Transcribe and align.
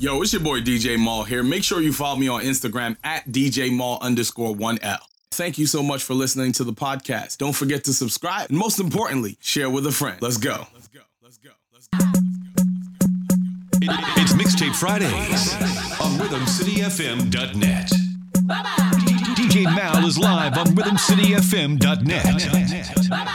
Yo, 0.00 0.22
it's 0.22 0.32
your 0.32 0.40
boy 0.40 0.60
DJ 0.60 0.96
Mal 0.96 1.24
here. 1.24 1.42
Make 1.42 1.64
sure 1.64 1.80
you 1.80 1.92
follow 1.92 2.14
me 2.14 2.28
on 2.28 2.42
Instagram 2.42 2.96
at 3.02 3.26
DJ 3.26 3.76
Mal 3.76 3.98
underscore 4.00 4.54
1L. 4.54 4.98
Thank 5.32 5.58
you 5.58 5.66
so 5.66 5.82
much 5.82 6.04
for 6.04 6.14
listening 6.14 6.52
to 6.52 6.62
the 6.62 6.72
podcast. 6.72 7.38
Don't 7.38 7.52
forget 7.52 7.82
to 7.84 7.92
subscribe. 7.92 8.48
And 8.48 8.56
most 8.56 8.78
importantly, 8.78 9.36
share 9.40 9.68
with 9.68 9.88
a 9.88 9.92
friend. 9.92 10.22
Let's 10.22 10.36
go. 10.36 10.68
Let's 10.72 10.86
go. 10.86 11.00
Let's 11.20 11.38
go. 11.38 11.50
Let's 11.72 11.88
go. 11.88 11.98
It's 13.82 14.34
Mixtape 14.34 14.76
Fridays 14.76 15.54
on 16.00 16.16
RhythmCityFM.net. 16.20 17.90
DJ 19.34 19.64
Mal 19.64 20.06
is 20.06 20.16
live 20.16 20.56
on 20.58 20.66
RhythmCityFM.net. 20.76 23.34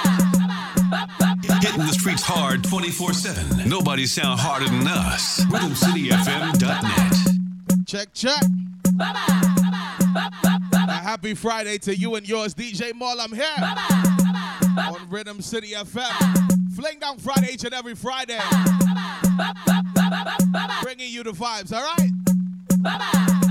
Hitting 1.74 1.88
the 1.88 1.94
streets 1.94 2.22
hard 2.22 2.64
24 2.64 3.14
7. 3.14 3.68
Nobody 3.68 4.06
sound 4.06 4.40
harder 4.40 4.70
than 4.70 4.88
us. 4.88 5.44
RhythmCityFM.net. 5.46 7.88
Check, 7.88 8.14
check. 8.14 8.44
A 10.76 10.94
happy 10.94 11.34
Friday 11.34 11.80
to 11.80 11.98
you 11.98 12.14
and 12.14 12.30
yours, 12.30 12.54
DJ 12.54 12.94
Mal. 12.94 13.20
I'm 13.20 13.34
here 13.34 13.48
on 14.78 15.10
Rhythm 15.10 15.42
City 15.42 15.70
FM. 15.70 16.76
Fling 16.76 17.00
down 17.00 17.18
Friday 17.18 17.54
each 17.54 17.64
and 17.64 17.74
every 17.74 17.96
Friday. 17.96 18.38
Bringing 20.84 21.12
you 21.12 21.24
the 21.24 21.32
vibes, 21.32 21.74
all 21.74 21.82
right? 21.98 22.12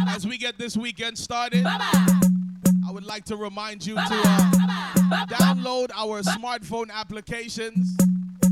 As 0.06 0.28
we 0.28 0.38
get 0.38 0.58
this 0.58 0.76
weekend 0.76 1.18
started, 1.18 1.66
I 1.66 2.92
would 2.92 3.04
like 3.04 3.24
to 3.24 3.34
remind 3.34 3.84
you 3.84 3.96
to 3.96 4.00
uh, 4.00 5.26
download 5.26 5.90
our 5.96 6.22
smartphone 6.22 6.88
applications 6.92 7.96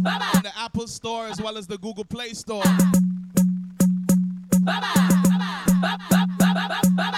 in 0.06 0.42
the 0.42 0.52
Apple 0.56 0.86
Store 0.86 1.26
as 1.26 1.40
well 1.40 1.58
as 1.58 1.66
the 1.66 1.76
Google 1.78 2.04
Play 2.04 2.30
Store. 2.30 2.62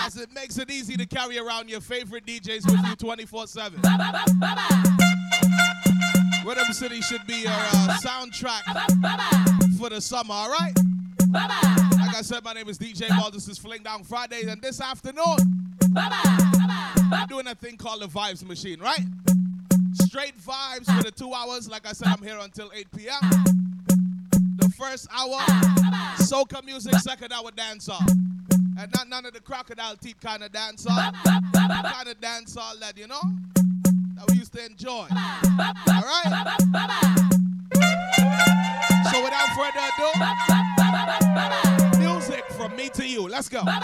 As 0.05 0.17
it 0.17 0.33
makes 0.35 0.59
it 0.59 0.71
easy 0.71 0.97
to 0.97 1.07
carry 1.07 1.39
around 1.39 1.69
your 1.71 1.81
favorite 1.81 2.27
DJs 2.27 2.67
with 2.67 2.85
you 2.87 2.97
24 2.97 3.47
7. 3.47 3.81
Rhythm 6.45 6.73
City 6.73 7.01
should 7.01 7.25
be 7.27 7.43
your 7.43 7.53
uh, 7.53 7.97
soundtrack 8.03 8.63
for 9.79 9.89
the 9.89 10.01
summer, 10.01 10.35
all 10.35 10.51
right? 10.51 10.77
Like 11.33 12.17
I 12.17 12.23
said, 12.23 12.43
my 12.45 12.53
name 12.53 12.69
is 12.69 12.79
DJ 12.79 13.09
Mal. 13.11 13.31
This 13.31 13.49
is 13.49 13.59
Fling 13.59 13.83
Down 13.85 14.03
Fridays, 14.03 14.49
and 14.49 14.61
this 14.61 14.81
afternoon, 14.81 15.37
I'm 15.97 17.27
doing 17.29 17.47
a 17.47 17.55
thing 17.55 17.77
called 17.77 18.03
the 18.03 18.09
Vibes 18.09 18.45
Machine, 18.47 18.81
right? 18.81 19.05
Straight 19.95 20.39
vibes 20.39 20.87
for 20.97 21.03
the 21.03 21.11
two 21.11 21.35
hours. 21.35 21.69
Like 21.69 21.87
I 21.87 21.93
said, 21.93 22.09
I'm 22.09 22.23
here 22.23 22.39
until 22.41 22.71
8 22.75 22.87
p.m. 22.97 23.21
The 24.57 24.69
first 24.71 25.07
hour, 25.13 25.39
soca 26.19 26.65
music, 26.65 26.95
second 26.97 27.31
hour 27.33 27.51
dancehall. 27.51 28.01
And 28.79 28.91
not 28.95 29.09
none 29.09 29.27
of 29.27 29.35
the 29.35 29.41
crocodile 29.41 29.97
teeth 29.97 30.19
kind 30.21 30.43
of 30.43 30.51
dancehall. 30.53 31.13
kind 31.23 32.09
of 32.09 32.19
dancehall 32.21 32.81
that, 32.81 32.97
you 32.97 33.07
know, 33.07 33.21
that 34.17 34.25
we 34.29 34.37
used 34.37 34.53
to 34.55 34.65
enjoy. 34.65 35.07
All 35.11 35.19
right? 35.89 36.25
So 39.11 39.23
without 39.23 39.49
further 39.57 39.85
ado, 39.93 40.09
music 41.99 42.45
from 42.57 42.75
me 42.77 42.89
to 42.91 43.07
you. 43.07 43.29
Let's 43.29 43.49
go. 43.49 43.63
I 43.65 43.79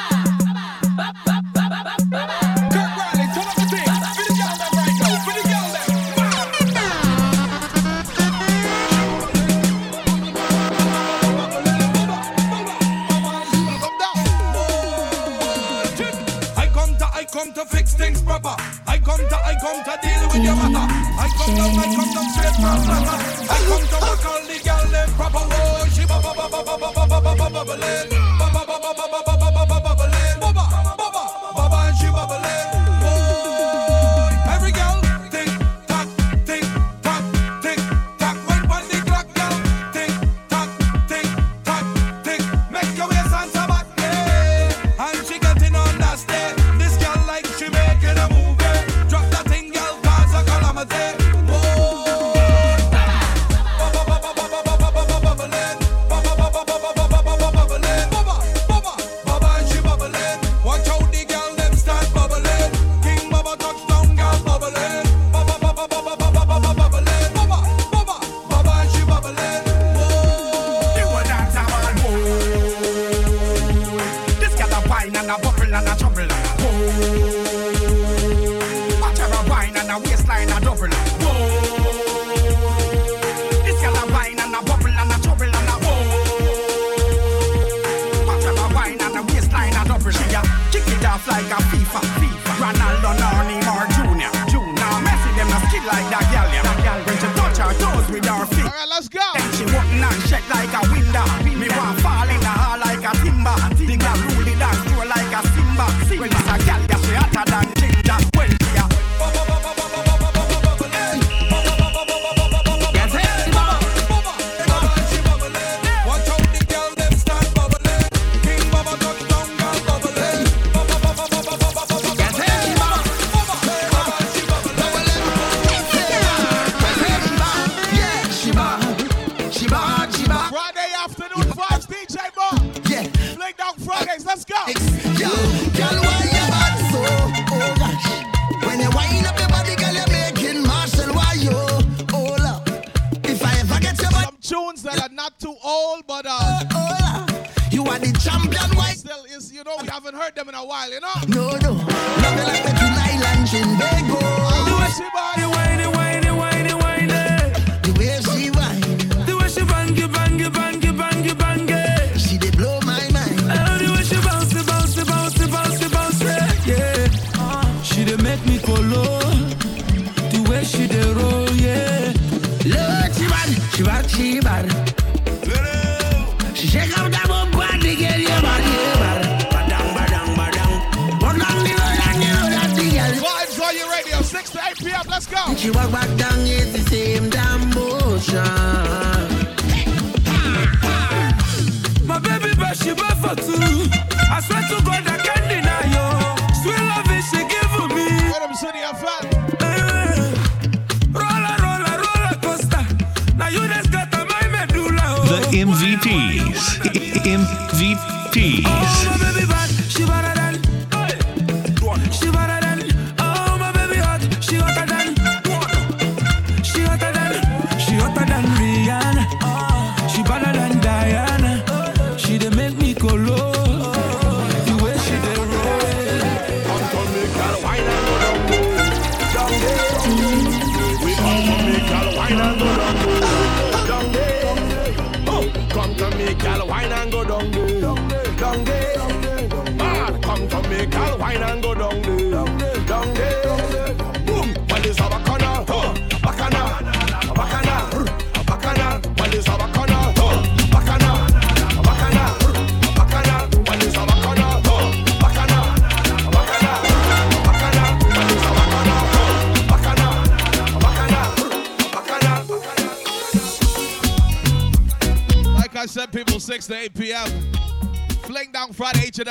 come 19.69 19.85
to, 19.85 19.99
deal 20.03 20.29
with 20.29 20.45
your 20.45 20.57
matter. 20.57 20.87
I 21.19 21.29
come 21.37 21.55
down, 21.57 21.79
I 21.79 21.87
come 21.95 22.11
down 22.15 22.27
straight 22.33 22.57
from 22.57 22.81
London. 22.89 23.21
I 23.53 23.59
come 23.69 23.85
to 23.93 23.99
work 24.05 24.25
all 24.31 24.43
the 24.49 24.57
girl 24.65 24.85
them 24.93 25.09
proper. 25.17 25.45
Oh, 25.45 25.87
she 25.93 26.05
ba 26.07 26.21
ba 26.23 26.33
ba 26.35 26.49
ba 26.49 26.63
ba 26.65 27.21
ba 27.21 27.51
ba 27.53 27.65
ba 27.65 28.18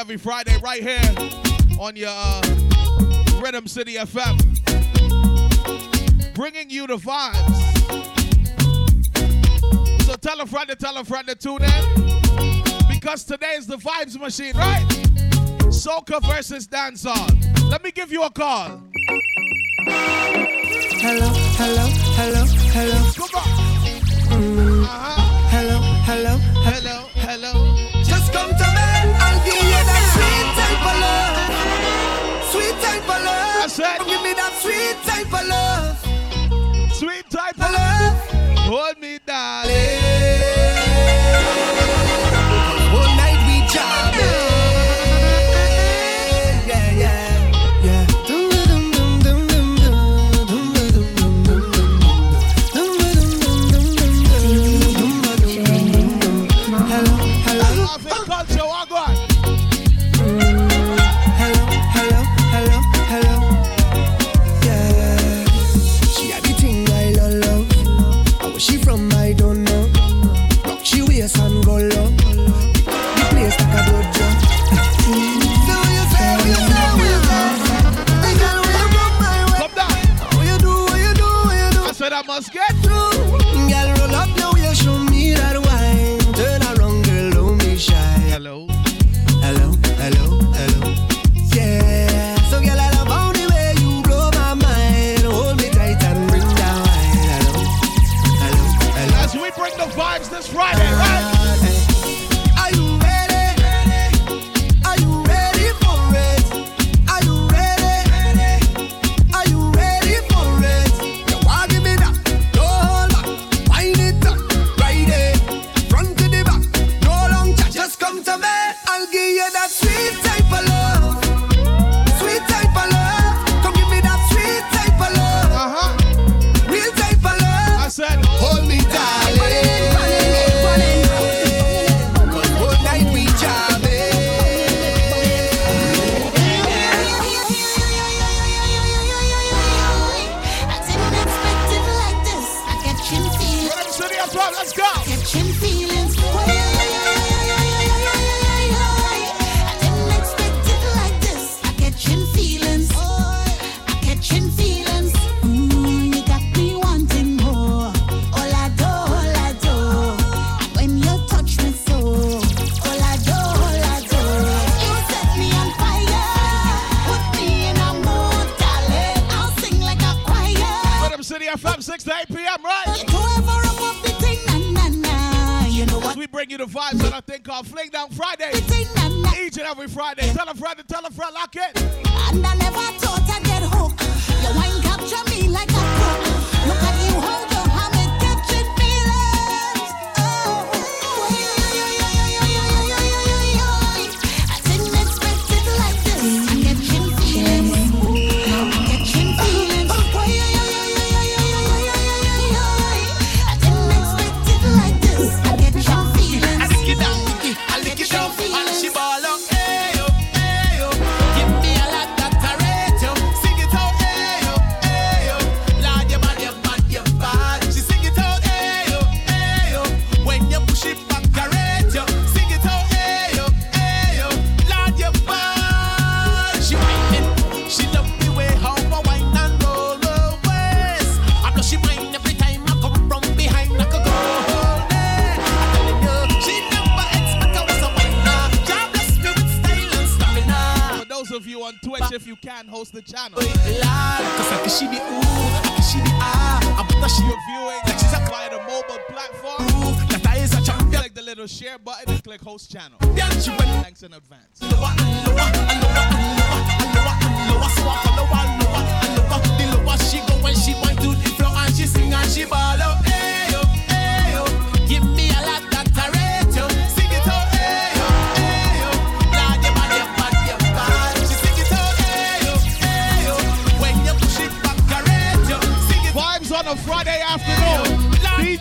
every 0.08 0.16
Friday 0.16 0.58
right 0.64 0.82
here 0.82 1.78
on 1.82 1.94
your 1.98 2.08
uh, 2.10 2.42
Rhythm 3.44 3.68
City 3.68 3.96
FM. 3.96 4.38
Bringing 6.34 6.70
you 6.70 6.88
the 6.88 6.96
vibes. 6.96 7.58
So 10.04 10.16
tell 10.16 10.40
a 10.40 10.46
friend 10.46 10.70
to 10.70 10.78
tell 10.78 10.96
a 10.98 11.04
friend 11.04 11.28
to 11.28 11.36
tune 11.36 11.62
in. 11.62 12.88
Because 12.88 13.26
today 13.26 13.56
is 13.58 13.68
the 13.68 13.76
vibes 13.76 14.18
machine, 14.18 14.56
right? 14.56 14.86
Soca 15.68 16.26
versus 16.26 16.70
dancehall. 16.70 17.70
Let 17.70 17.84
me 17.84 17.92
give 17.92 18.10
you 18.10 18.24
a 18.24 18.30
call. 18.30 18.82
Hello, 21.02 21.28
hello, 21.58 21.86
hello, 22.16 22.46
hello. 22.72 23.07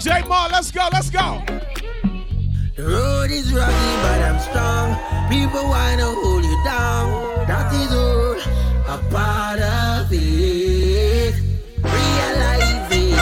DJ 0.07 0.29
Mal, 0.29 0.49
let's 0.53 0.71
go, 0.71 0.89
let's 0.93 1.11
go. 1.11 1.43
The 2.77 2.85
road 2.85 3.29
is 3.33 3.53
rocky, 3.53 3.93
but 4.05 4.23
I'm 4.23 4.39
strong. 4.39 4.95
People 5.29 5.69
wanna 5.69 6.05
hold 6.05 6.45
you 6.45 6.63
down. 6.63 7.11
That 7.49 7.75
is 7.75 7.91
all 7.93 8.39
a 8.95 8.99
part 9.11 9.59
of 9.59 10.07
it. 10.13 11.35
Realization 11.83 13.19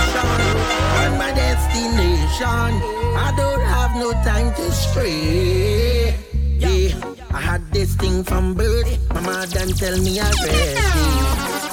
on 1.01 1.17
my 1.17 1.33
destination. 1.33 2.73
I 3.17 3.33
don't 3.35 3.65
have 3.65 3.97
no 3.97 4.13
time 4.23 4.53
to 4.53 4.71
stray. 4.71 6.15
Yeah, 6.59 7.15
I 7.33 7.41
had 7.41 7.63
this 7.73 7.95
thing 7.95 8.25
from 8.25 8.53
birth. 8.53 8.93
My 9.15 9.21
mother 9.21 9.73
tell 9.73 9.97
me 10.03 10.21
I 10.21 10.27
already. 10.27 10.77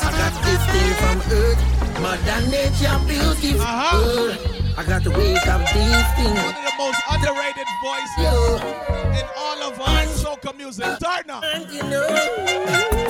I 0.07 0.11
got 0.21 0.35
this 0.45 0.63
thing 0.71 0.91
from 1.01 1.17
earth. 1.35 1.61
Mother 1.99 2.47
nature 2.47 2.99
beautiful. 3.09 3.61
Uh-huh. 3.61 4.60
I 4.77 4.83
got 4.85 5.03
to 5.03 5.09
wake 5.11 5.47
up 5.47 5.61
these 5.73 6.07
things. 6.15 6.39
One 6.39 6.55
of 6.55 6.63
the 6.63 6.73
most 6.77 7.01
underrated 7.11 7.67
voices 7.83 8.17
Yo. 8.17 8.55
in 9.19 9.25
all 9.37 9.63
of 9.63 9.79
our 9.79 10.05
soca 10.07 10.55
music. 10.57 10.85
Turner. 10.99 11.41
And 11.53 11.69
you 11.71 11.83
know, 11.83 12.07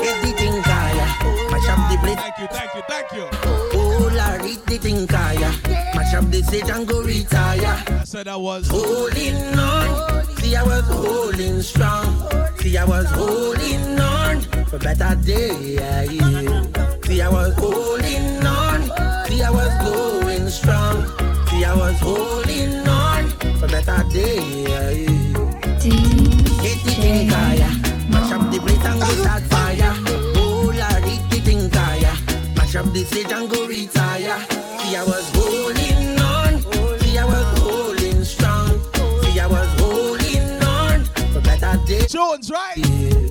everything 0.01 0.61
kaya. 0.63 1.05
Mash 1.51 1.69
up 1.69 1.91
the 1.91 1.97
place. 2.01 2.15
Thank 2.15 2.37
you, 2.39 2.47
thank 2.47 2.73
you, 2.75 2.81
thank 2.87 3.11
you. 3.13 3.27
Oh, 3.73 4.11
Larry, 4.13 4.55
the 4.65 4.77
thing 4.77 5.07
kaya. 5.07 5.51
Mash 5.95 6.13
up 6.13 6.29
the 6.31 6.43
stage 6.43 6.69
and 6.69 6.87
go 6.87 7.01
retire. 7.01 7.83
I 7.87 8.03
said 8.03 8.27
I 8.27 8.35
was. 8.35 8.67
Holding 8.67 9.35
on. 9.57 10.25
See, 10.37 10.55
I 10.55 10.63
was 10.63 10.83
holding 10.85 11.61
strong. 11.61 12.27
See, 12.57 12.77
I 12.77 12.85
was 12.85 13.05
holding 13.11 13.99
on 13.99 14.41
for 14.65 14.79
better 14.79 15.15
day. 15.15 15.77
See, 17.05 17.21
I 17.21 17.29
was 17.29 17.53
holding 17.55 18.45
on. 18.45 18.81
See, 19.27 19.43
I 19.43 19.49
was 19.51 19.73
going 19.85 20.49
strong. 20.49 21.20
See, 21.61 21.67
I 21.67 21.75
was 21.75 21.99
holding 21.99 22.87
on 22.87 23.29
for 23.59 23.67
better 23.67 24.03
day. 24.09 24.39
Hit 26.57 26.79
the 26.83 26.91
thing. 26.97 27.27
Mash 28.09 28.31
up 28.31 28.49
the 28.49 28.59
place 28.59 28.83
and 28.83 28.99
go 28.99 29.05
start 29.05 29.43
fire. 29.43 29.93
Oh, 30.37 30.73
Larry, 30.75 31.19
the 31.29 31.39
thing. 31.45 31.69
Mash 32.55 32.75
up 32.75 32.91
the 32.91 33.05
stage 33.05 33.31
and 33.31 33.47
go 33.47 33.67
retire. 33.67 34.39
See, 34.79 34.95
I 34.95 35.03
was 35.05 35.29
holding 35.35 36.19
on. 36.19 36.61
See, 36.99 37.19
I 37.19 37.25
was 37.25 37.59
holding 37.59 38.23
strong. 38.23 38.81
See, 39.21 39.39
I 39.39 39.45
was 39.45 39.69
holding 39.79 40.63
on 40.63 41.05
for 41.31 41.41
better 41.41 41.77
days. 41.85 42.11
Jones, 42.11 42.49
right? 42.49 42.83
See, 42.83 43.30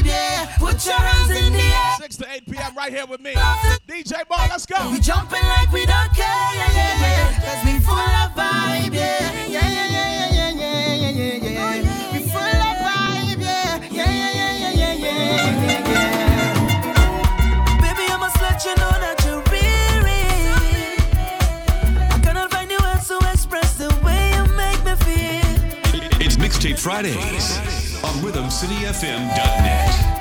Put 0.71 0.85
your 0.85 0.95
hands 0.95 1.29
in 1.31 1.51
the 1.51 1.59
air. 1.59 1.95
6 1.97 2.15
to 2.17 2.25
8 2.31 2.45
p.m. 2.49 2.75
right 2.77 2.93
here 2.93 3.05
with 3.05 3.19
me. 3.19 3.33
DJ 3.33 4.23
Mal, 4.29 4.47
let's 4.49 4.65
go. 4.65 4.89
We 4.89 4.99
jumping 5.01 5.43
like 5.43 5.69
we 5.73 5.85
don't 5.85 6.13
care, 6.15 6.25
yeah, 6.55 6.71
yeah, 6.71 7.01
yeah. 7.01 7.39
Cause 7.43 7.65
we 7.65 7.79
full 7.81 7.99
of 7.99 8.31
vibe, 8.31 8.93
yeah. 8.93 9.31
Yeah, 9.49 9.67
yeah, 9.67 9.87
yeah, 9.91 10.31
yeah, 10.31 10.31
yeah, 10.31 10.51
yeah, 10.51 11.09
yeah, 11.11 11.35
yeah, 11.35 11.49
yeah. 11.75 12.13
We 12.13 12.19
full 12.23 12.39
of 12.39 12.77
vibe, 12.87 13.41
yeah. 13.41 13.83
Yeah, 13.91 14.11
yeah, 14.11 14.31
yeah, 14.31 14.55
yeah, 14.57 14.71
yeah, 14.71 14.93
yeah, 14.93 15.51
yeah, 15.59 15.91
yeah. 15.91 16.55
Baby, 17.83 18.05
I 18.07 18.15
must 18.17 18.39
let 18.41 18.63
you 18.63 18.73
know 18.75 18.95
that 19.03 19.19
you're 19.25 19.43
real, 19.51 19.99
real. 20.07 20.55
I 22.11 22.17
cannot 22.23 22.49
find 22.49 22.69
the 22.71 22.79
words 22.81 23.07
to 23.09 23.17
express 23.29 23.73
the 23.77 23.89
way 24.05 24.31
you 24.35 24.45
make 24.55 24.81
me 24.85 24.95
feel. 25.03 25.43
It's 26.21 26.37
Mixtape 26.37 26.79
Fridays 26.79 27.59
on 28.05 28.13
RhythmCityFM.net. 28.23 30.20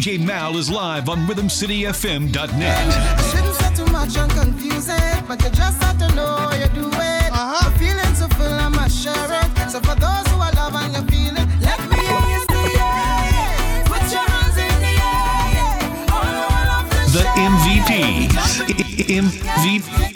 DJ 0.00 0.18
Mal 0.18 0.56
is 0.56 0.70
live 0.70 1.10
on 1.10 1.26
RhythmCityFM.net. 1.26 2.38
I 2.38 3.22
shouldn't 3.30 3.54
say 3.54 3.74
too 3.74 3.84
much 3.92 4.16
and 4.16 4.32
confuse 4.32 4.88
it, 4.88 5.28
but 5.28 5.44
you 5.44 5.50
just 5.50 5.82
have 5.82 5.98
to 5.98 6.08
know 6.14 6.50
you 6.52 6.68
do 6.68 6.88
it. 6.88 7.30
Uh-huh. 7.30 7.68
The 7.68 7.78
feeling's 7.78 8.16
so 8.18 8.26
full, 8.28 8.46
I 8.50 8.68
must 8.68 8.96
share 8.96 9.14
it. 9.14 9.70
So 9.70 9.78
for 9.80 9.94
those 9.96 10.26
who 10.32 10.40
are 10.40 10.52
love 10.52 10.74
and 10.74 10.94
you 10.96 11.02
feel 11.12 11.36
it, 11.36 11.46
let 11.60 11.78
me 11.90 11.96
hear 12.00 12.16
you 12.32 12.40
say 12.48 12.72
yeah. 12.80 13.84
Put 13.92 14.10
your 14.10 14.24
hands 14.24 14.56
in 14.56 14.72
the 14.80 14.96
air. 15.04 16.08
All 16.16 16.32
all 16.48 16.80
the 16.88 17.04
The. 17.12 17.24
MVPs. 17.36 18.40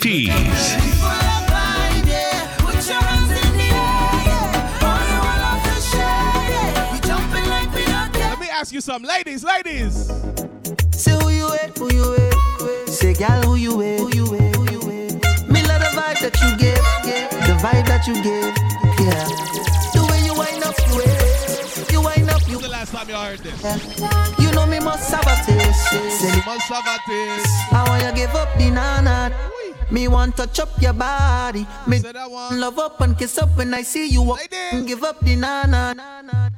MVPs. 0.01 1.24
Ask 8.65 8.73
you 8.73 8.81
some 8.81 9.03
Ladies, 9.03 9.43
ladies. 9.43 9.93
Say 10.89 11.11
who 11.21 11.29
you 11.29 11.45
with, 11.51 11.77
who 11.77 11.93
you 11.93 12.09
with. 12.09 12.89
Say 12.89 13.13
gal, 13.13 13.43
who 13.43 13.53
you 13.53 13.77
with, 13.77 13.99
who 13.99 14.09
you 14.15 14.25
with, 14.31 14.55
who 14.55 14.63
you 14.71 14.79
with. 14.79 15.13
Me 15.47 15.61
love 15.69 15.81
the 15.85 15.91
vibe 15.93 16.19
that 16.19 16.33
you 16.41 16.49
give, 16.57 16.81
yeah. 17.05 17.29
The 17.45 17.53
vibe 17.61 17.85
that 17.85 18.07
you 18.07 18.15
give, 18.25 18.57
yeah. 19.05 19.21
The 19.93 20.01
way 20.09 20.19
you 20.25 20.33
wind 20.33 20.63
up, 20.63 20.73
you 20.89 20.97
way. 20.97 21.93
You 21.93 22.01
wind 22.01 22.27
up, 22.31 22.41
you. 22.49 22.57
When's 22.57 22.63
the 22.63 22.69
last 22.69 22.91
time 22.91 23.07
y'all 23.07 23.25
heard 23.25 23.39
this? 23.39 24.39
You 24.39 24.51
know 24.53 24.65
me 24.65 24.79
must 24.79 25.11
have 25.11 25.27
a 25.27 25.35
taste. 25.45 26.19
Say 26.19 26.31
me, 26.31 26.41
Must 26.47 26.65
have 26.65 26.87
a 26.87 26.97
this. 27.07 27.45
I 27.71 27.85
want 27.87 28.03
you 28.03 28.25
give 28.25 28.33
up 28.33 28.49
the 28.57 28.71
nana. 28.71 29.31
Me 29.91 30.07
want 30.07 30.35
touch 30.37 30.59
up 30.59 30.69
your 30.81 30.93
body. 30.93 31.67
Me 31.87 31.99
love 31.99 32.79
up 32.79 33.01
and 33.01 33.17
kiss 33.17 33.37
up 33.37 33.55
when 33.57 33.73
I 33.73 33.83
see 33.83 34.07
you 34.07 34.21
walk. 34.21 34.39
Give 34.85 35.03
up 35.03 35.19
the 35.21 35.35
nana. 35.35 35.95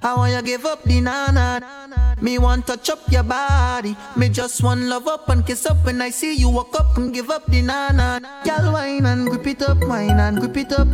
How 0.02 0.16
I 0.16 0.18
want 0.18 0.34
you 0.34 0.42
give 0.42 0.66
up 0.66 0.84
the 0.84 1.02
nana. 1.02 2.16
Me 2.22 2.38
want 2.38 2.68
touch 2.68 2.90
up 2.90 3.00
your 3.12 3.24
body. 3.24 3.96
Me 4.16 4.30
just 4.30 4.64
want 4.64 4.82
love 4.82 5.08
up 5.08 5.30
and 5.30 5.46
kiss 5.46 5.66
up 5.66 5.86
when 5.86 6.02
I 6.02 6.10
see 6.10 6.36
you 6.36 6.50
walk 6.50 6.80
up 6.80 6.98
and 6.98 7.14
give 7.14 7.30
up 7.30 7.46
the 7.48 7.62
nana. 7.62 8.22
Girl, 8.44 8.74
wine 8.74 9.06
and 9.06 9.30
grip 9.30 9.48
it 9.48 9.62
up, 9.62 9.78
wine 9.82 10.20
and 10.20 10.40
grip 10.40 10.58
it 10.58 10.72
up. 10.72 10.88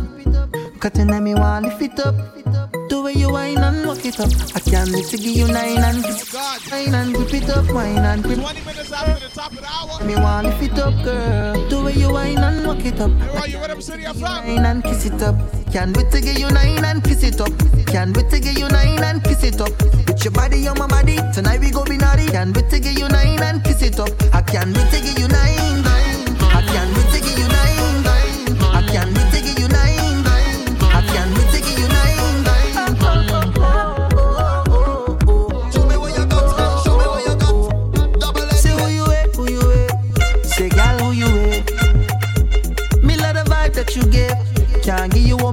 Cutting 0.84 1.10
and 1.12 1.24
me 1.24 1.34
want 1.34 1.64
lift 1.64 1.80
it 1.80 1.98
up. 1.98 2.14
The 2.90 3.00
way 3.02 3.14
you 3.14 3.32
whine 3.32 3.56
and 3.56 3.86
walk 3.86 4.04
it 4.04 4.20
up. 4.20 4.28
I 4.54 4.60
can't 4.60 4.92
wait 4.92 5.06
to 5.06 5.16
give 5.16 5.34
you 5.34 5.48
nine 5.48 5.78
and 5.78 6.04
nine 6.68 6.94
and 6.94 7.16
whip 7.16 7.32
it 7.32 7.48
up, 7.48 7.72
wine 7.72 8.04
and 8.04 8.22
grip. 8.22 8.38
20 8.38 8.60
minutes 8.66 8.92
after 8.92 9.26
the 9.26 9.34
top 9.34 9.52
of 9.52 9.62
the 9.62 9.66
hour. 9.66 10.04
Me 10.04 10.14
want 10.16 10.46
lift 10.46 10.62
it 10.62 10.78
up, 10.78 10.92
girl. 11.02 11.68
The 11.70 11.82
way 11.82 11.94
you 11.94 12.12
whine 12.12 12.36
and 12.36 12.66
walk 12.66 12.84
it 12.84 13.00
up. 13.00 13.10
Are 13.40 13.48
you 13.48 13.60
Rhythm 13.60 13.80
City 13.80 14.02
FM? 14.02 14.20
Nine 14.20 14.66
and 14.66 14.84
kiss 14.84 15.06
it 15.06 15.22
up. 15.22 15.36
Can't 15.72 15.96
wait 15.96 16.10
to 16.10 16.20
give 16.20 16.38
you 16.38 16.50
nine 16.50 16.84
and 16.84 17.02
kiss 17.02 17.22
it 17.22 17.40
up. 17.40 17.52
Can't 17.86 18.14
wait 18.14 18.28
to 18.28 18.38
give 18.38 18.58
you 18.58 18.68
nine 18.68 19.02
and 19.02 19.24
kiss 19.24 19.42
it 19.42 19.62
up. 19.62 19.72
With 19.80 20.22
your 20.22 20.32
body 20.32 20.68
on 20.68 20.78
my 20.78 20.86
body, 20.86 21.16
tonight 21.32 21.60
we 21.60 21.70
go 21.70 21.82
be 21.84 21.96
naughty. 21.96 22.26
Can't 22.26 22.54
wait 22.54 22.68
to 22.68 22.78
give 22.78 22.98
you 22.98 23.08
nine 23.08 23.40
and 23.40 23.64
kiss 23.64 23.80
it 23.80 23.98
up. 23.98 24.10
I 24.34 24.42
can't 24.42 24.76
wait 24.76 24.90
to 24.92 25.00
give 25.00 25.18
you 25.18 25.28
nine, 25.28 25.80
nine. 25.80 26.36
I 26.52 26.60
can't 26.60 26.94
wait 26.94 27.13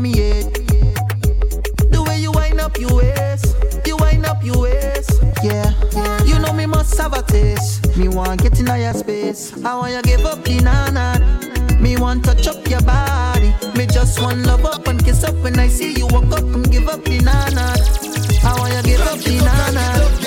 me 0.02 0.12
hate. 0.14 0.54
The 1.92 2.04
way 2.08 2.18
you 2.20 2.32
wind 2.32 2.60
up 2.60 2.78
your 2.78 2.96
waist, 2.96 3.56
you 3.86 3.96
wind 3.98 4.26
up 4.26 4.44
your 4.44 4.60
waist. 4.60 5.22
Yeah, 5.44 5.72
you 6.24 6.40
know 6.40 6.54
me 6.54 6.66
must 6.66 6.98
have 6.98 7.14
a 7.14 7.22
taste. 7.22 7.96
Me 7.98 8.08
want 8.08 8.42
get 8.42 8.60
in 8.60 8.66
your 8.66 8.94
space. 8.94 9.54
I 9.64 9.76
want 9.76 9.94
you 9.94 10.02
give 10.02 10.26
up 10.26 10.44
the 10.44 10.60
nana. 10.60 11.80
Me 11.80 11.98
want 11.98 12.26
touch 12.26 12.48
up 12.48 12.68
your 12.68 12.82
body. 12.82 13.54
Me 13.78 13.86
just 13.86 14.20
want 14.22 14.46
love 14.46 14.66
up 14.66 14.88
and 14.88 15.04
kiss 15.04 15.24
up 15.24 15.36
when 15.36 15.60
I 15.60 15.68
see 15.68 15.94
you 15.94 16.08
walk 16.08 16.32
up 16.32 16.44
and 16.56 16.70
give 16.72 16.88
up 16.88 17.04
the 17.04 17.20
nana. 17.20 17.76
I 18.44 18.60
want 18.60 18.74
you 18.74 18.84
give 18.84 19.02
up 19.02 19.20
the 19.20 19.38
nana. 19.38 20.21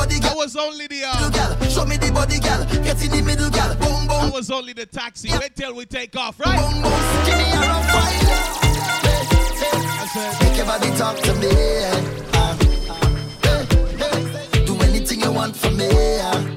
Body, 0.00 0.18
That 0.20 0.30
gal. 0.30 0.36
was 0.36 0.56
only 0.56 0.86
the 0.86 1.02
uh, 1.04 1.30
gal. 1.30 1.56
Show 1.68 1.84
me 1.84 1.96
the 1.96 2.10
body, 2.12 2.38
gal. 2.38 2.64
Get 2.82 3.02
in 3.04 3.10
the 3.10 3.22
middle, 3.22 3.50
gal. 3.50 3.74
Boom, 3.76 4.06
that 4.06 4.22
boom, 4.22 4.32
was 4.32 4.50
only 4.50 4.72
the 4.72 4.86
taxi. 4.86 5.30
Wait 5.38 5.54
till 5.56 5.74
we 5.74 5.84
take 5.86 6.16
off, 6.16 6.40
right? 6.40 6.58
boom, 6.58 6.82
boom. 6.82 6.92
Give 7.26 7.36
me 7.38 7.44
a 7.52 7.60
rough 7.60 7.90
it. 7.92 8.40
Make 10.40 10.56
your 10.56 10.66
body 10.66 10.90
talk 10.96 11.16
to 11.18 11.34
me. 11.34 11.50
Uh, 12.32 12.56
hey. 13.44 14.64
Do 14.64 14.74
anything 14.80 15.20
you 15.20 15.32
want 15.32 15.56
from 15.56 15.76
me. 15.76 15.88
Uh, 16.20 16.49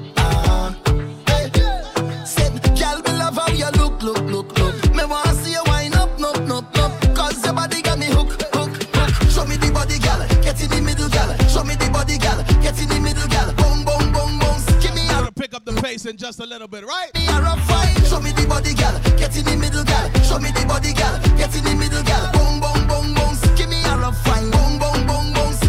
in 15.94 16.16
just 16.16 16.40
a 16.40 16.44
little 16.44 16.66
bit, 16.66 16.84
right? 16.84 17.10
Show 18.08 18.20
me 18.20 18.32
the 18.32 18.46
body, 18.48 18.74
gal. 18.74 18.98
Get 19.16 19.36
in 19.38 19.44
the 19.44 19.56
middle, 19.56 19.84
gal. 19.84 20.10
Show 20.24 20.40
me 20.40 20.50
the 20.50 20.66
body, 20.66 20.92
gal. 20.92 21.20
Get 21.36 21.54
in 21.56 21.62
the 21.62 21.74
middle, 21.76 22.02
gal. 22.02 22.32
Boom, 22.32 22.58
boom, 22.58 22.88
boom, 22.88 23.14
boom. 23.14 23.54
Give 23.54 23.68
me 23.68 23.80
a 23.84 23.96
rough 23.96 24.18
fight. 24.24 24.42
Boom, 24.50 24.78
boom, 24.80 25.06
boom, 25.06 25.32
boom. 25.32 25.63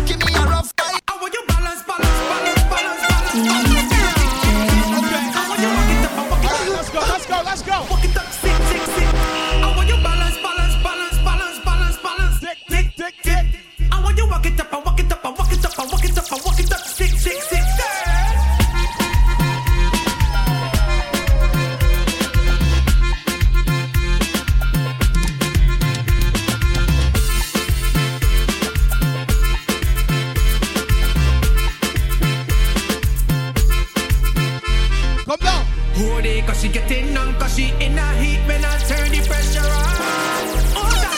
Hold 35.95 36.25
it, 36.25 36.45
cause 36.45 36.61
she 36.61 36.69
getting 36.69 37.15
on, 37.17 37.33
cause 37.35 37.55
she 37.55 37.71
in 37.79 37.97
a 37.97 38.07
heat 38.19 38.41
when 38.47 38.63
I 38.65 38.77
turn 38.89 39.09
the 39.11 39.21
pressure 39.27 39.63
on. 39.63 40.45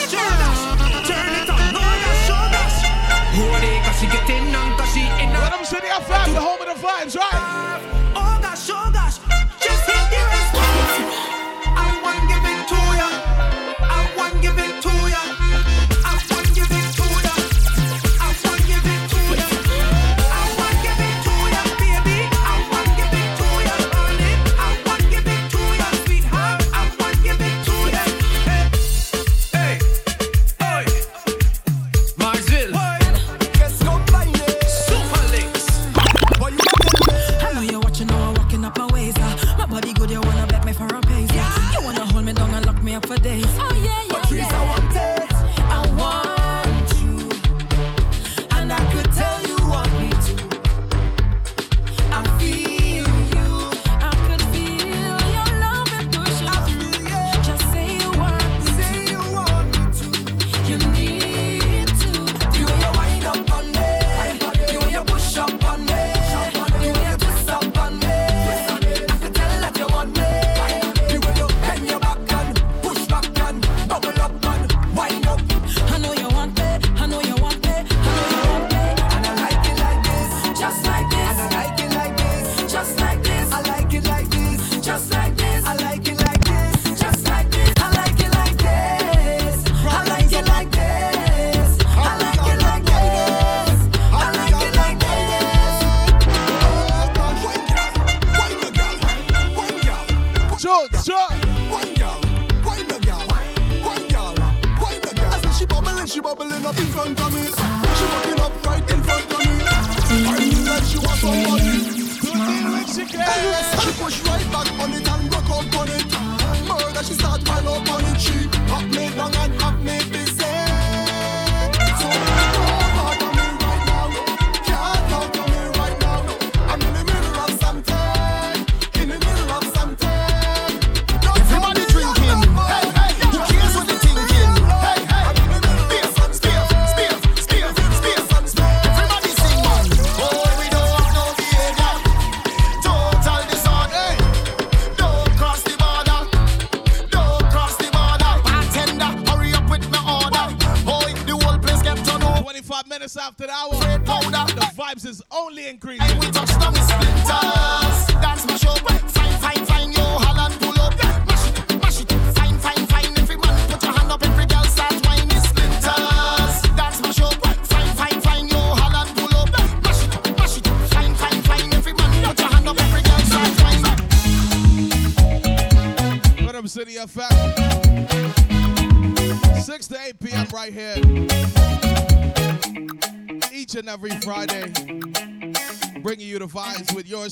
Shoulders, 0.08 0.60
turn 1.10 1.32
it 1.34 1.50
on, 1.50 1.74
shoulders. 2.28 2.74
She 3.98 4.06
she 4.94 5.04
in 5.22 5.30
a 5.34 5.40
Rhythm 5.40 5.64
City 5.64 5.86
FM, 5.86 6.32
the 6.34 6.40
home 6.40 6.60
of 6.62 6.68
the 6.68 6.86
vibes, 6.86 7.16
right? 7.16 7.80
Oh 8.14 8.37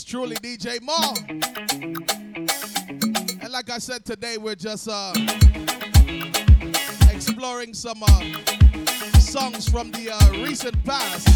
truly 0.07 0.37
DJ 0.37 0.81
Mal. 0.83 1.17
And 3.43 3.53
like 3.53 3.71
I 3.71 3.79
said 3.79 4.05
today, 4.05 4.39
we're 4.39 4.55
just 4.55 4.89
uh, 4.89 5.13
exploring 7.13 7.75
some 7.75 8.03
uh, 8.05 8.39
songs 9.19 9.69
from 9.69 9.91
the 9.91 10.11
uh, 10.13 10.45
recent 10.45 10.83
past 10.85 11.27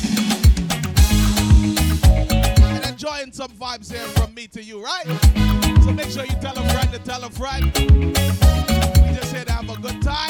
and 2.63 2.87
enjoying 2.87 3.33
some 3.33 3.51
vibes 3.51 3.91
here 3.91 4.07
from 4.11 4.33
me 4.35 4.47
to 4.47 4.63
you, 4.63 4.81
right? 4.83 5.07
So 5.83 5.91
make 5.93 6.11
sure 6.11 6.25
you 6.25 6.37
tell 6.41 6.57
a 6.57 6.69
friend 6.69 6.93
to 6.93 7.01
tell 7.01 7.25
a 7.25 7.31
friend. 7.31 7.65
We 7.75 9.17
just 9.17 9.35
here 9.35 9.45
to 9.45 9.53
have 9.53 9.69
a 9.69 9.81
good 9.81 10.01
time. 10.01 10.30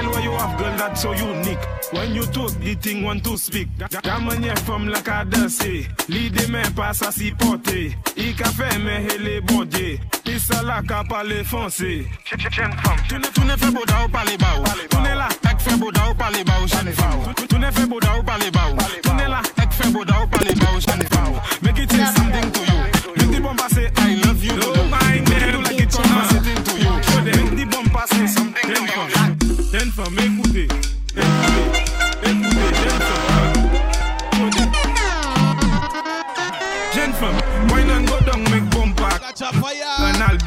Style 0.00 0.10
where 0.10 0.22
you 0.22 0.32
have, 0.32 0.58
girl, 0.58 0.76
that's 0.76 1.02
so 1.02 1.12
unique. 1.12 1.58
When 1.92 2.14
you 2.14 2.24
talk, 2.26 2.52
the 2.60 2.74
thing 2.74 3.02
want 3.02 3.24
to 3.24 3.36
speak. 3.36 3.68
Gamanye 3.78 4.58
from 4.60 4.88
la 4.88 5.00
cadence. 5.00 5.60
Eh. 5.64 5.86
L'idée 6.08 6.46
mais 6.48 6.68
pas 6.74 6.92
ça 6.92 7.10
si 7.10 7.32
porté. 7.32 7.96
I 8.16 8.30
eh. 8.30 8.34
café 8.34 8.78
mais 8.78 9.04
hele 9.06 9.40
bon 9.42 9.64
Dieu. 9.64 9.98
Pisa 10.24 10.62
la 10.62 10.82
capa 10.82 11.24
le 11.24 11.42
foncé. 11.44 12.06
Tu 12.24 12.36
ne, 12.36 13.20
tu 13.20 13.40
ne 13.40 13.56
fais 13.56 13.70
beau 13.70 13.84
d'au 13.86 14.08
pas 14.12 14.24
les 14.24 14.36
baou. 14.36 14.64
Tu 14.90 14.96
ne 14.96 15.14
la, 15.16 15.28
ek 15.50 15.60
fais 15.60 15.76
beau 15.76 15.90
d'au 15.90 16.14
pas 16.16 16.30
les 16.30 16.44
baou, 16.44 16.66
jeune 16.66 16.92
femme. 16.92 17.34
Tu- 17.36 17.46
Tu 17.48 17.58
ne 17.58 17.70
fais 17.70 17.86
beau 17.86 18.00
d'au 18.00 18.22
pas 18.24 18.38
les 18.38 18.50
baou. 18.50 18.76
Tu 19.02 19.10
ne 19.10 19.28
la, 19.28 19.42
ek 19.62 19.72
fais 19.72 19.90
beau 19.90 20.04
d'au 20.04 20.26
pas 20.30 20.44
les 20.44 20.54
baou, 20.54 20.80
jeune 20.80 21.06
femme. 21.08 21.34
Make 21.62 21.78
it 21.78 21.90
say 21.90 22.04
something 22.06 22.50
to 22.52 22.60
you. 22.60 22.69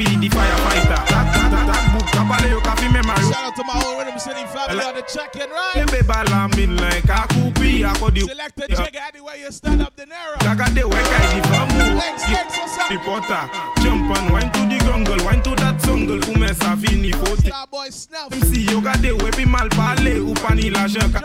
Be 0.03 0.27
the 0.27 0.35
firefighter. 0.35 0.99
That, 1.07 1.07
that, 1.07 1.47
that, 1.51 1.65
that 1.71 1.83
book, 1.95 2.07
kabale 2.11 2.49
yo 2.51 2.59
kafi 2.59 2.91
me 2.91 2.99
maru. 3.07 3.23
Shout 3.31 3.47
out 3.47 3.55
to 3.55 3.63
my 3.63 3.71
whole 3.71 3.97
Rhythm 3.99 4.19
City 4.19 4.43
family 4.51 4.83
on 4.83 4.95
the 4.95 5.01
check-in, 5.03 5.49
right? 5.49 5.75
Lembe 5.79 6.03
bala 6.05 6.49
min 6.57 6.75
like 6.75 7.05
a 7.07 7.23
kupi, 7.31 7.87
akodi. 7.87 8.27
Select 8.27 8.55
the 8.57 8.67
jigger 8.67 8.99
anywhere 9.23 9.45
you 9.45 9.51
stand 9.51 9.81
up 9.81 9.95
the 9.95 10.05
narrow. 10.05 10.38
Daga 10.38 10.73
de 10.73 10.81
weka 10.81 11.19
di 11.33 11.41
famu. 11.49 11.95
Legs, 11.97 12.27
legs, 12.29 12.57
what's 12.57 12.77
up? 12.77 12.89
Reporter, 12.89 13.49
jump 13.81 14.17
and 14.17 14.31
wine 14.31 14.51
to 14.51 14.59
the 14.67 14.77
jungle, 14.86 15.25
wine 15.25 15.41
to 15.43 15.55
that 15.55 15.79
jungle, 15.83 16.19
ume 16.29 16.47
sa 16.55 16.75
fini 16.75 17.12
poti. 17.12 17.49
Starboy 17.49 17.91
Snuff. 17.91 18.33
MC 18.33 18.71
yo 18.71 18.81
gade 18.81 19.12
wepi 19.21 19.45
mal 19.45 19.69
pale, 19.69 20.19
upani 20.19 20.71
la 20.71 20.88
janka. 20.88 21.21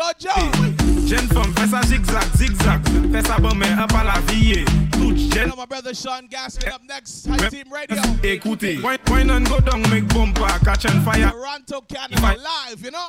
Jeune 1.06 1.28
femme, 1.28 1.54
fais 1.54 1.68
ça 1.68 1.82
zigzag, 1.82 2.36
zigzag. 2.36 2.80
Fais 3.12 3.22
ça 3.22 3.38
bon, 3.38 3.54
mais 3.54 3.74
la 3.74 4.20
vie. 4.26 4.64
Jeune. 5.32 5.52
My 5.56 5.66
brother 5.66 5.94
Sean 5.94 6.28
Gaskin 6.28 6.72
up 6.72 6.82
next. 6.86 7.26
High 7.26 7.48
Team 7.48 7.72
Radio. 7.72 7.96
Écoutez, 8.22 8.78
wine, 8.80 8.98
wine 9.08 9.30
and 9.30 9.48
go 9.48 9.58
down, 9.58 9.82
make 9.90 10.06
bumper, 10.08 10.46
catch 10.64 10.84
and 10.84 11.02
fire. 11.02 11.30
Toronto, 11.30 11.80
Canada, 11.80 12.20
live, 12.20 12.80
you 12.80 12.90
know? 12.90 13.06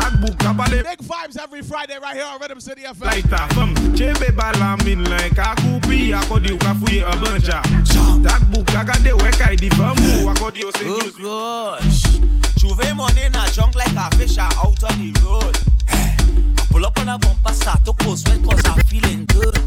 Tag 0.00 0.20
book, 0.20 0.36
kabale. 0.38 0.82
Big 0.82 0.98
vibes 0.98 1.38
every 1.38 1.62
Friday 1.62 1.98
right 2.00 2.16
here 2.16 2.24
on 2.24 2.40
Rhythm 2.40 2.60
City 2.60 2.82
FM. 2.82 3.04
Lighter, 3.04 3.54
femme, 3.54 3.74
chebe 4.30 4.36
bala 4.36 4.76
min 4.84 5.04
like 5.04 5.38
a 5.38 5.54
kupi, 5.56 6.12
akodi 6.12 6.52
ukafuye 6.52 7.02
a 7.02 7.16
banja. 7.16 7.62
Tag 8.22 8.52
book, 8.52 8.66
agade 8.66 9.12
weka 9.12 9.56
di 9.56 9.68
famu, 9.70 10.30
akodi 10.30 10.64
o 10.64 10.70
se 10.70 11.10
gosh. 11.22 12.02
Juve 12.56 12.94
money 12.94 13.22
in 13.22 13.34
a 13.34 13.46
junk 13.50 13.74
like 13.74 13.96
a 13.96 14.16
fish 14.16 14.38
are 14.38 14.52
out 14.56 14.82
on 14.84 14.98
the 14.98 15.20
road. 15.24 15.58
I 15.88 16.66
Pull 16.70 16.86
up 16.86 16.98
on 17.00 17.08
a 17.08 17.18
bumper, 17.18 17.52
start 17.52 17.84
to 17.84 17.92
post 17.92 18.28
when 18.28 18.44
cause 18.44 18.62
I'm 18.66 18.78
feeling 18.84 19.24
good. 19.26 19.58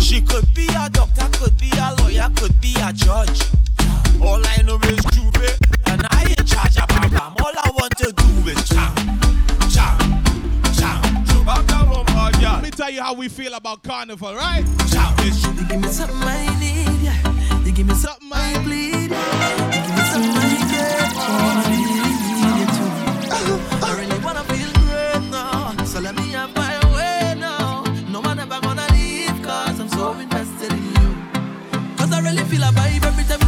She 0.00 0.20
could 0.20 0.52
be 0.54 0.66
a 0.68 0.88
doctor, 0.90 1.28
could 1.38 1.58
be 1.58 1.70
a 1.78 1.94
lawyer, 1.98 2.28
could 2.36 2.60
be 2.60 2.74
a 2.80 2.92
judge. 2.92 3.42
All 4.20 4.40
I 4.44 4.62
know 4.62 4.78
is 4.84 5.04
Juve, 5.12 5.58
and 5.86 6.06
I 6.10 6.34
in 6.36 6.44
charge 6.46 6.76
of 6.78 6.88
my. 6.90 7.32
All 7.40 7.52
I 7.56 7.70
want 7.74 7.96
to 7.98 8.12
do 8.12 8.50
is 8.50 8.68
jam, 8.68 8.94
tell 12.88 12.94
you 12.94 13.02
how 13.02 13.12
we 13.12 13.28
feel 13.28 13.52
about 13.52 13.82
Carnival, 13.82 14.34
right? 14.34 14.64
You 14.64 15.64
give 15.66 15.80
me 15.80 15.88
something 15.88 16.16
I 16.22 16.46
need, 16.58 17.74
give 17.74 17.86
me 17.86 17.94
something 17.94 18.30
I 18.32 18.62
bleed. 18.64 19.10
Give 19.10 19.94
me 19.94 20.02
something 20.10 20.36
I 20.36 20.48
need. 20.48 20.68
I 32.10 32.20
really 32.20 32.42
feel 32.44 32.62
a 32.62 32.72
vibe 32.72 33.04
every 33.04 33.24
time 33.24 33.47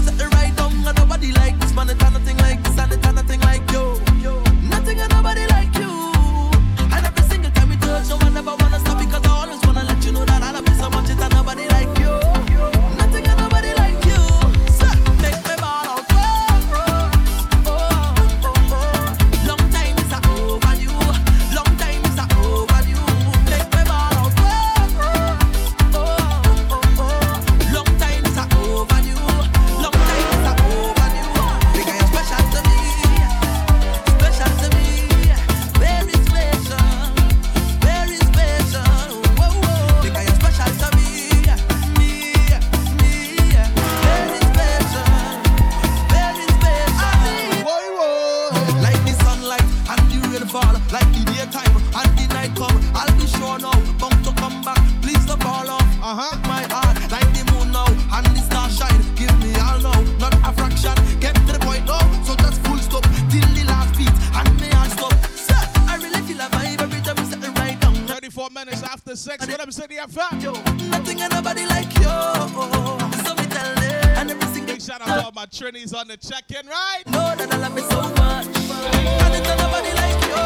minutes 69.26 69.42
after 69.42 69.44
6, 69.44 69.46
Rhythm 69.48 69.72
City 69.72 69.96
FM. 69.96 70.90
Nothing 70.90 71.20
and 71.20 71.32
nobody 71.32 71.66
like 71.66 71.92
you. 71.96 72.02
So 72.02 73.34
me 73.34 73.46
tell 73.46 73.74
them. 73.74 74.16
And 74.16 74.30
every 74.30 74.46
single 74.48 74.74
Big 74.74 74.82
shout 74.82 75.00
out 75.00 75.06
to 75.06 75.24
all 75.24 75.32
my 75.32 75.46
Trinis 75.46 75.94
on 75.94 76.08
the 76.08 76.16
check-in, 76.16 76.66
right? 76.66 77.02
know 77.06 77.34
that 77.36 77.52
I 77.52 77.56
love 77.56 77.74
me 77.74 77.82
so 77.82 78.00
much. 78.00 78.46
And 78.46 79.34
it's 79.34 79.48
nobody 79.48 79.92
like 79.94 80.20
you. 80.24 80.36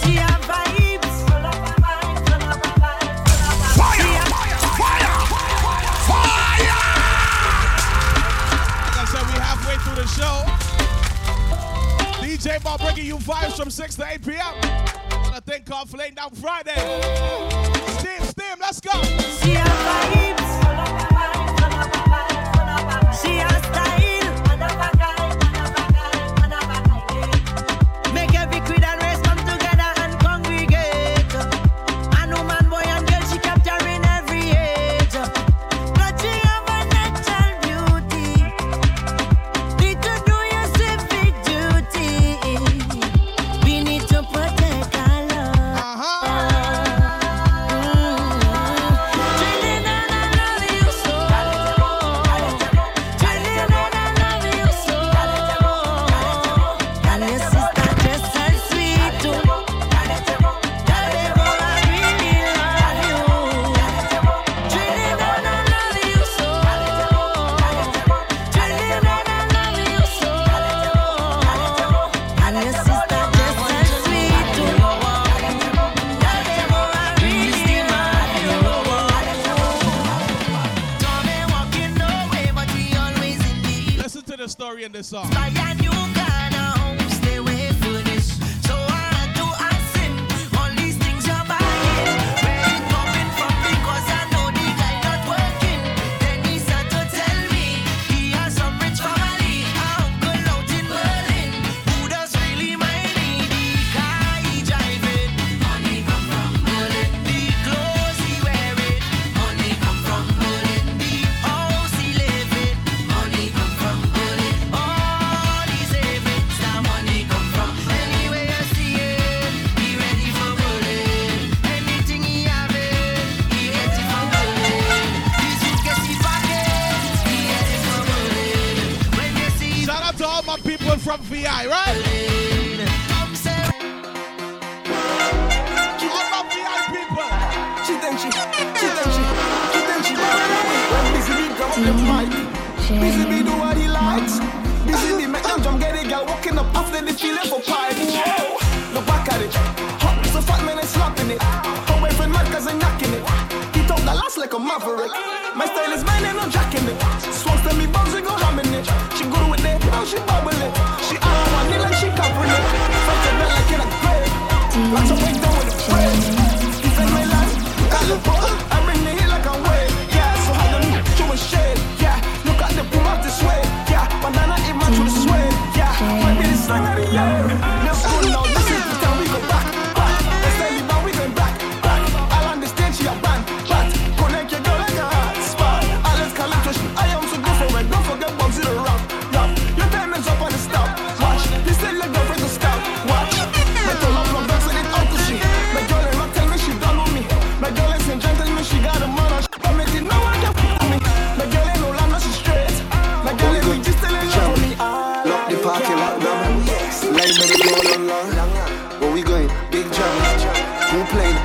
See 0.00 0.18
our 0.18 0.40
vibes. 0.48 1.26
Like 8.84 8.96
I 8.96 9.04
said, 9.10 9.24
we 9.26 9.32
halfway 9.40 9.76
through 9.84 9.98
the 10.02 10.06
show. 10.06 10.44
DJ 12.24 12.62
Mal 12.64 12.78
bringing 12.78 13.06
you 13.06 13.16
vibes 13.18 13.56
from 13.56 13.70
6 13.70 13.94
to 13.96 14.06
8 14.06 14.24
p.m. 14.24 14.89
on 15.30 15.36
a 15.36 15.40
thing 15.40 15.62
called 15.64 15.88
Fling 15.88 16.14
Down 16.14 16.30
Friday. 16.30 16.74
Steam, 17.98 18.22
steam, 18.22 18.56
let's 18.60 18.80
go. 18.80 20.39
This 85.00 85.08
song. 85.08 85.59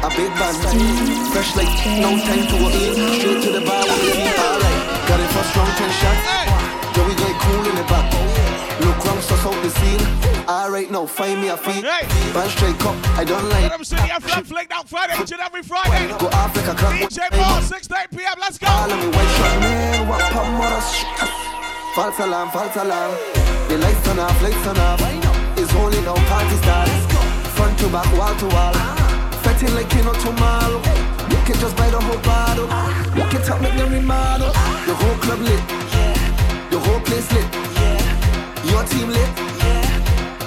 A 0.05 0.09
big 0.09 0.29
band. 0.37 0.53
Fresh 1.33 1.55
like 1.57 1.73
no 1.97 2.13
time 2.21 2.45
to 2.45 2.57
eat. 2.77 2.93
Straight 3.17 3.41
to 3.41 3.49
the 3.57 3.65
bar 3.65 3.81
with 3.89 4.05
the 4.05 4.13
heat. 4.13 4.37
Alright, 4.37 4.79
got 5.09 5.17
it 5.17 5.29
for 5.33 5.41
strong 5.49 5.65
ten 5.81 5.89
shots. 5.97 6.21
Yo, 6.93 7.01
we 7.09 7.15
going 7.17 7.33
cool 7.41 7.65
in 7.65 7.73
the 7.73 7.85
back. 7.89 8.05
Look 8.85 9.01
round, 9.01 9.23
suss 9.25 9.41
out 9.41 9.57
the 9.65 9.71
scene. 9.73 10.05
Alright, 10.47 10.91
now 10.91 11.07
find 11.07 11.41
me 11.41 11.47
a 11.47 11.57
feet. 11.57 11.81
Band 12.37 12.51
straight 12.51 12.77
cup, 12.77 12.93
I 13.17 13.23
don't 13.25 13.49
like. 13.49 13.65
Me 13.79 13.83
see 13.83 13.97
your 14.05 14.21
flag 14.21 14.45
flick 14.45 14.69
down 14.69 14.85
Friday, 14.85 15.17
each 15.23 15.31
and 15.31 15.41
every 15.41 15.63
Friday. 15.63 16.13
Go 16.19 16.27
off 16.37 16.55
like 16.55 16.67
a 16.67 16.75
crack. 16.77 17.01
DJ 17.01 17.25
Mal, 17.31 17.61
6 17.63 17.87
to 17.87 17.95
8 17.97 18.11
p.m. 18.11 18.37
Let's 18.39 18.59
go. 18.59 18.67
All 18.69 18.91
of 18.91 18.99
me 19.01 19.09
white 19.09 19.33
shot 19.41 19.59
man, 19.59 20.07
what 20.07 20.21
pump 20.29 20.53
mother 20.53 20.85
False 21.95 22.19
alarm, 22.19 22.51
false 22.51 22.75
alarm. 22.75 23.11
The 23.69 23.79
lights 23.79 24.05
turn 24.05 24.19
off, 24.19 24.37
lights 24.43 24.61
turn 24.61 24.77
off. 24.77 25.01
It's 25.57 25.73
only 25.73 25.97
now 26.01 26.13
party 26.29 26.57
start. 26.61 26.89
Front 27.57 27.79
to 27.79 27.89
back, 27.89 28.05
wall 28.13 28.35
to 28.35 28.45
wall. 28.53 29.04
Fetting 29.55 29.75
like 29.75 29.89
Kino 29.89 30.11
tomorrow. 30.19 30.81
You 31.31 31.39
can 31.47 31.55
just 31.63 31.77
buy 31.77 31.89
the 31.89 31.99
whole 31.99 32.19
bottle. 32.27 32.67
Walk 33.15 33.33
it 33.33 33.49
up, 33.49 33.61
make 33.61 33.75
them 33.77 33.89
remodel. 33.89 34.51
The 34.83 34.93
whole 34.93 35.15
club 35.23 35.39
lit. 35.39 35.63
The 36.71 36.79
whole 36.79 36.99
place 36.99 37.31
lit. 37.31 37.47
Your 38.67 38.83
team 38.83 39.07
lit. 39.07 39.31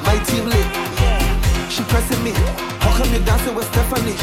My 0.04 0.18
team 0.28 0.44
lit. 0.44 0.68
She 1.72 1.82
pressing 1.84 2.22
me. 2.22 2.32
How 2.84 2.92
come 2.98 3.08
you 3.14 3.20
dancing 3.24 3.54
with 3.54 3.64
Stephanie? 3.72 4.16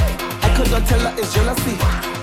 I 0.46 0.54
could 0.56 0.70
not 0.70 0.86
tell 0.86 1.00
her 1.00 1.14
it's 1.18 1.34
jealousy. 1.34 1.76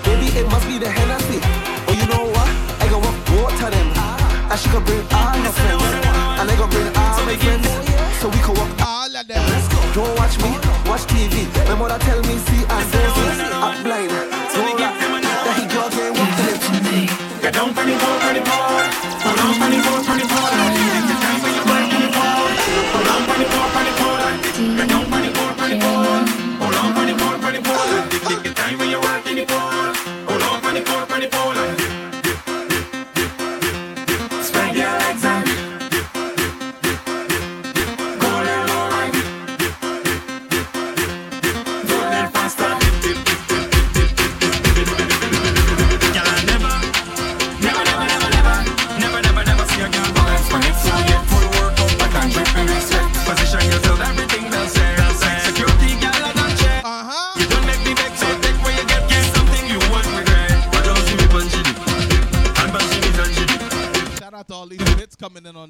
Baby, 0.07 0.27
it 0.39 0.47
must 0.47 0.65
be 0.65 0.79
the 0.79 0.89
Hennessy. 0.89 1.39
Oh, 1.43 1.91
you 1.91 2.07
know 2.07 2.31
what? 2.31 2.47
I 2.79 2.87
gon' 2.87 3.01
walk 3.03 3.17
both 3.27 3.59
of 3.59 3.71
them. 3.75 3.91
And 4.47 4.59
she 4.59 4.69
could 4.69 4.85
bring 4.85 5.03
all 5.11 5.35
her 5.35 5.51
friends. 5.51 5.83
And 6.39 6.47
I 6.47 6.55
gon' 6.55 6.69
bring 6.69 6.87
all 6.95 7.19
my 7.27 7.35
friends. 7.35 7.67
So 8.21 8.29
we 8.29 8.39
can 8.39 8.55
walk 8.55 8.71
all 8.87 9.02
of 9.23 9.27
them. 9.27 9.93
Don't 9.93 10.15
watch 10.17 10.37
me, 10.39 10.51
watch 10.89 11.05
TV. 11.07 11.47
My 11.67 11.75
mother 11.75 11.99
tell 11.99 12.19
me, 12.21 12.37
see 12.37 12.63
and 12.65 12.85
see. 12.89 13.53
I'm 13.53 13.83
blind. 13.83 14.11
Don't 14.51 14.75
rap. 14.79 14.95
That 15.45 15.55
he 15.59 15.65
funny 17.73 17.93
boy, 17.93 18.17
funny 18.23 18.41
boy. 18.41 18.83
Hold 19.23 19.39
on, 19.39 19.53
funny 19.59 21.12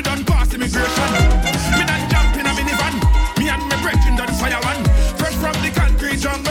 me 0.00 0.04
done 0.04 0.24
pass 0.24 0.54
immigration. 0.54 1.12
Me 1.78 1.84
done 1.84 2.08
jump 2.10 2.36
in 2.36 2.46
a 2.46 2.52
minivan. 2.56 2.94
Me 3.38 3.48
and 3.50 3.62
me 3.68 3.76
brethren 3.82 4.16
done 4.16 4.32
fire 4.40 4.60
one. 4.62 4.82
Fresh 5.18 5.34
from 5.34 5.52
the 5.62 5.70
concrete 5.74 6.18
jungle. 6.18 6.49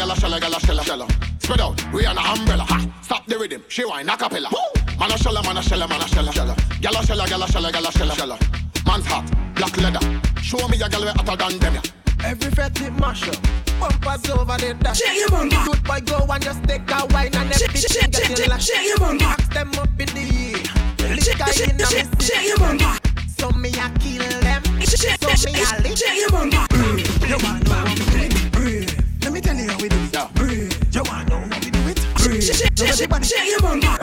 Gyal 0.00 0.12
a 0.12 0.14
shella, 0.14 0.40
gyal 0.40 0.56
a 0.56 0.60
shella, 0.60 0.80
shella, 0.82 1.06
shella. 1.06 1.42
Spread 1.42 1.60
out, 1.60 1.92
we 1.92 2.06
on 2.06 2.16
a 2.16 2.20
umbrella. 2.22 2.64
Ha! 2.64 2.86
Stop 3.02 3.26
the 3.26 3.38
rhythm, 3.38 3.62
she 3.68 3.84
whine 3.84 4.08
a 4.08 4.16
cappella. 4.16 4.48
Man 4.98 5.10
a 5.10 5.14
shella, 5.14 5.44
man 5.44 5.58
a 5.58 5.60
shella, 5.60 5.86
man 5.88 6.00
a 6.00 6.04
shella, 6.04 6.32
shella. 6.32 6.54
Gyal 6.80 6.92
a 6.98 7.04
shella, 7.04 7.26
gyal 7.26 7.44
a 7.44 7.46
shella, 7.46 7.70
gyal 7.70 7.86
a 7.86 7.92
shella, 7.92 8.14
shella. 8.14 8.86
Man's 8.86 9.04
hot, 9.06 9.26
black 9.54 9.76
leather. 9.76 10.00
Show 10.40 10.66
me 10.68 10.80
a 10.80 10.88
gyal 10.88 11.04
way 11.04 11.12
hotter 11.14 11.36
than 11.36 11.58
them. 11.58 11.74
yeah. 11.74 11.82
Every 12.30 12.50
fetty 12.50 12.98
mash 12.98 13.28
up. 13.28 13.36
Bumpers 13.78 14.30
over 14.30 14.56
the 14.56 14.74
dash. 14.80 15.00
Shake 15.00 15.18
your 15.18 15.28
bumper. 15.28 15.64
Good 15.66 15.84
boy, 15.84 16.00
go 16.00 16.26
and 16.32 16.42
just 16.44 16.64
take 16.64 16.90
a 16.90 17.06
wine 17.12 17.34
and 17.34 17.54
Shake, 17.54 17.68
everything 17.68 17.90
shake, 18.00 18.10
get 18.12 18.24
shake, 18.24 18.38
you 18.38 18.46
like. 18.46 18.60
shake 18.60 18.86
your 18.88 18.98
bumper. 18.98 19.24
Box 19.24 19.48
them 19.48 19.70
up 19.74 20.00
in 20.00 20.08
the 20.16 20.24
air. 20.24 21.16
Shake, 21.20 21.38
Liquor 21.38 21.52
shake, 21.52 21.68
in 21.70 21.76
the 21.76 21.84
shake, 21.86 22.08
mist. 22.10 22.22
shake 22.32 22.48
your 22.48 22.56
bumper. 22.58 22.98
So 23.36 23.50
me 23.52 23.68
a 23.68 23.86
kill 24.00 24.40
them. 24.40 24.62
Shake, 24.80 25.20
So 25.20 25.28
me 25.28 25.60
a 25.60 25.64
shake, 25.66 25.84
lick. 25.84 25.96
shake 25.98 26.20
your 26.20 26.30
bumper. 26.30 26.69
Shake, 33.00 33.14
shake, 33.14 33.24
shake, 33.24 33.48
your 33.48 33.60
bumper. 33.60 33.99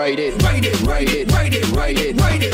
Ride 0.00 0.18
it, 0.18 0.42
write 0.42 0.64
it. 0.64 0.80
write 0.80 1.10
it, 1.10 1.30
write 1.30 1.54
it, 1.54 1.70
write 1.72 1.98
it, 1.98 2.18
ride 2.18 2.42
it, 2.42 2.49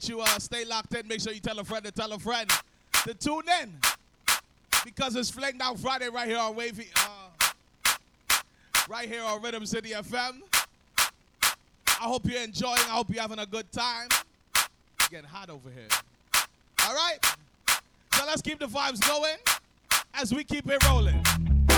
that 0.00 0.08
you 0.08 0.20
uh, 0.20 0.38
stay 0.38 0.64
locked 0.64 0.94
in. 0.94 1.06
Make 1.06 1.20
sure 1.20 1.32
you 1.32 1.40
tell 1.40 1.58
a 1.58 1.64
friend 1.64 1.84
to 1.84 1.92
tell 1.92 2.12
a 2.12 2.18
friend 2.18 2.48
to 3.04 3.12
tune 3.14 3.42
in 3.62 3.72
because 4.84 5.14
it's 5.16 5.30
Fling 5.30 5.58
Down 5.58 5.76
Friday 5.76 6.08
right 6.08 6.26
here 6.26 6.38
on 6.38 6.54
Wavy, 6.54 6.88
uh, 6.96 7.28
right 8.88 9.08
here 9.08 9.22
on 9.22 9.42
Rhythm 9.42 9.66
City 9.66 9.90
FM. 9.90 10.40
I 11.02 12.04
hope 12.04 12.24
you're 12.24 12.42
enjoying. 12.42 12.78
I 12.78 12.92
hope 12.92 13.10
you're 13.10 13.20
having 13.20 13.40
a 13.40 13.46
good 13.46 13.70
time. 13.72 14.08
It's 14.54 15.08
getting 15.10 15.28
hot 15.28 15.50
over 15.50 15.68
here. 15.68 15.88
All 16.86 16.94
right. 16.94 17.18
So 18.14 18.24
let's 18.26 18.40
keep 18.40 18.58
the 18.58 18.66
vibes 18.66 19.06
going 19.06 19.36
as 20.14 20.32
we 20.32 20.44
keep 20.44 20.66
it 20.70 20.82
rolling. 20.88 21.22
A 21.68 21.70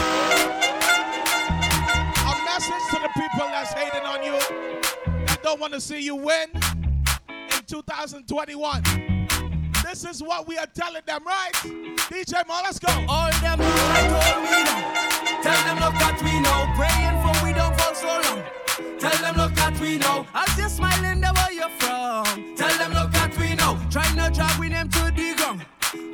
message 2.45 2.83
to 2.91 3.01
the 3.03 3.11
people 3.15 3.49
that's 3.49 3.73
hating 3.73 4.07
on 4.07 4.23
you, 4.23 4.39
that 5.27 5.41
don't 5.43 5.59
want 5.59 5.73
to 5.73 5.81
see 5.81 6.01
you 6.01 6.15
win 6.15 6.51
in 6.55 6.72
2021. 7.73 8.83
This 9.83 10.05
is 10.05 10.23
what 10.23 10.47
we 10.47 10.59
are 10.59 10.67
telling 10.75 11.01
them, 11.07 11.25
right? 11.25 11.53
DJ 12.13 12.47
Mal, 12.47 12.61
let's 12.65 12.79
go. 12.79 12.93
All 13.09 13.33
them 13.41 13.57
told 13.57 14.45
me 14.45 14.61
now. 14.69 14.93
Tell 15.41 15.61
them 15.65 15.79
look 15.81 15.97
at 16.05 16.21
we 16.21 16.39
now. 16.45 16.69
Praying 16.77 17.17
for 17.25 17.33
we 17.43 17.55
don't 17.55 17.75
fall 17.81 17.95
so 17.95 18.13
long. 18.29 18.45
Tell 19.01 19.17
them 19.23 19.37
look 19.37 19.57
at 19.57 19.81
we 19.81 19.97
now. 19.97 20.27
As 20.35 20.59
you 20.59 20.69
smiling 20.69 21.23
there 21.23 21.33
where 21.33 21.53
you 21.53 21.69
from. 21.81 22.55
Tell 22.57 22.77
them 22.77 22.93
look 22.93 23.15
at 23.15 23.39
we 23.39 23.55
now. 23.55 23.81
Try 23.91 24.15
not 24.17 24.35
drag 24.35 24.59
with 24.61 24.71
them 24.73 24.91
to 24.91 25.05
the 25.11 25.35
ground. 25.35 25.65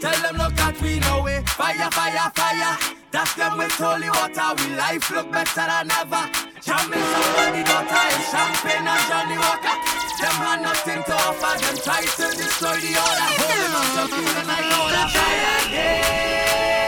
Tell 0.00 0.22
them 0.22 0.36
look 0.36 0.56
at 0.60 0.80
we 0.80 1.00
now. 1.00 1.26
eh. 1.26 1.42
Fire, 1.42 1.90
fire, 1.90 2.30
fire. 2.36 2.78
That's 3.10 3.34
them 3.34 3.58
with 3.58 3.72
holy 3.72 4.10
water. 4.10 4.54
We 4.62 4.76
life 4.76 5.10
look 5.10 5.32
better 5.32 5.66
than 5.66 5.90
ever. 5.90 6.22
Jamming 6.62 7.02
somebody 7.02 7.64
daughter 7.66 8.04
is 8.14 8.30
champagne 8.30 8.86
and 8.86 9.02
Johnnie 9.10 9.38
Walker. 9.42 9.97
Them 10.20 10.34
had 10.42 10.60
nothing 10.62 11.02
to 11.04 11.14
offer. 11.14 11.58
Them 11.64 11.76
try 11.76 12.02
to 12.02 12.36
destroy 12.36 12.76
the 12.80 12.98
order. 12.98 13.28
Hold 13.38 13.58
them 13.62 13.74
up, 13.78 13.86
so 13.94 14.02
feeling 14.10 14.48
like 14.50 14.66
order. 14.82 15.06
Try 15.14 15.32
again. 15.62 16.86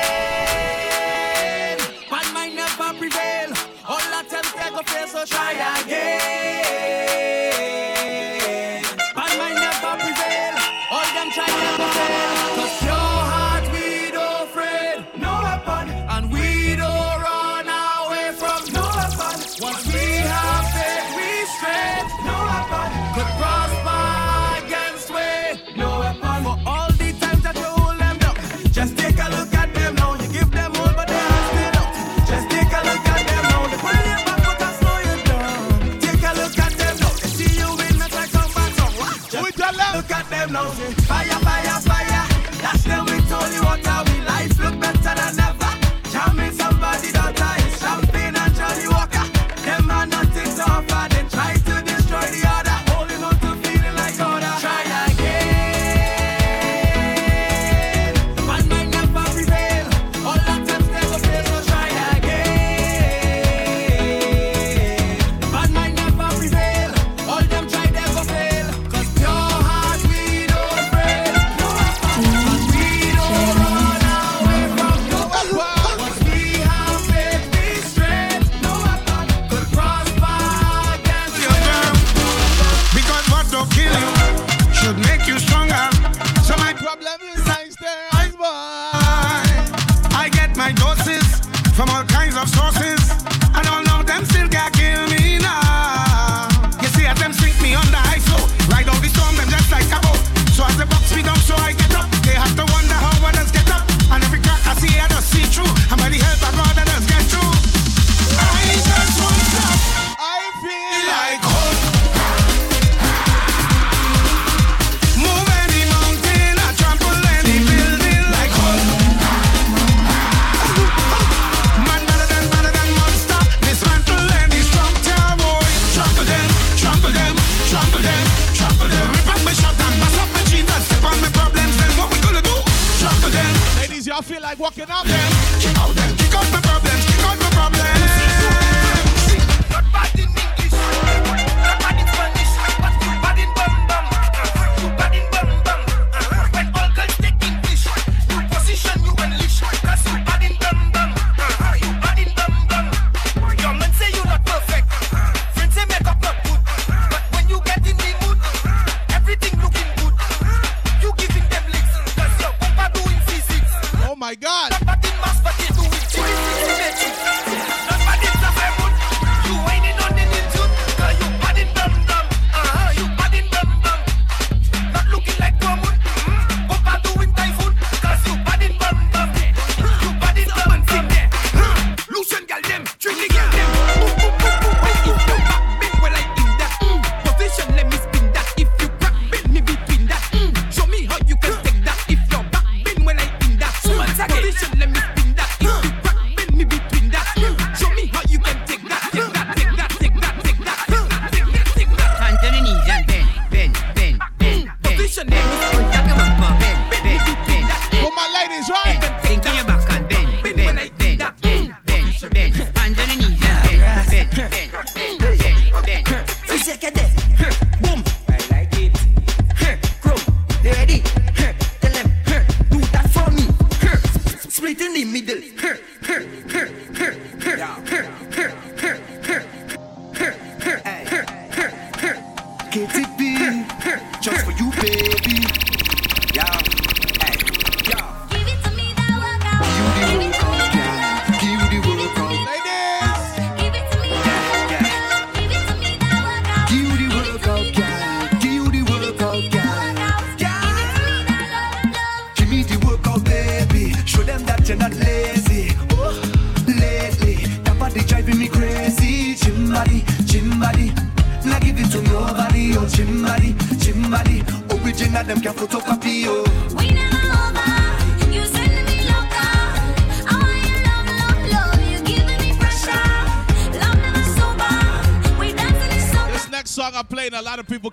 Bad 2.10 2.26
mind 2.34 2.54
never 2.56 2.92
prevail. 2.98 3.50
All 3.88 4.20
attempts 4.20 4.52
they 4.52 4.70
go 4.70 4.82
fail, 4.82 5.06
so 5.06 5.24
try 5.26 5.52
again. 5.80 6.50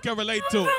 Can 0.08 0.16
relate 0.16 0.42
to. 0.50 0.77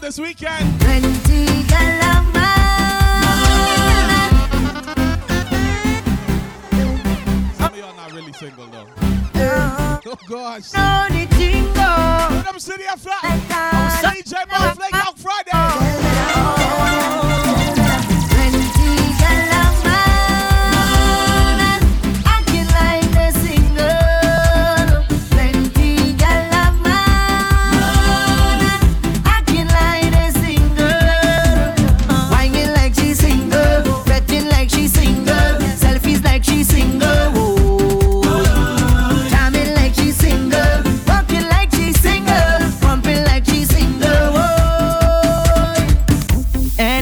this 0.00 0.18
weekend. 0.20 0.77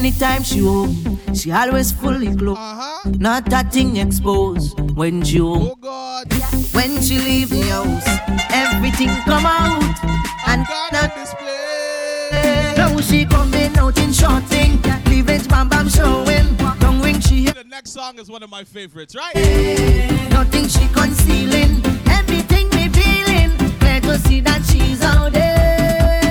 anytime 0.06 0.44
she 0.44 0.60
home, 0.60 1.18
she 1.34 1.50
always 1.50 1.90
fully 1.90 2.28
clothed. 2.36 2.60
Uh-huh. 2.60 3.10
Not 3.18 3.46
that 3.46 3.72
thing 3.72 3.96
exposed 3.96 4.78
when 4.94 5.24
she 5.24 5.38
home. 5.38 5.72
Oh 5.72 5.74
God. 5.74 6.32
When 6.72 7.02
she 7.02 7.18
leave 7.18 7.50
the 7.50 7.62
house, 7.62 8.06
everything 8.52 9.08
come 9.24 9.44
out. 9.44 9.82
And 10.46 10.64
oh 10.70 10.88
not 10.92 11.12
display. 11.16 12.74
Now 12.76 13.00
she 13.00 13.26
coming 13.26 13.76
out 13.78 13.98
in 13.98 14.12
short 14.12 14.44
thing, 14.44 14.80
cleavage 15.06 15.48
bam 15.48 15.68
bam 15.68 15.88
showing. 15.88 16.56
Tongue 16.78 17.02
ring 17.02 17.18
she. 17.18 17.46
The 17.46 17.64
next 17.64 17.90
song 17.90 18.20
is 18.20 18.30
one 18.30 18.44
of 18.44 18.50
my 18.50 18.62
favorites, 18.62 19.16
right? 19.16 19.34
Yeah. 19.34 20.28
Nothing 20.28 20.68
she 20.68 20.86
concealing, 20.94 21.84
everything 22.06 22.68
me 22.70 22.88
feeling. 22.90 23.50
Glad 23.80 24.04
to 24.04 24.18
see 24.20 24.40
that 24.42 24.62
she's 24.70 25.02
out 25.02 25.32
there. 25.32 26.25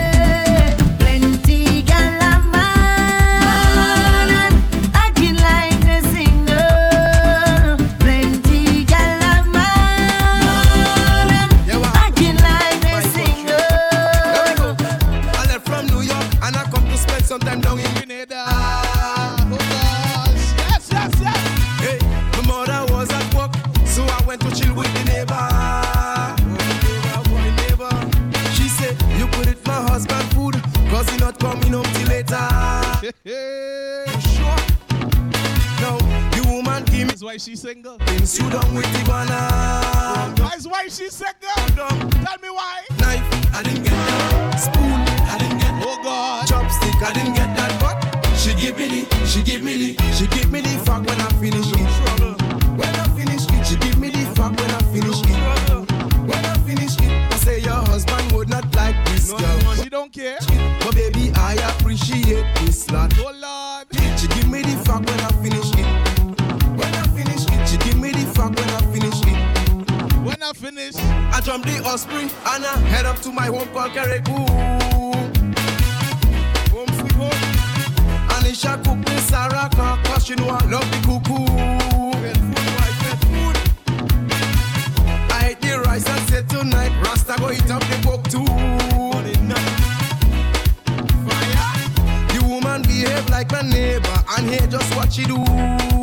Why 37.36 37.40
she's 37.40 37.60
single. 37.60 37.98
Things 37.98 38.40
you 38.40 38.50
done 38.50 38.74
with 38.74 38.86
the 38.94 39.04
banana. 39.04 40.34
That's 40.38 40.66
why 40.66 40.84
she's 40.88 41.12
single. 41.12 41.50
Tell 41.76 42.40
me 42.42 42.50
why. 42.50 42.86
Knife, 42.98 43.28
I 43.54 43.62
didn't 43.62 43.84
get 43.84 43.92
that. 43.92 44.56
Spoon, 44.56 45.02
I 45.28 45.38
didn't 45.40 45.60
get 45.60 45.74
Oh 45.86 46.00
God. 46.02 46.48
Chopstick, 46.48 46.96
I 47.04 47.12
didn't 47.12 47.34
get 47.34 47.52
that. 47.58 47.76
But 47.82 47.96
she 48.38 48.54
give 48.56 48.78
me 48.78 48.88
the, 48.88 49.26
she 49.28 49.44
give 49.44 49.64
me 49.64 49.76
the, 49.76 50.14
she 50.14 50.28
give 50.28 50.50
me 50.50 50.62
the 50.62 50.65
jump 71.46 71.64
the 71.64 71.80
Osprey 71.86 72.24
and 72.24 72.66
I 72.66 72.76
head 72.90 73.06
up 73.06 73.18
to 73.18 73.32
my 73.32 73.46
home 73.46 73.68
called 73.68 73.92
Caribou. 73.92 74.34
Home 76.74 76.90
sweet 76.98 77.12
home. 77.12 77.42
Anisha 78.34 78.84
cook 78.84 78.98
me 78.98 79.16
cock, 79.78 80.04
cause 80.06 80.26
she 80.26 80.34
know 80.34 80.50
I 80.50 80.66
love 80.66 80.90
the 80.90 80.98
cuckoo. 81.06 81.46
I 85.30 85.50
ate 85.50 85.62
the 85.62 85.82
rice 85.82 86.10
and 86.10 86.30
said 86.30 86.50
tonight, 86.50 86.92
Rasta 87.04 87.36
go 87.38 87.52
eat 87.52 87.70
up 87.70 87.84
the 87.84 87.98
pork 88.02 88.24
too. 88.28 88.46
Fire. 91.30 92.34
The 92.34 92.40
woman 92.48 92.82
behave 92.82 93.30
like 93.30 93.52
my 93.52 93.62
neighbor 93.62 94.24
and 94.36 94.50
hear 94.50 94.66
just 94.66 94.96
what 94.96 95.14
she 95.14 95.26
do. 95.26 95.95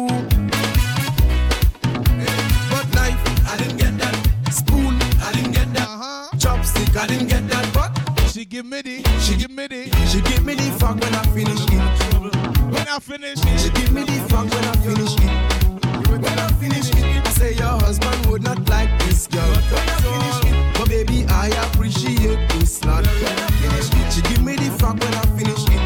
Me 8.72 8.80
the, 8.80 9.20
she 9.20 9.36
give 9.36 9.50
me 9.50 9.66
the, 9.66 9.84
she 10.08 10.22
give 10.22 10.46
me 10.46 10.54
the 10.54 10.70
fuck 10.80 10.96
when 10.98 11.14
I 11.14 11.22
finish 11.36 11.60
it. 11.60 12.72
when 12.72 12.88
I 12.88 12.98
finish, 13.00 13.38
it, 13.44 13.60
She 13.60 13.68
give 13.70 13.92
me 13.92 14.02
the 14.02 14.16
fuck 14.30 14.48
when 14.48 14.64
I 14.64 14.72
finish 14.80 15.12
it. 15.20 16.08
When 16.08 16.38
I 16.38 16.48
finish 16.56 16.88
it, 16.88 17.26
I 17.26 17.30
say 17.32 17.52
your 17.52 17.76
husband 17.84 18.24
would 18.26 18.42
not 18.42 18.66
like 18.70 18.88
this 19.00 19.26
girl. 19.26 19.44
When 19.44 19.88
I 19.92 19.98
finish 20.08 20.40
it, 20.48 20.78
but 20.78 20.88
baby 20.88 21.26
I 21.28 21.48
appreciate 21.66 22.48
this 22.56 22.82
lot. 22.84 23.04
When 23.04 23.38
I 23.38 23.50
finish 23.60 23.90
it, 23.92 24.12
she 24.12 24.22
give 24.22 24.42
me 24.42 24.56
the 24.56 24.70
fuck 24.80 24.96
when 24.98 25.14
I 25.20 25.24
finish 25.36 25.64
it. 25.68 25.82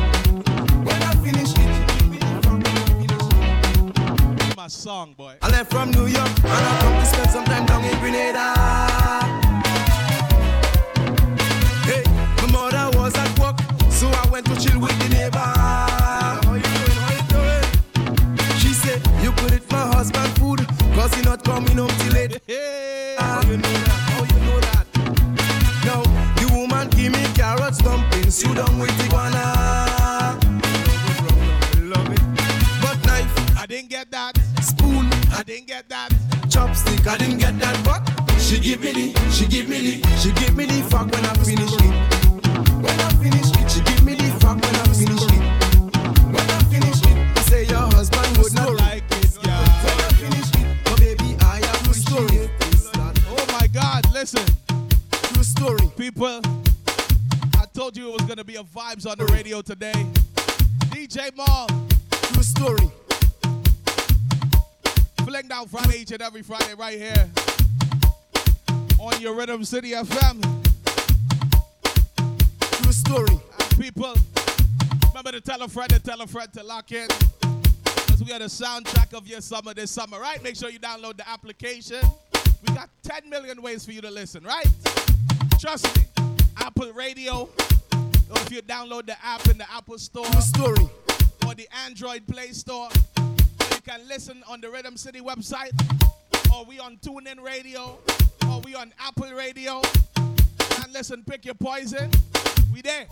When 0.87 1.03
I 1.03 1.12
finish 1.26 1.51
it, 1.59 1.70
she 1.74 1.99
give 1.99 2.09
me 2.09 2.18
the 2.18 2.39
fuck 2.45 2.62
when 2.62 2.76
I 2.78 2.87
finish 3.03 4.47
it. 4.47 4.57
my 4.57 4.68
song, 4.68 5.14
boy. 5.14 5.34
I 5.43 5.51
left 5.51 5.72
from 5.72 5.91
New 5.91 6.07
York 6.07 6.30
I 37.09 37.16
didn't 37.16 37.38
get 37.38 37.57
that, 37.61 37.84
but 37.84 38.02
she 38.40 38.59
give 38.59 38.80
me 38.80 38.90
the, 38.90 39.30
she 39.30 39.46
give 39.46 39.68
me 39.68 39.78
the, 40.00 40.09
she 40.18 40.32
give 40.32 40.57
me 40.57 40.66
the 40.66 40.82
fuck 40.90 41.07
when 41.12 41.24
I 41.24 41.34
finish 41.34 41.76
every 66.37 66.55
Friday 66.55 66.74
right 66.74 66.99
here 66.99 67.30
on 68.99 69.18
your 69.22 69.34
Rhythm 69.34 69.64
City 69.64 69.93
FM. 69.93 70.43
True 72.61 72.93
story. 72.93 73.41
And 73.59 73.80
people, 73.80 74.14
remember 75.09 75.32
to 75.32 75.41
tell 75.41 75.62
a 75.62 75.68
friend 75.68 75.89
to 75.89 75.99
tell 75.99 76.20
a 76.20 76.26
friend 76.26 76.53
to 76.53 76.62
lock 76.62 76.93
in. 76.93 77.09
Because 77.80 78.22
we 78.22 78.34
are 78.34 78.39
the 78.39 78.51
soundtrack 78.51 79.14
of 79.16 79.26
your 79.26 79.41
summer 79.41 79.72
this 79.72 79.91
summer, 79.91 80.20
right? 80.20 80.43
Make 80.43 80.57
sure 80.57 80.68
you 80.68 80.78
download 80.78 81.16
the 81.16 81.26
application. 81.26 82.03
We 82.68 82.74
got 82.74 82.91
10 83.05 83.30
million 83.30 83.62
ways 83.62 83.87
for 83.87 83.93
you 83.93 84.03
to 84.03 84.11
listen, 84.11 84.45
right? 84.45 84.68
Trust 85.59 85.87
me. 85.97 86.05
Apple 86.59 86.93
Radio. 86.93 87.49
Or 87.95 88.39
if 88.41 88.53
you 88.53 88.61
download 88.61 89.07
the 89.07 89.16
app 89.24 89.49
in 89.49 89.57
the 89.57 89.72
Apple 89.72 89.97
Store. 89.97 90.26
True 90.26 90.41
story. 90.43 90.89
Or 91.47 91.55
the 91.55 91.66
Android 91.87 92.26
Play 92.26 92.49
Store. 92.49 92.91
You 93.16 93.80
can 93.82 94.07
listen 94.07 94.43
on 94.47 94.61
the 94.61 94.68
Rhythm 94.68 94.99
City 94.99 95.20
website. 95.20 95.70
Or 96.57 96.64
we 96.64 96.78
on 96.78 96.96
TuneIn 96.96 97.42
Radio. 97.42 97.98
Or 98.48 98.61
we 98.61 98.74
on 98.74 98.90
Apple 98.98 99.30
Radio. 99.32 99.82
And 100.16 100.90
listen, 100.92 101.22
pick 101.22 101.44
your 101.44 101.54
poison. 101.54 102.11
We 102.72 102.80
there. 102.80 103.07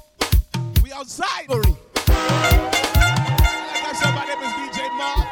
We 0.82 0.90
outside. 0.92 1.50
Like 1.50 1.66
I 2.08 3.92
said, 4.00 4.14
my 4.14 4.24
name 4.24 4.38
is 4.38 4.48
DJ 4.62 4.88
Mal. 4.96 5.28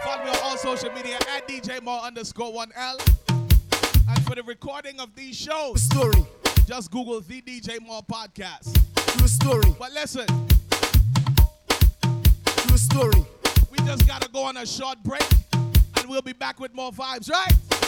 Follow 0.00 0.24
me 0.24 0.30
on 0.30 0.36
all 0.42 0.56
social 0.56 0.90
media 0.92 1.16
at 1.36 1.46
DJ 1.46 1.82
Mal 1.82 2.00
underscore 2.02 2.50
1L. 2.50 2.98
And 4.08 4.24
for 4.24 4.34
the 4.34 4.42
recording 4.44 4.98
of 4.98 5.14
these 5.14 5.36
shows, 5.36 5.82
story. 5.82 6.24
just 6.66 6.90
Google 6.90 7.20
the 7.20 7.42
DJ 7.42 7.78
Mal 7.86 8.02
podcast. 8.02 8.74
True 9.18 9.28
story. 9.28 9.74
But 9.78 9.92
listen, 9.92 10.26
True 12.56 12.78
story. 12.78 13.22
we 13.70 13.76
just 13.84 14.06
gotta 14.06 14.30
go 14.30 14.44
on 14.44 14.56
a 14.56 14.64
short 14.66 15.02
break, 15.02 15.22
and 16.04 16.10
we'll 16.10 16.20
be 16.20 16.34
back 16.34 16.60
with 16.60 16.74
more 16.74 16.92
vibes, 16.92 17.30
right? 17.30 17.83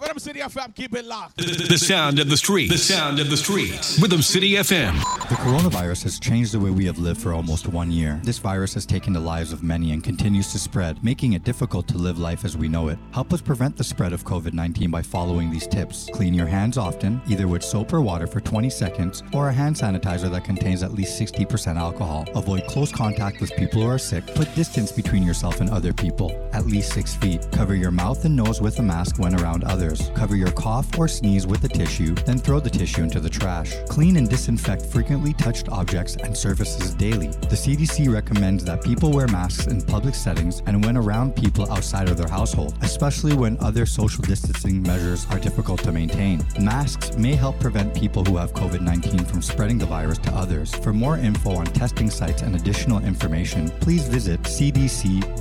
Rhythm 0.00 0.18
City 0.18 0.40
FM, 0.40 0.74
keep 0.74 0.94
it 0.96 1.04
locked. 1.04 1.36
The 1.36 1.76
sound 1.76 2.18
of 2.20 2.30
the 2.30 2.36
street. 2.36 2.70
The 2.70 2.78
sound 2.78 3.20
of 3.20 3.28
the 3.28 3.36
streets. 3.36 4.00
Rhythm 4.00 4.22
City 4.22 4.52
FM. 4.52 4.94
The 5.28 5.34
coronavirus 5.34 6.04
has 6.04 6.18
changed 6.18 6.52
the 6.52 6.58
way 6.58 6.70
we 6.70 6.86
have 6.86 6.98
lived 6.98 7.20
for 7.20 7.34
almost 7.34 7.68
one 7.68 7.90
year. 7.90 8.18
This 8.24 8.38
virus 8.38 8.72
has 8.72 8.86
taken 8.86 9.12
the 9.12 9.20
lives 9.20 9.52
of 9.52 9.62
many 9.62 9.92
and 9.92 10.02
continues 10.02 10.52
to 10.52 10.58
spread, 10.58 11.04
making 11.04 11.34
it 11.34 11.44
difficult 11.44 11.86
to 11.88 11.98
live 11.98 12.18
life 12.18 12.46
as 12.46 12.56
we 12.56 12.66
know 12.66 12.88
it. 12.88 12.98
Help 13.12 13.34
us 13.34 13.42
prevent 13.42 13.76
the 13.76 13.84
spread 13.84 14.14
of 14.14 14.24
COVID 14.24 14.54
19 14.54 14.90
by 14.90 15.02
following 15.02 15.50
these 15.50 15.66
tips. 15.66 16.08
Clean 16.14 16.32
your 16.32 16.46
hands 16.46 16.78
often, 16.78 17.20
either 17.28 17.46
with 17.46 17.62
soap 17.62 17.92
or 17.92 18.00
water 18.00 18.26
for 18.26 18.40
20 18.40 18.70
seconds, 18.70 19.22
or 19.34 19.50
a 19.50 19.52
hand 19.52 19.76
sanitizer 19.76 20.30
that 20.30 20.44
contains 20.44 20.82
at 20.82 20.94
least 20.94 21.20
60% 21.20 21.76
alcohol. 21.76 22.26
Avoid 22.34 22.66
close 22.66 22.90
contact 22.90 23.42
with 23.42 23.54
people 23.56 23.82
who 23.82 23.88
are 23.88 23.98
sick. 23.98 24.26
Put 24.34 24.54
distance 24.54 24.92
between 24.92 25.24
yourself 25.24 25.60
and 25.60 25.68
other 25.68 25.92
people, 25.92 26.32
at 26.54 26.64
least 26.64 26.94
6 26.94 27.16
feet. 27.16 27.46
Cover 27.52 27.74
your 27.74 27.90
mouth 27.90 28.24
and 28.24 28.34
nose 28.34 28.62
with 28.62 28.78
a 28.78 28.82
mask 28.82 29.18
when 29.18 29.38
around 29.38 29.62
others. 29.64 29.89
Cover 30.14 30.36
your 30.36 30.52
cough 30.52 30.86
or 30.98 31.08
sneeze 31.08 31.46
with 31.46 31.64
a 31.64 31.68
tissue, 31.68 32.14
then 32.26 32.38
throw 32.38 32.60
the 32.60 32.70
tissue 32.70 33.02
into 33.02 33.18
the 33.20 33.28
trash. 33.28 33.74
Clean 33.88 34.16
and 34.16 34.28
disinfect 34.28 34.86
frequently 34.86 35.32
touched 35.32 35.68
objects 35.68 36.16
and 36.16 36.36
surfaces 36.36 36.94
daily. 36.94 37.28
The 37.28 37.56
CDC 37.56 38.12
recommends 38.12 38.64
that 38.64 38.84
people 38.84 39.10
wear 39.10 39.26
masks 39.28 39.66
in 39.66 39.82
public 39.82 40.14
settings 40.14 40.62
and 40.66 40.84
when 40.84 40.96
around 40.96 41.34
people 41.34 41.70
outside 41.72 42.08
of 42.08 42.16
their 42.16 42.28
household, 42.28 42.76
especially 42.82 43.34
when 43.34 43.58
other 43.60 43.86
social 43.86 44.22
distancing 44.22 44.82
measures 44.82 45.26
are 45.30 45.38
difficult 45.38 45.82
to 45.82 45.92
maintain. 45.92 46.44
Masks 46.60 47.16
may 47.16 47.34
help 47.34 47.58
prevent 47.58 47.94
people 47.94 48.24
who 48.24 48.36
have 48.36 48.52
COVID 48.52 48.80
19 48.80 49.24
from 49.24 49.42
spreading 49.42 49.78
the 49.78 49.86
virus 49.86 50.18
to 50.18 50.30
others. 50.32 50.74
For 50.76 50.92
more 50.92 51.16
info 51.18 51.52
on 51.56 51.66
testing 51.66 52.10
sites 52.10 52.42
and 52.42 52.54
additional 52.54 53.02
information, 53.04 53.70
please 53.80 54.06
visit 54.06 54.40
cdc.gov. 54.42 55.40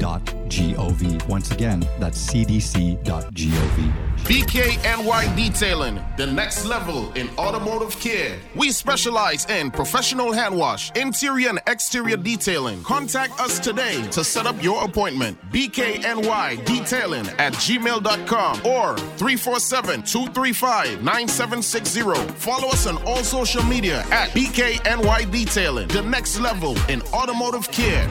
Once 1.28 1.52
again, 1.52 1.88
that's 2.00 2.32
cdc.gov. 2.32 4.28
Be 4.28 4.39
BKNY 4.40 5.36
Detailing, 5.36 6.02
the 6.16 6.26
next 6.26 6.64
level 6.64 7.12
in 7.12 7.30
automotive 7.38 8.00
care. 8.00 8.40
We 8.56 8.72
specialize 8.72 9.46
in 9.50 9.70
professional 9.70 10.32
hand 10.32 10.56
wash, 10.56 10.92
interior 10.92 11.50
and 11.50 11.60
exterior 11.68 12.16
detailing. 12.16 12.82
Contact 12.84 13.38
us 13.42 13.60
today 13.60 14.02
to 14.12 14.24
set 14.24 14.48
up 14.48 14.56
your 14.64 14.82
appointment. 14.86 15.38
BKNY 15.52 16.64
Detailing 16.64 17.28
at 17.38 17.52
gmail.com 17.56 18.66
or 18.66 18.96
347 19.18 20.04
235 20.04 21.04
9760. 21.04 22.34
Follow 22.36 22.70
us 22.70 22.88
on 22.88 22.96
all 23.06 23.26
social 23.26 23.64
media 23.64 24.06
at 24.10 24.30
BKNY 24.30 25.30
Detailing, 25.32 25.90
the 25.90 26.02
next 26.04 26.40
level 26.40 26.78
in 26.88 27.02
automotive 27.12 27.70
care. 27.74 28.08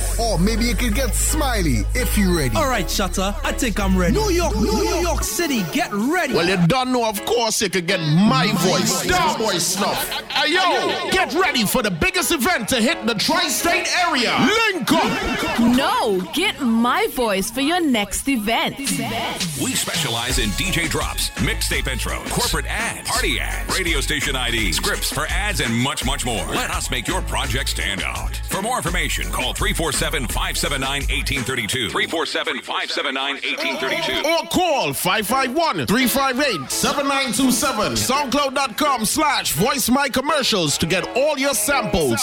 Or 0.19 0.37
maybe 0.37 0.65
you 0.65 0.75
could 0.75 0.95
get 0.95 1.13
smiley 1.15 1.83
if 1.93 2.17
you're 2.17 2.35
ready. 2.35 2.55
All 2.55 2.67
right, 2.67 2.89
Shutter, 2.89 3.35
I 3.43 3.51
think 3.51 3.79
I'm 3.79 3.97
ready. 3.97 4.13
New 4.13 4.29
York, 4.29 4.55
New, 4.55 4.63
New 4.63 4.83
York. 4.83 5.01
York. 5.03 5.23
City, 5.23 5.63
get 5.71 5.91
ready. 5.93 6.33
Well, 6.33 6.47
you 6.47 6.57
don't 6.67 6.91
know, 6.91 7.07
of 7.07 7.23
course, 7.25 7.61
you 7.61 7.69
could 7.69 7.87
get 7.87 7.99
my, 7.99 8.45
my 8.45 8.47
voice, 8.53 9.05
Starboy 9.05 9.59
Snuff. 9.59 10.11
Ayo, 10.31 11.11
get 11.11 11.33
ready 11.33 11.65
for 11.65 11.81
the 11.81 11.91
biggest 11.91 12.31
event 12.31 12.67
to 12.69 12.75
hit 12.81 13.05
the 13.05 13.13
tri 13.13 13.47
state 13.47 13.87
area. 14.05 14.35
Link 14.39 14.91
up. 14.91 15.59
No, 15.59 16.21
get 16.33 16.59
my 16.61 17.07
voice 17.11 17.49
for 17.51 17.61
your 17.61 17.81
next 17.81 18.27
event. 18.27 18.77
We 18.79 19.73
specialize 19.73 20.39
in 20.39 20.49
DJ 20.51 20.89
drops, 20.89 21.29
mixtape 21.31 21.83
intros, 21.83 22.29
corporate 22.31 22.65
ads, 22.67 23.07
party 23.09 23.39
ads, 23.39 23.77
radio 23.77 24.01
station 24.01 24.35
IDs, 24.35 24.77
scripts 24.77 25.11
for 25.11 25.25
ads, 25.27 25.61
and 25.61 25.73
much, 25.73 26.03
much 26.05 26.25
more. 26.25 26.45
Let 26.47 26.71
us 26.71 26.89
make 26.89 27.07
your 27.07 27.21
project 27.21 27.69
stand 27.69 28.01
out. 28.03 28.35
For 28.49 28.61
more 28.61 28.77
information, 28.77 29.31
call 29.31 29.53
346 29.53 30.00
347 30.01 30.33
579 30.33 31.01
1832. 31.13 31.89
347 31.89 32.61
579 32.61 33.35
1832. 33.35 34.27
Or 34.27 34.41
call 34.49 34.93
551 34.93 35.85
358 35.85 36.71
7927. 36.71 37.93
SoundCloud.com 37.93 39.05
slash 39.05 39.53
voice 39.53 39.89
my 39.89 40.09
commercials 40.09 40.79
to 40.79 40.87
get 40.87 41.07
all 41.15 41.37
your 41.37 41.53
samples. 41.53 42.17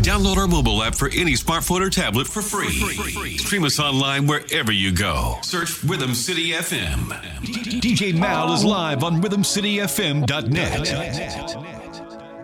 Download 0.00 0.38
our 0.38 0.48
mobile 0.48 0.82
app 0.82 0.94
for 0.94 1.08
any 1.08 1.34
smartphone 1.34 1.82
or 1.82 1.90
tablet 1.90 2.26
for 2.26 2.40
free. 2.40 3.36
Stream 3.36 3.64
us 3.64 3.78
online 3.78 4.26
wherever 4.26 4.72
you 4.72 4.92
go. 4.92 5.36
Search 5.42 5.84
Rhythm 5.84 6.14
City 6.14 6.52
FM. 6.52 6.96
DJ 7.82 8.18
Mal 8.18 8.54
is 8.54 8.64
live 8.64 9.04
on 9.04 9.20
RhythmCityFM.net. 9.20 11.81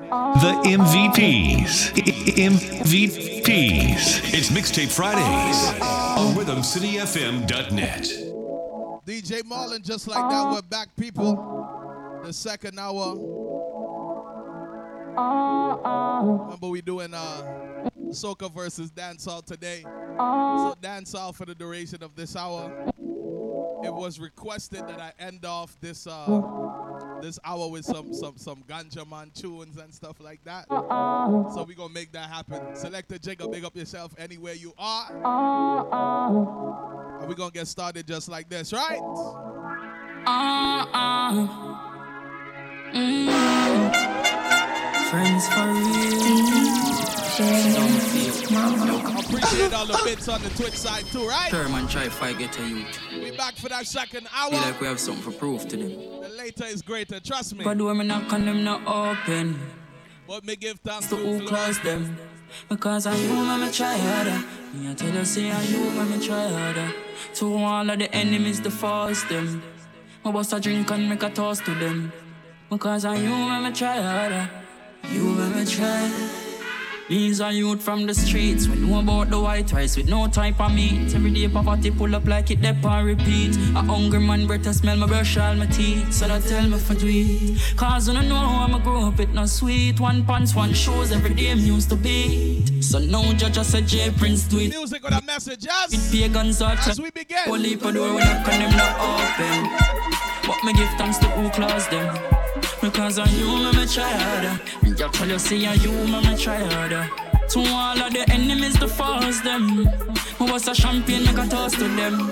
The 0.08 0.62
MVPs. 0.64 1.92
MVPs. 2.38 3.44
It's 4.32 4.48
Mixtape 4.48 4.90
Fridays 4.90 5.82
on 5.82 6.34
RhythmCityFM.net. 6.34 8.02
DJ 9.04 9.42
Marlon, 9.42 9.84
just 9.84 10.08
like 10.08 10.30
that, 10.30 10.50
we're 10.50 10.62
back, 10.62 10.88
people. 10.96 12.20
The 12.24 12.32
second 12.32 12.78
hour. 12.78 13.16
Remember, 16.22 16.68
we're 16.68 16.80
doing 16.80 17.12
uh, 17.12 17.42
soca 18.08 18.50
versus 18.50 18.90
dancehall 18.90 19.44
today. 19.44 19.82
So 19.82 20.74
dancehall 20.80 21.34
for 21.34 21.44
the 21.44 21.54
duration 21.54 22.02
of 22.02 22.14
this 22.14 22.34
hour. 22.34 22.72
It 23.84 23.92
was 23.94 24.18
requested 24.18 24.86
that 24.88 25.00
I 25.00 25.12
end 25.18 25.44
off 25.44 25.76
this 25.80 26.06
uh, 26.06 26.40
this 27.22 27.38
hour 27.44 27.68
with 27.68 27.84
some 27.84 28.12
some 28.12 28.36
some 28.36 28.62
ganja 28.68 29.08
man 29.08 29.30
tunes 29.34 29.76
and 29.76 29.92
stuff 29.94 30.20
like 30.20 30.42
that. 30.44 30.66
So 30.68 31.64
we 31.66 31.74
gonna 31.74 31.92
make 31.92 32.12
that 32.12 32.28
happen. 32.28 32.74
Selector 32.76 33.18
Jacob, 33.18 33.50
big 33.52 33.64
up 33.64 33.76
yourself 33.76 34.14
anywhere 34.18 34.54
you 34.54 34.72
are. 34.78 35.06
And 37.20 37.28
we 37.28 37.34
gonna 37.34 37.50
get 37.50 37.66
started 37.68 38.06
just 38.06 38.28
like 38.28 38.48
this, 38.48 38.72
right? 38.72 39.00
Friends 45.10 45.48
for 45.48 45.64
real. 45.64 46.98
Appreciate 49.18 49.72
all 49.72 49.86
the 49.86 50.00
bits 50.04 50.28
on 50.28 50.42
the 50.42 50.50
Twitch 50.50 50.74
side 50.74 51.04
too, 51.06 51.26
right? 51.26 51.48
Sure, 51.48 51.66
man, 51.70 51.88
try 51.88 52.10
fight 52.10 52.36
get 52.38 52.58
a 52.58 52.68
youth. 52.68 52.98
We 53.12 53.30
back 53.30 53.54
for 53.54 53.70
that 53.70 53.86
second 53.86 54.28
hour. 54.34 54.50
Feel 54.50 54.60
like 54.60 54.80
we 54.82 54.86
have 54.86 55.00
something 55.00 55.22
for 55.22 55.32
proof 55.38 55.66
to 55.68 55.76
them. 55.78 55.90
The 56.22 56.28
later 56.36 56.66
is 56.66 56.82
greater, 56.82 57.20
trust 57.20 57.56
me. 57.56 57.64
But 57.64 57.80
when 57.80 57.96
me 57.96 58.04
knock 58.06 58.30
on 58.34 58.44
them 58.44 58.64
not 58.64 58.86
open. 58.86 59.58
But 60.26 60.44
me 60.44 60.56
give 60.56 60.78
thanks 60.80 61.08
to 61.08 61.16
who 61.16 61.46
close 61.46 61.78
them. 61.80 62.18
Because 62.68 63.06
I 63.06 63.14
you 63.16 63.30
when 63.30 63.60
me 63.62 63.70
try 63.70 63.96
harder. 63.96 64.44
Me 64.74 64.90
I 64.90 64.94
tell 64.94 65.14
you 65.14 65.24
say 65.24 65.50
I 65.50 65.62
you 65.62 65.78
when 65.96 66.10
me 66.10 66.26
try 66.26 66.48
harder. 66.48 66.92
To 67.36 67.54
all 67.54 67.88
of 67.88 67.98
the 67.98 68.14
enemies 68.14 68.60
to 68.60 68.70
force 68.70 69.22
them. 69.24 69.62
I 70.22 70.30
bust 70.30 70.52
a 70.52 70.60
drink 70.60 70.90
and 70.90 71.08
make 71.08 71.22
a 71.22 71.30
toast 71.30 71.64
to 71.64 71.74
them. 71.74 72.12
Because 72.68 73.06
I 73.06 73.16
you 73.16 73.30
when 73.30 73.62
me 73.62 73.72
try 73.72 74.02
harder. 74.02 74.50
You 75.04 75.24
me 75.24 75.64
try. 75.64 76.10
These 77.08 77.40
are 77.40 77.52
youth 77.52 77.82
from 77.82 78.04
the 78.04 78.12
streets. 78.12 78.68
We 78.68 78.76
know 78.76 79.00
about 79.00 79.30
the 79.30 79.40
white 79.40 79.72
rice 79.72 79.96
with 79.96 80.10
no 80.10 80.28
type 80.28 80.60
of 80.60 80.74
meat. 80.74 81.14
Every 81.14 81.30
day 81.30 81.48
poverty 81.48 81.90
pull 81.90 82.14
up 82.14 82.26
like 82.26 82.50
it 82.50 82.60
dep 82.60 82.84
and 82.84 83.06
repeat. 83.06 83.56
A 83.74 83.80
hungry 83.80 84.20
man 84.20 84.46
breath 84.46 84.68
I 84.68 84.72
smell 84.72 84.96
my 84.98 85.06
brush 85.06 85.38
all 85.38 85.54
my 85.54 85.64
teeth. 85.64 86.12
So 86.12 86.28
that 86.28 86.42
tell 86.42 86.68
me 86.68 86.76
for 86.76 86.92
do 86.92 87.06
it. 87.08 87.76
Cause 87.78 88.08
when 88.08 88.18
I 88.18 88.28
know 88.28 88.36
how 88.36 88.64
I'ma 88.64 88.78
grow 88.80 89.06
up 89.06 89.18
it 89.20 89.32
not 89.32 89.48
sweet. 89.48 89.98
One 90.00 90.26
pants, 90.26 90.54
one 90.54 90.74
shoes, 90.74 91.10
every 91.10 91.32
day 91.32 91.50
I'm 91.50 91.60
used 91.60 91.88
to 91.88 91.96
beat. 91.96 92.84
So 92.84 92.98
no 92.98 93.32
judge 93.32 93.54
just 93.54 93.74
a 93.74 93.80
J 93.80 94.10
Prince 94.10 94.42
do 94.42 94.58
it. 94.58 94.68
Music 94.68 95.02
with 95.02 95.14
a 95.14 95.22
message, 95.24 95.64
yes. 95.64 95.90
With 95.90 96.12
pagans 96.12 96.60
or 96.60 96.72
As 96.72 97.00
we 97.00 97.10
begin. 97.10 97.38
Only 97.48 97.76
for 97.76 97.90
door 97.90 98.12
when 98.12 98.22
I 98.22 98.42
them 98.44 98.76
not 98.76 99.00
open. 99.00 100.46
But 100.46 100.62
me 100.62 100.74
give 100.74 100.90
thanks 100.98 101.16
to 101.18 101.26
who 101.28 101.48
close 101.48 101.88
them. 101.88 102.37
Because 102.80 103.18
I 103.18 103.26
you, 103.30 103.46
me, 103.46 103.72
me 103.72 103.86
try 103.86 104.08
harder. 104.08 104.60
Me 104.82 104.94
just 104.94 105.14
tell 105.14 105.28
you, 105.28 105.38
see, 105.38 105.66
I 105.66 105.74
you, 105.74 105.90
me, 105.90 106.20
me 106.22 106.36
try 106.36 106.58
harder. 106.58 107.10
To 107.50 107.58
all 107.60 107.98
of 108.00 108.12
the 108.12 108.24
enemies 108.30 108.78
to 108.78 108.86
force 108.86 109.40
them. 109.40 109.84
Me 109.84 109.86
was 110.40 110.68
a 110.68 110.74
champion, 110.74 111.24
make 111.24 111.38
a 111.38 111.46
toast 111.48 111.74
to 111.76 111.88
them. 111.88 112.30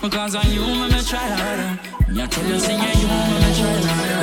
Because 0.00 0.34
I 0.34 0.42
you, 0.48 0.62
me, 0.62 0.88
me 0.88 1.02
try 1.02 1.18
harder. 1.18 1.78
Me 2.10 2.26
tell 2.26 2.46
you, 2.46 2.58
see, 2.58 2.72
I 2.72 2.92
you, 3.00 3.06
me, 3.06 3.34
me 3.42 3.52
try 3.58 3.76
harder. 3.84 4.22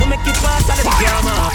We 0.00 0.04
make 0.08 0.26
it 0.26 0.36
pass 0.40 0.70
out 0.70 0.78
of 0.78 0.84
the 0.84 0.90
drama. 1.04 1.52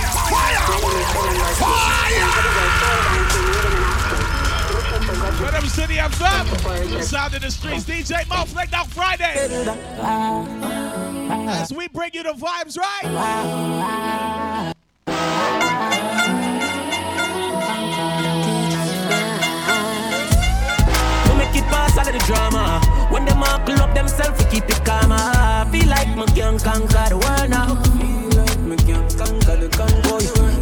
Rhythm 5.58 5.70
City 5.70 5.96
FM. 5.96 6.92
The 6.92 7.02
sound 7.02 7.34
of 7.34 7.42
the 7.42 7.50
streets. 7.50 7.84
DJ 7.84 8.30
Mal 8.30 8.46
Fling 8.46 8.70
Down 8.70 8.86
Friday. 8.86 9.34
As 11.50 11.74
we 11.74 11.88
bring 11.88 12.12
you 12.14 12.22
the 12.22 12.34
vibes, 12.34 12.78
right? 12.78 13.04
We 21.26 21.38
make 21.38 21.56
it 21.56 21.64
pass 21.72 21.98
all 21.98 22.08
of 22.08 22.14
the 22.14 22.20
drama. 22.28 22.80
When 23.10 23.26
them 23.26 23.42
all 23.42 23.58
pull 23.62 23.80
up 23.82 23.96
themselves, 23.96 24.38
we 24.44 24.52
keep 24.52 24.70
it 24.70 24.86
calmer. 24.86 25.72
Feel 25.72 25.88
like 25.90 26.16
me 26.16 26.26
can 26.36 26.60
conquer 26.60 27.10
the 27.10 27.18
world 27.18 27.50
now. 27.50 27.82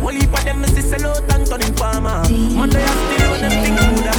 The 0.05 0.21
heap 0.21 0.33
of 0.33 0.43
them 0.45 0.63
is 0.63 0.73
this 0.75 0.93
hello 0.93 1.13
and 1.31 1.45
turning 1.45 1.73
farmer. 1.73 2.23
Monday 2.29 2.81
I 2.81 2.87
still 2.87 3.35
think 3.49 4.14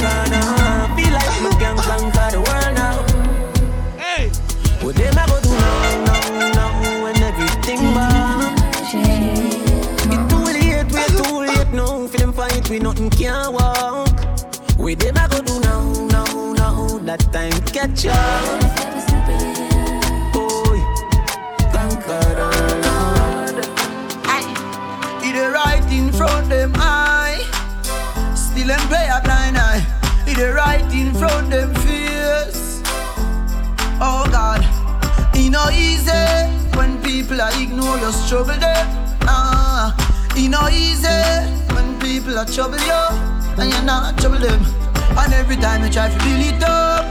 For 12.67 12.73
we 12.73 12.79
nothing 12.79 13.09
can 13.09 13.53
walk. 13.53 14.09
We 14.77 14.93
I 14.93 15.27
go 15.29 15.41
do 15.41 15.59
now, 15.61 16.05
now, 16.07 16.53
now. 16.53 16.97
That 16.99 17.21
time 17.31 17.53
catch 17.71 18.05
up. 18.07 18.59
Boy, 20.33 20.79
conquer 21.71 22.19
the 22.35 22.49
Lord. 22.83 23.57
He 25.23 25.31
the 25.31 25.49
right 25.53 25.87
in 25.93 26.11
front 26.11 26.49
them 26.49 26.73
eye. 26.75 27.39
Still 28.35 28.67
them 28.67 28.85
play 28.89 29.07
a 29.15 29.21
blind 29.23 29.57
eye. 29.57 29.81
The 30.25 30.51
right 30.53 30.93
in 30.93 31.13
front 31.13 31.49
them 31.51 31.73
face. 31.75 32.81
Oh 34.01 34.27
God, 34.29 34.61
it 35.33 35.49
no 35.51 35.69
easy 35.69 36.11
when 36.75 37.01
people 37.01 37.39
are 37.39 37.61
ignore 37.61 37.97
your 37.97 38.11
struggle 38.11 38.59
them. 38.59 38.87
Ah, 39.21 39.56
it 40.37 40.49
no 40.49 40.67
easy 40.69 41.07
when 41.73 41.99
people 41.99 42.37
are 42.37 42.45
trouble 42.45 42.77
you 42.77 43.03
and 43.57 43.71
you're 43.71 43.83
not 43.83 44.17
trouble 44.19 44.37
them. 44.37 44.61
And 45.17 45.33
every 45.33 45.55
time 45.55 45.83
you 45.83 45.89
try 45.89 46.09
to 46.09 46.17
build 46.23 46.45
it 46.45 46.63
up, 46.63 47.05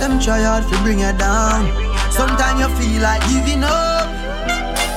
them 0.00 0.18
try 0.18 0.42
hard 0.42 0.64
to 0.66 0.76
bring 0.82 0.98
you 0.98 1.12
down. 1.14 1.70
Sometimes 2.10 2.58
you 2.58 2.68
feel 2.76 3.02
like 3.02 3.22
giving 3.30 3.62
up. 3.62 4.06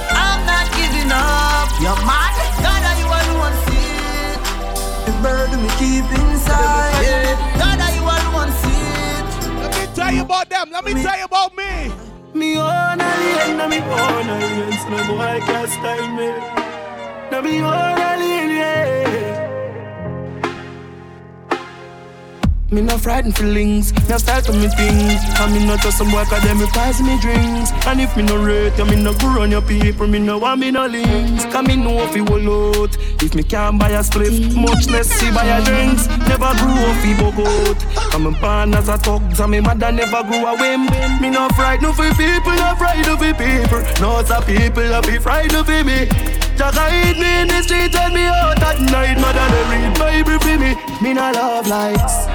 I'm 0.09 0.41
not 0.49 0.65
giving 0.73 1.11
up. 1.13 1.69
You're 1.77 2.01
mad. 2.09 2.33
God, 2.65 2.81
are 2.81 2.97
you 2.97 3.07
alone 3.13 3.55
see 3.69 3.93
it? 3.93 4.37
The 5.05 5.13
burden 5.21 5.61
we 5.61 5.69
keep 5.77 6.07
inside. 6.17 6.97
Yeah. 7.05 7.37
God, 7.61 7.77
are 7.77 7.93
you 7.93 8.05
alone 8.09 8.51
see 8.65 8.81
it? 9.05 9.25
Let 9.61 9.71
me 9.77 9.85
tell 9.93 10.11
you 10.11 10.21
about 10.23 10.49
them. 10.49 10.71
Let 10.71 10.83
me 10.83 10.93
tell 10.93 11.17
you 11.17 11.25
about 11.25 11.55
me. 11.55 11.91
Me 12.33 12.57
own 12.57 12.99
alien, 12.99 13.69
me 13.69 13.79
own 13.79 14.27
alien, 14.27 14.71
so 14.81 14.89
no 14.89 14.99
boy 15.07 15.39
can't 15.45 15.69
style 15.69 16.09
me. 16.17 16.64
Me 17.43 17.59
own 17.61 17.99
alien, 17.99 18.49
yeah. 18.49 18.95
Me 22.71 22.81
no 22.81 22.97
frightened 22.97 23.35
feelings, 23.37 23.93
me 23.93 24.17
style 24.17 24.41
to 24.41 24.53
me 24.53 24.69
things. 24.69 25.21
And 25.39 25.53
me 25.53 25.65
not 25.65 25.81
just 25.81 25.97
some 25.97 26.09
cause 26.11 26.29
them 26.29 26.59
replies 26.59 27.01
me 27.01 27.19
drinks. 27.19 27.71
And 27.87 27.99
if 27.99 28.15
me 28.15 28.23
no 28.23 28.37
rate, 28.41 28.77
you 28.77 28.85
me 28.85 28.95
no 28.95 29.13
go 29.13 29.41
on 29.41 29.51
your 29.51 29.61
people, 29.61 30.07
me 30.07 30.17
no 30.19 30.37
want 30.37 30.61
me 30.61 30.71
no 30.71 30.87
links. 30.87 31.43
Cause 31.45 31.67
me 31.67 31.75
know 31.75 32.03
if 32.03 32.15
you 32.15 32.23
will 32.23 32.81
out. 32.81 32.95
If 33.21 33.35
me 33.35 33.43
can't 33.43 33.77
buy 33.77 33.89
a 33.89 34.03
split, 34.03 34.55
much 34.55 34.87
less 34.87 35.07
see 35.07 35.29
buy 35.31 35.43
a 35.43 35.63
drinks. 35.63 36.07
Never 36.07 36.51
grew 36.55 36.71
up 36.71 36.95
fi 37.03 37.13
bogot. 37.19 38.11
Come 38.11 38.27
and 38.27 38.39
born 38.39 38.73
as 38.75 38.87
a 38.87 38.97
thug, 38.97 39.39
and 39.39 39.51
me 39.51 39.59
mother 39.59 39.91
never 39.91 40.23
grew 40.23 40.45
a 40.45 40.55
whim. 40.55 40.85
Me 41.21 41.29
no 41.29 41.49
frightened 41.49 41.95
for 41.95 42.09
people, 42.15 42.55
no 42.55 42.75
frightened 42.77 43.19
for 43.19 43.33
people. 43.33 43.83
No 44.01 44.23
some 44.23 44.43
people 44.45 44.93
a 44.93 45.01
be 45.01 45.19
frightened 45.19 45.65
for 45.65 45.83
me. 45.83 46.44
Jaga 46.55 46.89
hit 46.89 47.17
me 47.17 47.41
in 47.41 47.47
the 47.47 47.61
street 47.61 47.95
and 47.95 48.13
me 48.13 48.25
out 48.25 48.61
at 48.63 48.79
night. 48.79 49.19
Mother 49.19 49.47
they 49.51 49.63
read 49.71 49.99
Bible 49.99 50.39
for 50.39 50.57
me. 50.57 50.75
Me 51.01 51.13
no 51.13 51.31
love 51.31 51.67
likes. 51.67 52.27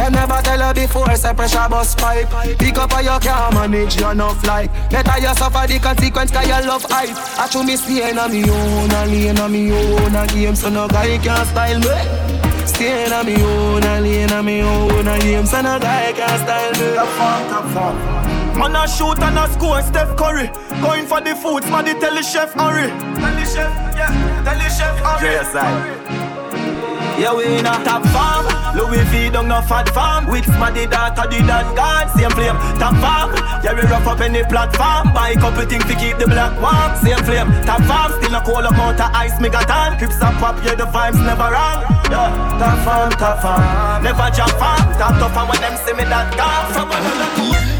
Them 0.00 0.14
never 0.14 0.40
tell 0.42 0.58
her 0.58 0.72
before, 0.72 1.14
say 1.14 1.34
pressure 1.34 1.68
bus 1.68 1.94
pipe. 1.94 2.30
Pick 2.58 2.78
up 2.78 2.90
how 2.90 3.00
you 3.00 3.20
can't 3.20 3.52
manage 3.52 4.00
your 4.00 4.12
enough 4.12 4.42
like. 4.46 4.72
Better 4.88 5.18
you 5.20 5.34
suffer 5.34 5.66
the 5.66 5.78
consequence 5.78 6.30
cause 6.30 6.46
you 6.46 6.66
love 6.66 6.86
hype. 6.88 7.10
I 7.38 7.46
show 7.50 7.62
me 7.62 7.76
staying 7.76 8.16
on 8.16 8.32
me 8.32 8.48
own, 8.48 8.90
and 8.90 9.10
lane 9.10 9.38
on 9.38 9.52
me 9.52 9.70
own, 9.70 10.14
a 10.14 10.26
game 10.28 10.56
so 10.56 10.70
no 10.70 10.88
guy 10.88 11.18
can 11.18 11.44
style 11.44 11.78
me. 11.80 12.66
Staying 12.66 13.12
on 13.12 13.26
me 13.26 13.42
own, 13.42 13.84
and 13.84 14.04
lane 14.04 14.32
on 14.32 14.44
me 14.46 14.62
own, 14.62 15.06
a 15.06 15.18
game 15.18 15.44
so 15.44 15.60
no 15.60 15.78
guy 15.78 16.12
can 16.12 16.38
style 16.38 16.72
me. 16.72 16.94
Top 16.94 17.08
form, 17.18 17.50
top 17.50 18.24
form. 18.24 18.29
Man 18.58 18.76
a 18.76 18.88
shoot 18.88 19.18
and 19.20 19.38
a 19.38 19.48
score, 19.52 19.82
Steph 19.82 20.16
Curry 20.16 20.50
Going 20.80 21.06
for 21.06 21.20
the 21.20 21.34
food, 21.34 21.64
man 21.70 21.84
the 21.84 21.94
tell 21.94 22.14
the 22.14 22.22
chef 22.22 22.52
hurry 22.54 22.88
Tell 22.88 23.34
the 23.34 23.44
chef, 23.44 23.70
yeah, 23.96 24.42
tell 24.44 24.58
the 24.58 24.68
chef 24.68 24.98
hurry 24.98 26.20
yeah, 27.20 27.36
we 27.36 27.44
in 27.44 27.68
a 27.68 27.76
top 27.84 28.00
farm. 28.16 28.48
Louis 28.72 29.04
V 29.12 29.28
don't 29.28 29.46
no 29.46 29.60
fat 29.60 29.90
farm. 29.90 30.24
With 30.24 30.46
smaddy 30.56 30.88
daughter, 30.88 31.28
the 31.28 31.44
dan 31.44 31.68
gone. 31.76 32.08
Same 32.16 32.32
flame, 32.32 32.56
top 32.80 32.96
farm. 32.96 33.36
Yeah, 33.60 33.76
we 33.76 33.82
rough 33.92 34.08
up 34.08 34.20
any 34.20 34.42
platform. 34.42 35.12
Buy 35.12 35.34
couple 35.34 35.66
things 35.68 35.84
to 35.84 35.94
keep 36.00 36.16
the 36.16 36.24
black 36.24 36.56
warm. 36.56 36.96
Same 36.96 37.20
flame, 37.28 37.52
top 37.68 37.84
farm. 37.84 38.16
Still 38.16 38.34
a 38.34 38.40
cold 38.40 38.64
amount 38.64 39.04
of 39.04 39.12
ice, 39.12 39.38
me 39.38 39.50
got 39.50 39.68
on. 39.68 39.98
Crips 39.98 40.16
up 40.22 40.32
pop, 40.40 40.64
yeah, 40.64 40.74
the 40.74 40.88
vibes 40.88 41.20
never 41.20 41.52
wrong. 41.52 41.84
Yeah, 42.08 42.32
top 42.56 42.78
farm, 42.88 43.12
top 43.20 43.36
farm. 43.44 44.02
Never 44.02 44.30
jump 44.32 44.56
farm. 44.56 44.80
Top 44.96 45.12
tough 45.20 45.36
and 45.36 45.48
when 45.50 45.60
them 45.60 45.76
see 45.84 45.92
me 45.92 46.04
that 46.08 46.32
gone. 46.40 46.72
From 46.72 46.88
another 46.88 47.79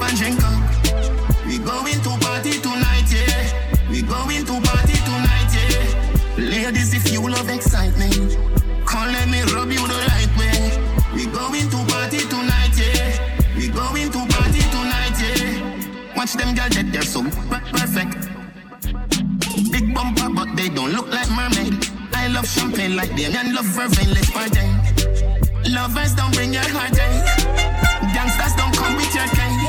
We 0.00 1.58
going 1.58 2.00
to 2.00 2.10
party 2.24 2.52
tonight, 2.60 3.12
yeah. 3.12 3.90
We 3.90 4.00
going 4.00 4.46
to 4.46 4.60
party 4.60 4.96
tonight, 5.04 5.52
yeah. 5.52 6.36
Ladies, 6.38 6.94
if 6.94 7.12
you 7.12 7.20
love 7.28 7.50
excitement, 7.50 8.36
come 8.86 9.12
let 9.12 9.28
me 9.28 9.42
rub 9.52 9.70
you 9.70 9.86
the 9.86 10.00
right 10.08 10.32
way. 10.38 10.56
We 11.14 11.26
going 11.26 11.68
to 11.68 11.76
party 11.92 12.20
tonight, 12.20 12.72
yeah. 12.76 13.56
We 13.56 13.68
going 13.68 14.10
to 14.10 14.18
party 14.34 14.60
tonight, 14.72 15.16
yeah. 15.20 16.16
Watch 16.16 16.32
them 16.32 16.54
girls 16.54 16.92
they're 16.92 17.02
so 17.02 17.22
perfect. 17.70 18.16
Big 19.70 19.94
bumper, 19.94 20.30
but 20.30 20.56
they 20.56 20.70
don't 20.70 20.92
look 20.92 21.08
like 21.08 21.30
mermaid. 21.30 21.86
I 22.14 22.28
love 22.28 22.48
champagne 22.48 22.96
like 22.96 23.10
them 23.16 23.36
and 23.36 23.54
love 23.54 23.66
vervain. 23.66 24.12
Let's 24.14 24.30
party. 24.30 24.64
Lovers 25.70 26.14
don't 26.14 26.32
bring 26.34 26.54
your 26.54 26.68
heartache. 26.68 26.98
Eh. 26.98 28.12
Gangsters 28.14 28.54
don't 28.56 28.74
come 28.74 28.99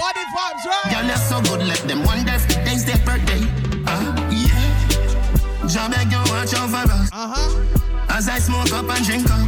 what 0.01 0.17
if 0.17 0.27
vibes, 0.33 0.65
right? 0.65 0.91
You're 0.91 1.03
so 1.29 1.41
good, 1.41 1.61
let 1.67 1.77
them 1.87 2.03
wonder 2.03 2.33
if 2.33 2.47
today's 2.47 2.83
their 2.85 2.97
birthday. 3.05 3.45
Uh, 3.85 4.17
yeah. 4.33 5.67
Job 5.67 5.91
beg 5.91 6.11
you 6.11 6.17
watch 6.33 6.55
over 6.57 6.89
us. 6.89 7.09
Uh-huh. 7.13 8.09
As 8.09 8.27
I 8.27 8.39
smoke 8.39 8.73
up 8.73 8.89
and 8.89 9.05
drink 9.05 9.29
up. 9.29 9.45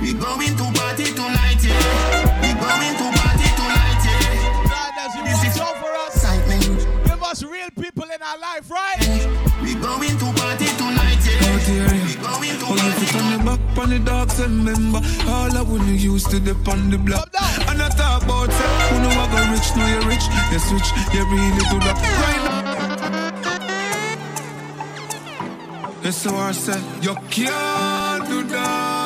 We 0.00 0.12
going 0.14 0.56
to 0.58 0.66
party 0.74 1.14
tonight, 1.14 1.62
yeah. 1.62 2.42
We 2.42 2.50
going 2.58 2.96
to 2.98 3.06
party 3.14 3.48
tonight, 3.54 4.02
yeah. 4.10 4.66
God, 4.66 4.92
as 5.06 5.14
you 5.14 5.22
watch 5.22 5.60
over 5.62 5.90
us. 6.02 6.16
Excitement. 6.16 7.06
Give 7.06 7.22
us 7.22 7.44
real 7.44 7.70
people 7.78 8.10
in 8.10 8.20
our 8.20 8.38
life, 8.38 8.68
right? 8.72 8.98
We 9.62 9.76
going 9.76 10.18
to 10.18 10.39
back 13.56 13.78
on 13.78 13.90
the 13.90 13.98
dogs 13.98 14.38
and 14.40 14.52
remember 14.58 15.00
all 15.28 15.56
I 15.56 15.62
when 15.62 15.86
you 15.86 15.94
used 15.94 16.30
to 16.30 16.40
dip 16.40 16.68
on 16.68 16.90
the 16.90 16.98
block. 16.98 17.28
And 17.68 17.82
I 17.82 17.88
talk 17.88 18.22
about 18.22 18.50
say, 18.52 18.70
who 18.88 18.96
know 19.02 19.10
I 19.10 19.26
go 19.32 19.40
rich, 19.52 19.68
know 19.76 19.86
you 19.94 20.00
rich, 20.12 20.26
you 20.52 20.58
switch, 20.68 20.88
you 21.14 21.22
really 21.32 21.64
do 21.72 21.78
that. 21.86 21.96
Right 22.22 22.42
now. 22.46 22.60
Yes, 26.02 26.16
so 26.16 26.30
I 26.34 26.52
said, 26.52 26.82
you 27.02 27.14
can't 27.30 28.28
do 28.28 28.42
that. 28.44 28.99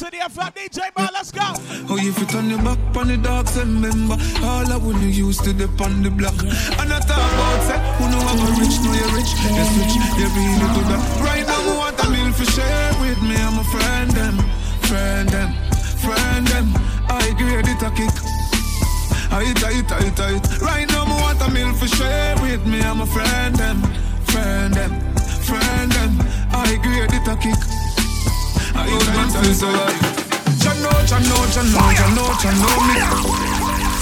Them 0.00 0.08
the 0.16 0.30
flat 0.32 0.56
DJ, 0.56 0.80
man. 0.96 1.10
Let's 1.12 1.30
go. 1.30 1.44
Oh, 1.92 1.98
you 2.00 2.12
fit 2.12 2.34
on 2.34 2.48
the 2.48 2.56
back 2.56 2.80
on 2.96 3.08
the 3.08 3.18
dogs 3.18 3.56
and 3.58 3.84
remember 3.84 4.16
all 4.40 4.64
I 4.64 4.76
when 4.80 4.96
you 5.02 5.12
used 5.12 5.44
to 5.44 5.52
dip 5.52 5.76
on 5.76 6.00
the 6.02 6.08
block. 6.08 6.32
And 6.40 6.88
I 6.88 7.00
talk 7.04 7.20
about 7.20 7.60
say, 7.68 7.76
who 8.00 8.08
know 8.08 8.24
I 8.24 8.32
go 8.32 8.48
rich, 8.56 8.80
know 8.80 8.96
you 8.96 9.08
rich, 9.12 9.28
you 9.28 9.64
switch, 9.76 9.94
you 10.16 10.28
really 10.32 10.56
that. 10.88 11.04
Right 11.20 11.44
now, 11.44 11.52
I 11.52 11.76
want 11.76 12.00
a 12.00 12.08
meal 12.08 12.32
for 12.32 12.48
share 12.48 12.92
with 13.04 13.20
me, 13.20 13.36
I'm 13.36 13.60
a 13.60 13.64
friend 13.68 14.10
them, 14.16 14.36
friend 14.88 15.28
them, 15.28 15.52
friend 16.00 16.46
them. 16.48 16.72
I 17.12 17.36
grade 17.36 17.68
it 17.68 17.84
a 17.84 17.92
kick. 17.92 18.16
I 19.28 19.52
tight, 19.52 19.84
tight, 19.84 20.16
tight. 20.16 20.40
Right 20.64 20.88
now, 20.88 21.04
I 21.04 21.20
want 21.28 21.44
a 21.44 21.50
meal 21.52 21.74
for 21.76 21.88
share 21.88 22.40
with 22.40 22.64
me, 22.64 22.80
I'm 22.80 23.02
a 23.02 23.06
friend 23.06 23.54
them, 23.54 23.84
friend 24.32 24.72
them, 24.72 24.96
friend 25.44 25.92
them. 25.92 26.12
I 26.56 26.80
grade 26.80 27.12
it 27.12 27.28
a 27.28 27.36
kick. 27.36 27.89
I 28.74 28.86
tight, 28.86 29.30
tight, 29.32 29.56
tight. 29.60 30.20
Chano, 30.60 30.92
chano, 31.08 31.36
chano, 31.54 31.82
chano, 31.98 32.24
chano, 32.40 32.70
me. 32.86 32.94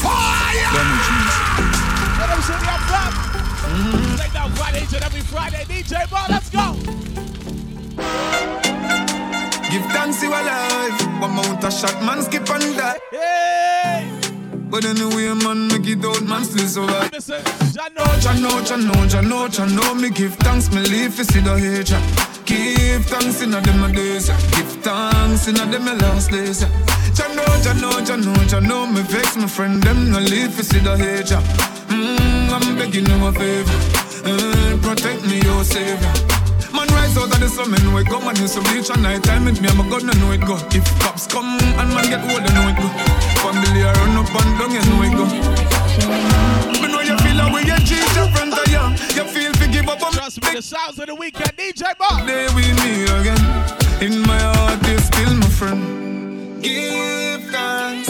Fire! 0.02 0.70
Let 2.18 2.28
them 2.28 2.40
see 2.42 2.58
the 2.58 2.76
flat. 2.88 3.12
Take 4.18 4.32
down 4.32 4.50
Friday 4.52 4.82
each 4.82 4.94
and 4.94 5.04
every 5.04 5.20
Friday. 5.20 5.64
DJ, 5.64 6.10
Mal, 6.10 6.26
let's 6.28 6.50
go. 6.50 6.74
Give 9.70 9.84
thanks 9.92 10.22
you 10.22 10.30
alive. 10.30 11.20
One 11.20 11.34
mount 11.34 11.64
a 11.64 11.70
shot, 11.70 12.02
man 12.02 12.22
skip 12.22 12.48
and 12.50 12.76
die. 12.76 12.98
Hey! 13.10 14.10
But 14.70 14.84
anyway, 14.84 15.32
man, 15.44 15.68
make 15.68 15.86
it 15.86 16.04
out, 16.04 16.22
man 16.22 16.44
still 16.44 16.68
survive. 16.68 17.10
Listen, 17.12 17.42
chano, 17.72 18.04
chano, 18.20 19.06
chano, 19.06 19.48
chano, 19.48 20.00
me 20.00 20.10
give 20.10 20.34
thanks, 20.36 20.70
me 20.70 20.82
live 20.82 21.14
for 21.14 21.24
see 21.24 21.40
the 21.40 21.58
hate. 21.58 22.27
Yeah. 22.50 22.98
Give 22.98 23.04
thanks 23.06 23.42
in 23.42 23.54
a 23.54 23.60
days. 23.92 24.28
yeah. 24.28 24.36
Give 24.50 24.72
thanks 24.82 25.48
in 25.48 25.56
a 25.56 25.94
last 25.94 26.30
days. 26.30 26.62
yeah. 26.62 26.68
Chano, 27.14 27.44
chano, 27.62 27.90
chano, 28.06 28.34
chano, 28.48 28.92
me 28.92 29.02
vex 29.02 29.36
my 29.36 29.46
friend, 29.46 29.82
them 29.82 30.10
no 30.10 30.18
live 30.18 30.54
for 30.54 30.62
see 30.62 30.78
the 30.78 30.96
hate. 30.96 31.30
yeah. 31.30 31.42
Mm, 31.88 32.50
I'm 32.50 32.76
begging 32.76 33.06
you 33.06 33.26
a 33.26 33.32
favor. 33.32 33.78
Uh, 34.24 34.78
protect 34.82 35.24
me, 35.26 35.40
your 35.42 35.64
savior. 35.64 36.12
Man 36.72 36.86
rise 36.88 37.16
out 37.16 37.32
of 37.32 37.40
the 37.40 37.48
sun, 37.48 37.70
man, 37.70 37.94
wake 37.94 38.10
up, 38.10 38.22
man, 38.22 38.36
use 38.36 38.52
some 38.52 38.62
bleach 38.64 38.90
at 38.90 39.00
night 39.00 39.24
time 39.24 39.44
with 39.46 39.60
me, 39.60 39.68
I'm 39.68 39.80
a 39.80 39.90
god, 39.90 40.04
I 40.04 40.12
know 40.20 40.32
it 40.32 40.44
go. 40.46 40.56
If 40.70 40.84
cops 41.00 41.26
come 41.26 41.58
and 41.80 41.88
man 41.94 42.04
get 42.08 42.22
old, 42.28 42.44
I 42.44 42.50
know 42.54 42.68
it 42.68 42.76
go. 42.76 42.88
Family 43.42 43.82
I 43.82 43.92
run 43.92 44.16
up 44.20 44.30
and 44.30 44.52
down, 44.58 44.70
you 44.70 44.82
know 44.86 45.02
it 45.06 45.14
go. 45.16 45.24
Me 46.80 46.86
know 46.92 47.00
you 47.00 47.16
feel 47.18 47.36
like 47.36 47.52
when 47.52 47.66
you 47.66 47.78
cheat 47.88 48.04
your 48.14 48.28
friend 48.30 48.52
of 48.52 48.68
you, 48.68 48.84
feel 49.24 49.47
to 49.47 49.47
up 49.88 50.02
on 50.02 50.12
Trust 50.12 50.42
me, 50.44 50.54
the 50.54 50.62
sounds 50.62 50.98
of 50.98 51.06
the 51.06 51.14
weekend. 51.14 51.56
DJ, 51.56 51.82
Mal. 51.98 52.26
They 52.26 52.44
with 52.54 52.74
me 52.84 53.04
again. 53.04 53.40
In 54.02 54.20
my 54.22 54.38
heart, 54.38 54.80
they 54.80 54.96
still 54.98 55.34
my 55.34 55.48
friend. 55.48 56.62
Give 56.62 57.42
thanks, 57.50 58.08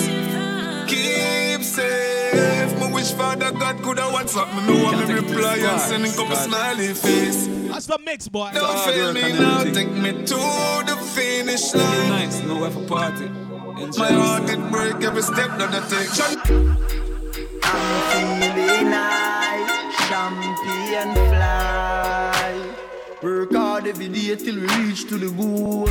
keep 0.90 1.62
safe. 1.62 2.78
My 2.80 2.90
wish 2.92 3.12
Father 3.12 3.52
God 3.52 3.82
could 3.82 3.98
have 3.98 4.12
WhatsApp 4.12 4.50
me. 4.56 4.66
Know 4.66 4.84
what 4.84 5.08
me 5.08 5.14
reply 5.14 5.56
and 5.58 5.80
send 5.80 6.04
a 6.04 6.10
couple 6.12 6.36
smiley 6.36 6.94
face. 6.94 7.46
That's 7.68 7.86
the 7.86 7.98
mix, 8.04 8.28
boy. 8.28 8.50
Don't 8.52 8.78
fail 8.84 9.12
me 9.12 9.32
now, 9.32 9.62
take 9.64 9.90
me 9.90 10.12
to 10.12 10.40
the 10.88 10.96
finish 11.14 11.74
line. 11.74 12.08
Nice, 12.10 12.42
nowhere 12.42 12.70
for 12.70 12.84
party. 12.86 13.28
My 13.96 14.10
heart 14.10 14.46
did 14.46 14.70
break 14.70 15.02
every 15.04 15.22
step 15.22 15.56
that 15.58 15.70
I 15.72 15.80
take. 15.88 16.10
I'm 17.62 18.54
feeling 18.54 18.90
nice, 18.90 20.08
champagne 20.08 20.56
fly. 20.56 20.88
Work 20.98 21.16
hard 21.16 21.27
every 23.88 24.08
day 24.08 24.36
till 24.36 24.56
we 24.56 24.66
reach 24.76 25.08
to 25.08 25.16
the 25.16 25.30
goal. 25.30 25.86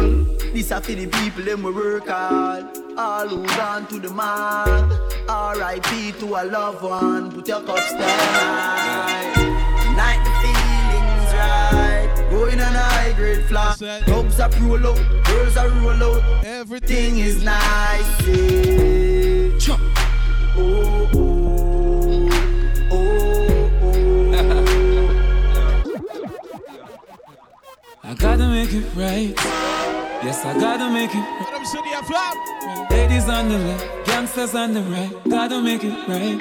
This 0.53 0.72
are 0.72 0.82
for 0.82 0.91
the 0.91 1.07
people 1.07 1.44
them 1.44 1.64
we 1.64 1.72
work 1.72 2.07
hard. 2.07 2.65
All 2.95 3.28
who 3.28 3.45
gone 3.57 3.88
to 3.88 3.99
the 3.99 4.10
mark. 4.10 4.91
R.I.P. 5.28 6.11
to 6.19 6.26
a 6.36 6.44
loved 6.45 6.84
one. 6.84 7.32
Put 7.32 7.48
your 7.48 7.61
cups 7.61 7.91
down. 7.94 9.34
Tonight 9.82 10.22
the 10.26 10.32
feelings 10.44 11.32
right. 11.41 12.28
Going 12.30 12.60
on 12.60 12.76
a 12.76 12.80
high 12.80 13.14
grade 13.14 13.45
flight. 13.45 13.80
Dogs 14.06 14.40
are 14.40 14.52
roll 14.61 14.88
out, 14.88 15.26
girls 15.26 15.57
are 15.57 15.69
roll 15.69 16.03
out. 16.03 16.45
Everything 16.45 17.18
is 17.18 17.44
nice. 17.44 18.28
Yeah. 18.28 19.78
Oh, 20.60 21.10
oh, 21.14 21.66
I 28.08 28.14
gotta 28.14 28.48
make 28.48 28.72
it 28.72 28.86
right. 28.96 29.34
Yes, 30.24 30.46
I 30.46 30.58
gotta 30.58 30.90
make 30.90 31.10
it 31.14 31.26
Let 31.42 31.52
them 31.52 31.66
see 31.66 31.78
the 31.78 32.02
flat. 32.08 32.38
Ladies 32.90 33.28
on 33.28 33.50
the 33.50 33.58
left, 33.58 34.06
gangsters 34.06 34.56
on 34.56 34.74
the 34.74 34.82
right. 34.84 35.12
Gotta 35.30 35.62
make 35.62 35.84
it 35.84 36.08
right. 36.08 36.40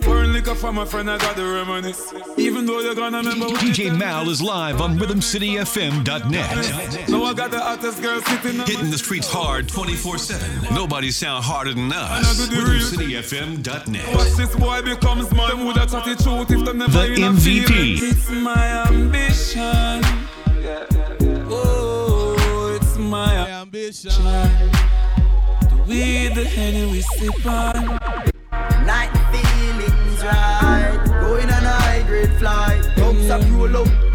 Pouring 0.00 0.32
liquor 0.32 0.54
for 0.54 0.72
my 0.72 0.86
friend, 0.86 1.10
I 1.10 1.18
gotta 1.18 1.44
reminisce. 1.44 2.14
Even 2.38 2.64
though 2.64 2.80
you're 2.80 2.94
gonna 2.94 3.18
remember 3.18 3.44
DJ 3.58 3.94
Mal 3.94 4.30
is 4.30 4.40
live 4.40 4.80
on 4.80 4.98
RhythmCityFM.net. 4.98 7.08
Now 7.10 7.24
I 7.24 7.34
got 7.34 7.50
the 7.50 7.60
hottest 7.60 8.00
girl 8.00 8.22
sitting 8.22 8.58
Hitting 8.60 8.90
the 8.90 8.96
streets 8.96 9.30
hard 9.30 9.68
24 9.68 10.16
7. 10.16 10.74
Nobody 10.74 11.10
sound 11.10 11.44
harder 11.44 11.74
than 11.74 11.92
us. 11.92 12.40
RhythmCityFM.net. 12.48 14.14
Watch 14.14 14.30
this 14.30 14.56
boy 14.56 14.80
becomes 14.80 15.30
man. 15.30 15.50
Them 15.50 15.66
woulda 15.66 15.86
chat 15.86 16.06
it 16.06 16.20
truth 16.20 16.50
if 16.50 16.64
them 16.64 16.78
never 16.78 16.92
The 16.92 17.12
in 17.12 17.22
a 17.22 17.32
MVP. 17.32 17.98
It's 18.00 18.30
my 18.30 18.86
ambition. 18.88 20.27
Oh, 21.50 22.78
it's 22.80 22.96
my 22.96 23.48
ambition. 23.48 24.10
The 24.10 25.84
weed, 25.86 26.34
the 26.34 26.44
henny 26.44 26.90
we 26.90 27.00
sip 27.00 27.46
on. 27.46 27.98
Night 28.86 29.12
feelings 29.32 30.22
right. 30.22 31.00
Going 31.20 31.50
on 31.50 31.64
a 31.64 31.70
high 31.70 32.02
grade 32.06 32.32
flight. 32.38 32.82
Dogs 32.96 33.30
are 33.30 33.40
roll 33.52 33.76
out, 33.78 34.07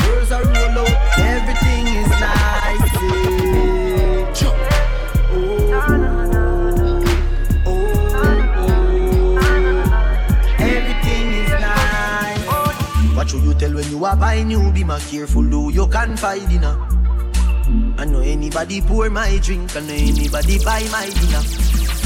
you 14.03 14.09
you 14.09 14.09
are 14.09 14.17
buying 14.17 14.47
new? 14.49 14.71
Be 14.73 14.83
more 14.83 14.99
careful, 14.99 15.43
though 15.43 15.69
you 15.69 15.87
can 15.87 16.17
find 16.17 16.49
dinner. 16.49 16.75
I 17.97 18.05
know 18.05 18.19
anybody 18.19 18.81
pour 18.81 19.09
my 19.09 19.39
drink, 19.41 19.75
I 19.77 19.79
know 19.79 19.93
anybody 19.93 20.59
buy 20.63 20.83
my 20.91 21.05
dinner. 21.05 21.41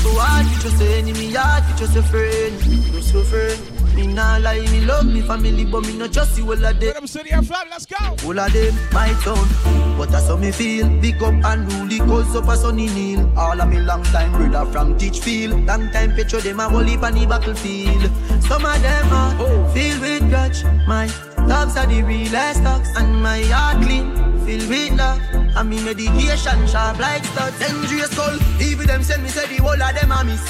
So 0.03 0.11
hard, 0.13 0.45
you 0.45 0.59
just 0.61 0.81
enemy, 0.81 1.33
hard, 1.33 1.63
you 1.67 1.75
just 1.75 1.95
a 1.95 2.03
friend, 2.03 2.59
just 2.93 3.15
a 3.15 3.23
friend. 3.23 3.95
Me 3.95 4.05
nah 4.05 4.37
lie, 4.37 4.59
me 4.59 4.81
love 4.81 5.07
me 5.07 5.21
family, 5.21 5.65
but 5.65 5.87
me 5.87 5.97
not 5.97 6.11
just 6.11 6.35
see 6.35 6.43
all 6.43 6.51
of 6.51 6.59
them. 6.59 6.79
Let 6.79 6.93
them 6.93 7.07
see 7.07 7.23
the 7.23 7.41
flat. 7.41 7.65
Let's 7.71 7.87
go. 7.87 7.97
All 8.27 8.39
of 8.39 8.53
them, 8.53 8.75
my 8.91 9.11
town. 9.23 9.97
But 9.97 10.11
that's 10.11 10.27
how 10.27 10.37
me 10.37 10.51
feel. 10.51 10.87
Big 11.01 11.23
up 11.23 11.33
and 11.33 11.73
rule 11.73 12.07
cause 12.07 12.35
up 12.35 12.47
a 12.47 12.55
sunny 12.57 12.89
kneel. 12.89 13.27
All 13.35 13.59
of 13.59 13.67
me 13.67 13.79
long 13.79 14.03
time 14.03 14.33
brother 14.33 14.71
from 14.71 14.99
Teachfield. 14.99 15.65
Long 15.65 15.89
time 15.89 16.13
picture 16.13 16.41
them 16.41 16.59
a 16.59 16.69
whole 16.69 16.83
heap 16.83 17.01
on 17.01 17.15
the 17.15 17.25
battlefield. 17.25 18.03
Some 18.43 18.65
of 18.65 18.81
them 18.83 19.11
are 19.11 19.35
oh. 19.39 19.71
filled 19.73 20.01
with 20.01 20.29
grudge. 20.29 20.63
My 20.85 21.07
loves 21.47 21.75
are 21.77 21.87
the 21.87 22.03
realest 22.03 22.59
stocks. 22.59 22.89
And 22.95 23.23
my 23.23 23.41
heart 23.49 23.81
clean, 23.83 24.13
filled 24.45 24.69
with 24.69 24.93
love. 24.97 25.19
And 25.33 25.69
me 25.69 25.81
medication 25.81 26.67
sharp 26.67 26.99
like 26.99 27.25
studs. 27.25 27.57
Dangerous 27.59 28.11
skull. 28.11 28.37
Even 28.61 28.87
them 28.87 29.03
send 29.03 29.23
me 29.23 29.29
say 29.29 29.47
the 29.47 29.63
whole 29.63 29.81
of 29.81 29.93
them 29.95 30.11
a 30.11 30.23
miss. 30.23 30.43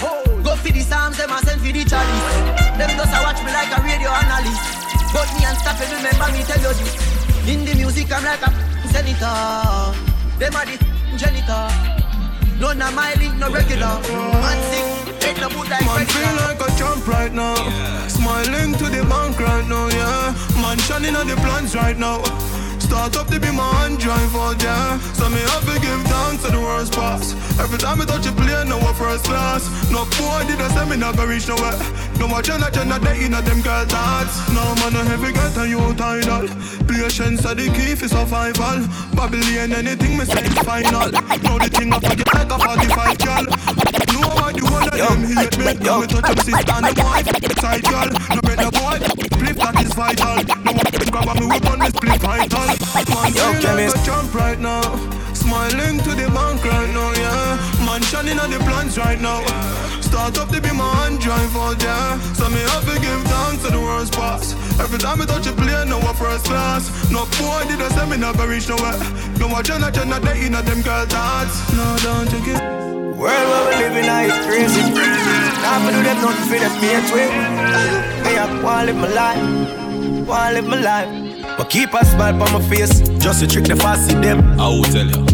Go 0.43 0.55
for 0.55 0.71
the 0.71 0.81
psalms, 0.81 1.17
them 1.17 1.31
a 1.31 1.37
send 1.45 1.61
for 1.61 1.71
the 1.71 1.83
chalice. 1.85 2.27
Them 2.75 2.89
just 2.97 3.13
a 3.15 3.19
watch 3.23 3.39
me 3.45 3.51
like 3.53 3.71
a 3.71 3.79
radio 3.81 4.11
have 5.67 5.79
to 5.79 5.95
remember 5.95 6.27
me 6.31 6.43
tell 6.43 6.61
you 6.61 6.73
this. 6.79 6.95
In 7.47 7.65
the 7.65 7.75
music, 7.75 8.11
I'm 8.11 8.23
like 8.23 8.41
a 8.41 8.87
senator. 8.89 9.95
Them 10.39 10.55
are 10.55 10.65
the 10.65 10.77
janitor. 11.17 11.96
None 12.59 12.81
of 12.81 12.95
my 12.95 13.13
link, 13.15 13.35
no 13.37 13.51
regular. 13.51 14.01
Man 14.41 14.59
sick, 14.71 15.27
ain't 15.27 15.39
no 15.39 15.49
good 15.49 15.69
like 15.69 15.85
Man 15.85 16.05
feel 16.05 16.35
like 16.41 16.59
a 16.59 16.77
champ 16.77 17.07
right 17.07 17.31
now. 17.31 17.55
Smiling 18.07 18.73
to 18.73 18.85
the 18.85 19.05
bank 19.07 19.39
right 19.39 19.67
now, 19.67 19.87
yeah. 19.89 20.33
Man 20.61 20.77
shining 20.79 21.15
on 21.15 21.27
the 21.27 21.35
plans 21.35 21.75
right 21.75 21.97
now. 21.97 22.23
Start 22.87 23.17
up 23.17 23.27
to 23.27 23.39
be 23.39 23.51
my 23.51 23.67
hand 23.83 23.99
drive 23.99 24.35
out, 24.35 24.63
yeah. 24.63 24.97
So 25.13 25.27
me 25.29 25.39
have 25.51 25.65
to 25.67 25.75
give 25.79 26.01
thanks 26.07 26.43
to 26.45 26.51
the 26.51 26.59
worst 26.59 26.93
pass. 26.93 27.33
Every 27.59 27.77
time 27.77 28.01
I 28.01 28.05
touch 28.05 28.25
a 28.25 28.31
plane, 28.31 28.69
no 28.69 28.79
first 28.97 29.25
class. 29.25 29.69
No 29.91 30.05
boy 30.17 30.41
did 30.49 30.59
I 30.59 30.67
say 30.73 30.89
me 30.89 30.97
not 30.97 31.15
gonna 31.15 31.29
reach 31.29 31.47
nowhere. 31.47 31.77
No 32.17 32.27
more 32.27 32.41
Jenna 32.41 32.69
Jenna 32.71 32.97
they 32.99 33.25
in 33.25 33.31
them 33.31 33.61
girl 33.61 33.85
thoughts. 33.85 34.35
No 34.49 34.63
man 34.81 34.93
no 34.93 35.01
heavy 35.05 35.31
get 35.31 35.57
a 35.57 35.67
you 35.69 35.79
tidal. 35.93 36.49
Patience 36.89 37.45
are 37.45 37.53
the 37.53 37.69
key 37.77 37.93
for 37.93 38.07
survival. 38.07 38.81
Babylon 39.13 39.71
anything 39.73 40.17
me 40.17 40.25
say 40.25 40.41
it's 40.41 40.57
final. 40.65 41.11
Now 41.11 41.57
the 41.61 41.69
thing 41.69 41.93
I 41.93 41.99
forget 41.99 42.33
like 42.33 42.51
a 42.51 42.57
45 42.57 43.17
girl. 43.21 43.45
Nobody 44.17 44.61
one 44.65 44.87
of 44.89 44.97
them 44.97 45.21
hate 45.29 45.57
me. 45.59 45.73
Now 45.85 46.01
me 46.01 46.07
touch 46.07 46.25
them 46.25 46.39
sister 46.41 46.73
and 46.73 46.85
the 46.89 46.93
wife. 47.05 47.27
Side 47.61 47.83
girl, 47.85 48.09
no 48.33 48.41
the 48.41 48.69
boy. 48.73 48.97
Split 49.37 49.57
that 49.61 49.75
is 49.85 49.93
vital. 49.93 50.41
No 50.65 50.71
one 50.73 50.96
grab 51.23 51.39
me 51.39 51.45
whip 51.47 51.65
on 51.71 51.79
me 51.79 51.87
split 51.87 52.21
vital. 52.21 52.67
Man, 53.13 53.33
Yo, 53.33 53.47
a 53.53 54.05
jump 54.05 54.33
right 54.33 54.59
now. 54.59 54.81
Smiling 55.33 55.99
to 56.03 56.11
the 56.11 56.27
bank 56.33 56.63
right 56.65 56.91
now, 56.93 57.11
yeah. 57.13 57.85
Man, 57.85 58.01
shining 58.01 58.39
on 58.39 58.51
the 58.51 58.59
plans 58.59 58.97
right 58.97 59.19
now. 59.19 59.41
Start 60.01 60.37
up 60.37 60.49
to 60.49 60.61
be 60.61 60.71
my 60.73 60.87
hand 61.01 61.19
drive 61.19 61.55
out, 61.55 61.81
yeah. 61.81 62.19
So 62.33 62.49
me 62.49 62.59
have 62.73 62.85
to 62.91 62.99
give 62.99 63.21
thanks 63.31 63.63
to 63.63 63.71
the 63.71 63.79
world's 63.79 64.09
pass. 64.09 64.53
Every 64.79 64.99
time 64.99 65.21
I 65.21 65.25
touch 65.25 65.47
a 65.47 65.53
plane, 65.53 65.89
no 65.89 65.99
one 65.99 66.15
first 66.15 66.45
class. 66.45 66.89
No 67.11 67.25
boy 67.37 67.63
did 67.67 67.81
I 67.81 67.89
say 67.89 68.05
me 68.09 68.17
gonna 68.17 68.47
reach 68.47 68.67
nowhere. 68.69 68.97
No 69.39 69.47
one 69.47 69.63
Jenna 69.63 69.91
Jenna 69.91 70.19
they 70.19 70.45
in 70.45 70.55
a 70.55 70.61
them 70.61 70.81
girl 70.81 71.05
thoughts. 71.05 71.55
No, 71.73 71.85
don't 72.03 72.31
you 72.31 72.45
get. 72.45 72.61
World 73.17 73.47
where 73.49 73.63
we 73.69 73.75
living 73.83 74.05
now 74.05 74.21
is 74.21 74.45
crazy. 74.45 74.81
Now 75.61 75.81
I 75.81 75.91
do 75.91 76.03
them 76.03 76.17
nothing 76.21 76.47
for 76.49 76.55
eh, 76.55 76.59
them 76.61 76.73
mates 76.81 77.11
way. 77.11 77.29
Hey, 78.25 78.37
I 78.37 78.45
wanna 78.61 78.91
live 78.91 78.97
my 78.97 79.07
life, 79.09 79.41
wanna 80.27 80.53
live 80.53 80.67
my 80.67 80.81
life. 80.81 81.57
But 81.57 81.69
keep 81.69 81.93
a 81.93 82.05
smile 82.05 82.41
on 82.43 82.53
my 82.53 82.61
face, 82.69 82.99
just 83.19 83.39
to 83.39 83.47
trick 83.47 83.65
the 83.65 83.75
fussy 83.75 84.13
them. 84.13 84.59
I 84.59 84.67
will 84.67 84.83
tell 84.83 85.05
you. 85.05 85.25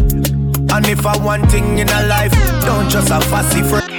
And 0.72 0.86
if 0.86 1.04
I 1.04 1.16
want 1.18 1.50
thing 1.50 1.78
in 1.78 1.88
a 1.88 2.06
life, 2.06 2.32
don't 2.64 2.88
just 2.88 3.10
a 3.10 3.20
fussy 3.20 3.62
friend. 3.62 3.90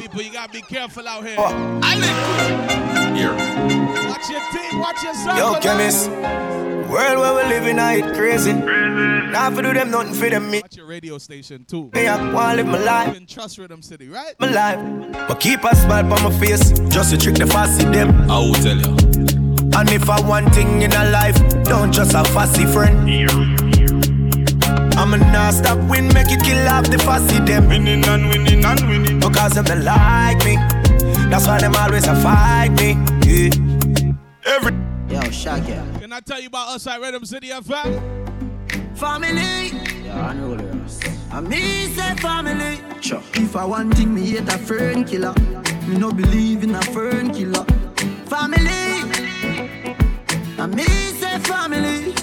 People, 0.00 0.22
you 0.22 0.32
gotta 0.32 0.52
be 0.52 0.62
careful 0.62 1.08
out 1.08 1.24
here. 1.26 1.36
I 1.38 1.96
live 1.96 2.87
Here. 3.18 3.32
Watch 3.32 4.30
your 4.30 4.40
team, 4.52 4.78
watch 4.78 5.02
your 5.02 5.12
circle. 5.12 5.38
Yo, 5.38 5.52
man. 5.52 5.60
chemist. 5.60 6.08
World 6.88 7.18
where 7.18 7.34
we 7.34 7.48
living 7.48 7.74
now 7.74 7.90
it 7.90 8.14
crazy. 8.14 8.52
Now 8.52 9.48
I 9.48 9.50
do 9.50 9.74
them 9.74 9.90
nothing 9.90 10.14
for 10.14 10.30
them 10.30 10.48
me. 10.48 10.60
Watch 10.60 10.76
your 10.76 10.86
radio 10.86 11.18
station 11.18 11.64
too. 11.64 11.90
Hey, 11.92 12.06
I 12.06 12.32
wanna 12.32 12.62
live 12.62 12.66
my 12.66 12.78
life. 12.78 13.16
in 13.16 13.26
Trust 13.26 13.58
Rhythm 13.58 13.82
City, 13.82 14.08
right? 14.08 14.36
my 14.38 14.48
life. 14.48 14.78
But 15.26 15.40
keep 15.40 15.64
a 15.64 15.74
smile 15.74 16.12
on 16.12 16.22
my 16.22 16.38
face, 16.38 16.70
just 16.90 17.10
to 17.10 17.18
trick 17.18 17.34
the 17.34 17.48
fussy 17.48 17.86
them. 17.86 18.30
I 18.30 18.38
will 18.38 18.54
tell 18.54 18.76
you. 18.76 18.96
And 19.76 19.90
if 19.90 20.08
I 20.08 20.20
want 20.20 20.54
thing 20.54 20.82
in 20.82 20.92
a 20.92 21.10
life, 21.10 21.36
don't 21.64 21.90
just 21.90 22.14
a 22.14 22.22
fussy 22.22 22.66
friend. 22.66 23.10
I'm 24.96 25.12
a 25.12 25.16
non 25.18 25.52
stop 25.52 25.78
win, 25.90 26.06
make 26.14 26.30
it 26.30 26.44
kill 26.44 26.68
off 26.68 26.84
the 26.88 26.98
fussy 26.98 27.40
them. 27.40 27.66
Winning 27.68 28.04
and 28.04 28.28
winning 28.28 28.64
and 28.64 28.88
winning. 28.88 29.18
Because 29.18 29.54
them 29.54 29.64
they 29.64 29.80
like 29.80 30.44
me. 30.44 30.77
That's 31.30 31.46
why 31.46 31.60
them 31.60 31.76
always 31.76 32.06
a 32.06 32.16
fight 32.16 32.70
me. 32.78 32.96
Yeah. 33.26 34.12
Every 34.46 34.72
Yo, 35.10 35.20
Shaggy. 35.30 35.74
Can 36.00 36.10
I 36.10 36.20
tell 36.20 36.40
you 36.40 36.48
about 36.48 36.74
us 36.74 36.86
at 36.86 37.00
Rhythm 37.00 37.24
City 37.26 37.48
FM? 37.48 38.96
Family. 38.96 39.68
Yeah, 40.04 40.32
unrollers. 40.32 41.04
I 41.30 41.40
me 41.40 41.88
say 41.88 42.14
family. 42.16 42.80
Sure. 43.02 43.22
If 43.34 43.56
I 43.56 43.66
want 43.66 43.94
thing, 43.94 44.14
me 44.14 44.22
hate 44.30 44.48
a 44.48 44.56
fern 44.56 45.04
killer. 45.04 45.34
Me 45.86 45.98
no 45.98 46.12
believe 46.12 46.64
in 46.64 46.74
a 46.74 46.80
fern 46.80 47.30
killer. 47.30 47.64
Family. 48.24 48.66
I 50.58 50.66
me 50.66 50.84
say 50.84 51.38
family. 51.40 52.14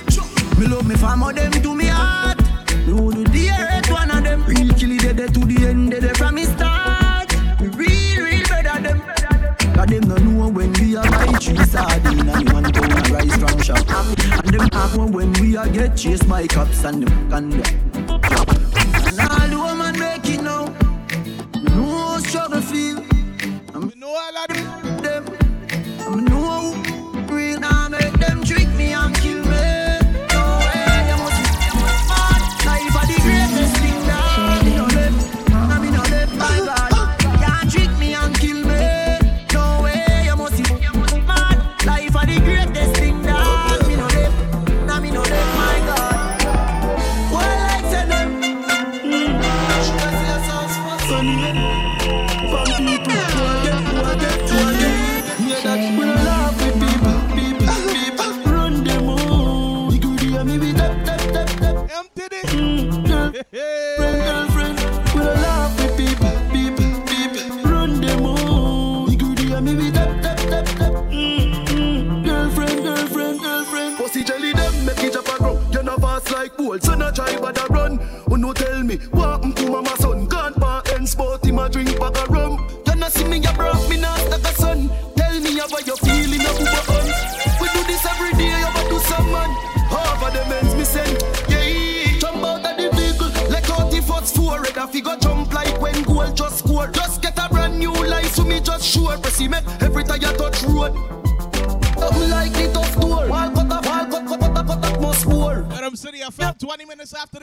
Me 0.59 0.67
love 0.67 0.87
me 0.87 0.95
family, 0.95 1.33
them 1.35 1.51
to 1.51 1.75
me 1.75 1.85
heart. 1.85 2.39
Me 2.87 2.93
would 2.93 3.15
do 3.15 3.23
the 3.25 3.49
earth 3.51 3.91
one 3.91 4.09
of 4.09 4.23
them. 4.23 4.43
Real 4.45 4.73
killy 4.73 4.97
dead 4.97 5.17
to 5.17 5.39
the 5.41 5.67
end, 5.67 5.91
dead 5.91 6.17
from 6.17 6.35
me 6.35 6.45
start. 6.45 6.64
Cause 9.85 9.99
them 9.99 10.09
no 10.09 10.15
know 10.15 10.49
when 10.49 10.73
we 10.73 10.95
are 10.95 11.03
buy 11.03 11.27
three 11.39 11.63
sardine 11.65 12.27
and 12.27 12.51
one 12.51 12.63
pound 12.63 12.91
of 12.91 13.11
rice 13.11 13.37
from 13.37 13.61
shop. 13.61 13.87
And 14.43 14.53
them 14.53 14.67
have 14.73 14.97
when 14.97 15.31
we 15.33 15.55
are 15.57 15.69
get 15.69 15.95
chased 15.95 16.27
by 16.27 16.47
cops 16.47 16.83
and 16.85 17.03
them 17.03 17.29
can 17.29 17.53
And 17.53 19.19
all 19.19 19.47
the 19.47 19.57
woman 19.57 19.99
make 19.99 20.27
it 20.27 20.41
now. 20.41 20.73
How 21.69 22.17
struggle 22.17 22.61
feel. 22.61 22.97
And 23.75 23.85
me 23.85 23.93
know 23.97 24.07
all 24.07 24.37
of 24.37 24.47
them. 24.47 25.03
them. 25.03 25.25
And 25.99 26.15
me 26.15 26.21
know 26.31 26.71
who 26.71 27.35
real 27.35 27.59
now 27.59 28.14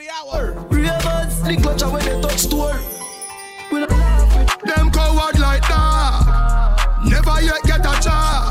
the 0.03 0.11
hour. 0.11 0.53
Ravens, 0.71 1.43
the 1.43 1.57
clutch 1.63 1.83
when 1.83 2.05
they 2.05 2.21
touch 2.21 2.49
door. 2.49 2.73
Them 4.65 4.91
coward 4.91 5.39
like 5.39 5.63
that. 5.63 6.99
Never 7.05 7.41
yet 7.43 7.63
get 7.65 7.81
a 7.81 8.03
charge. 8.03 8.42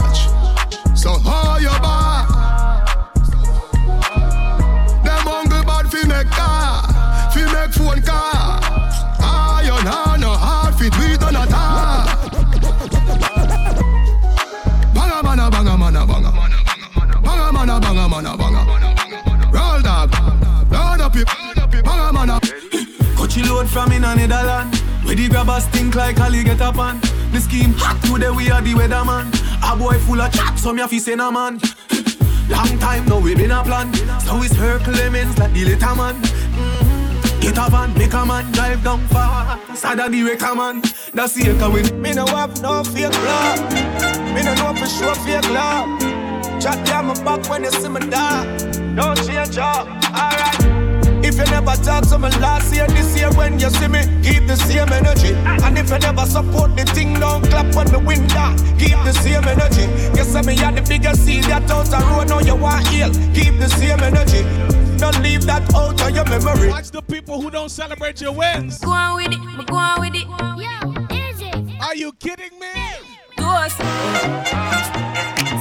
Where 25.11 25.17
the 25.17 25.27
grabbers 25.27 25.65
think 25.65 25.93
like 25.93 26.21
Ali 26.21 26.41
get 26.41 26.61
up 26.61 26.77
on. 26.77 27.01
The 27.33 27.41
scheme 27.41 27.73
hot 27.75 28.01
today 28.01 28.29
we 28.29 28.49
are 28.49 28.61
the 28.61 28.71
weatherman. 28.71 29.27
A 29.61 29.75
boy 29.75 29.99
full 29.99 30.21
of 30.21 30.31
chat, 30.31 30.57
some 30.57 30.77
ya 30.77 30.87
fi 30.87 30.99
send 30.99 31.19
a 31.19 31.29
man. 31.29 31.59
Long 32.47 32.79
time 32.79 33.05
now 33.07 33.19
we 33.19 33.35
been 33.35 33.51
a 33.51 33.61
plan. 33.61 33.93
So 34.23 34.41
it's 34.41 34.55
her 34.55 34.79
Clemens 34.79 35.37
like 35.37 35.51
the 35.51 35.65
little 35.65 35.95
man. 35.97 36.15
Mhm. 36.15 37.41
Get 37.41 37.57
a 37.57 37.69
van, 37.69 37.93
make 37.97 38.13
a 38.13 38.25
man 38.25 38.53
drive 38.53 38.85
down 38.85 39.05
fast. 39.09 39.83
I 39.83 40.07
the 40.07 40.23
wrecker 40.23 40.55
man, 40.55 40.81
that's 41.13 41.33
the 41.33 41.51
echo 41.51 41.69
win. 41.69 42.01
Me 42.01 42.13
no 42.13 42.25
have 42.27 42.61
no 42.61 42.81
fake 42.81 43.11
love. 43.11 43.59
Me 44.33 44.43
no 44.43 44.53
know 44.55 44.73
for 44.79 44.87
sure 44.87 45.15
fake 45.27 45.49
love. 45.51 45.89
Chat 46.61 46.85
down 46.85 47.07
my 47.07 47.21
back 47.25 47.49
when 47.49 47.65
you 47.65 47.71
see 47.71 47.89
me 47.89 47.99
die. 47.99 48.45
Don't 48.95 49.17
change 49.27 49.57
up, 49.57 49.89
alright. 50.07 50.70
If 51.31 51.37
you 51.37 51.45
never 51.45 51.81
talk 51.81 52.05
to 52.09 52.19
me 52.19 52.27
last 52.43 52.75
year, 52.75 52.85
this 52.87 53.17
year 53.17 53.31
when 53.31 53.57
you 53.57 53.69
see 53.69 53.87
me, 53.87 54.01
keep 54.21 54.47
the 54.47 54.57
same 54.57 54.91
energy. 54.91 55.33
And 55.63 55.77
if 55.77 55.89
you 55.89 55.97
never 55.99 56.25
support 56.25 56.75
the 56.75 56.83
thing, 56.83 57.13
don't 57.21 57.41
clap 57.45 57.73
when 57.73 57.87
the 57.87 57.99
win 57.99 58.27
down. 58.27 58.57
Keep 58.77 58.99
the 59.07 59.13
same 59.13 59.45
energy. 59.45 59.87
You 60.13 60.25
say 60.25 60.41
me 60.41 60.57
had 60.57 60.75
the 60.75 60.81
biggest 60.81 61.23
seed 61.25 61.45
that 61.45 61.71
out 61.71 61.85
the 61.85 61.99
road, 62.11 62.27
now 62.27 62.39
you 62.39 62.57
want 62.57 62.85
heal. 62.89 63.09
Keep 63.33 63.59
the 63.59 63.69
same 63.69 64.01
energy. 64.01 64.43
Don't 64.97 65.23
leave 65.23 65.45
that 65.45 65.73
out 65.73 66.01
of 66.01 66.13
your 66.13 66.25
memory. 66.25 66.67
Watch 66.67 66.91
the 66.91 67.01
people 67.01 67.41
who 67.41 67.49
don't 67.49 67.69
celebrate 67.71 68.19
your 68.19 68.33
wins. 68.33 68.79
Go 68.79 68.91
on 68.91 69.15
with 69.15 69.31
it, 69.31 69.67
go 69.67 69.75
on 69.77 70.01
with 70.01 70.13
it. 70.13 70.27
Yo, 70.59 71.15
easy. 71.15 71.79
Are 71.79 71.95
you 71.95 72.11
kidding 72.19 72.59
me? 72.59 72.75
Ghost. 73.37 73.77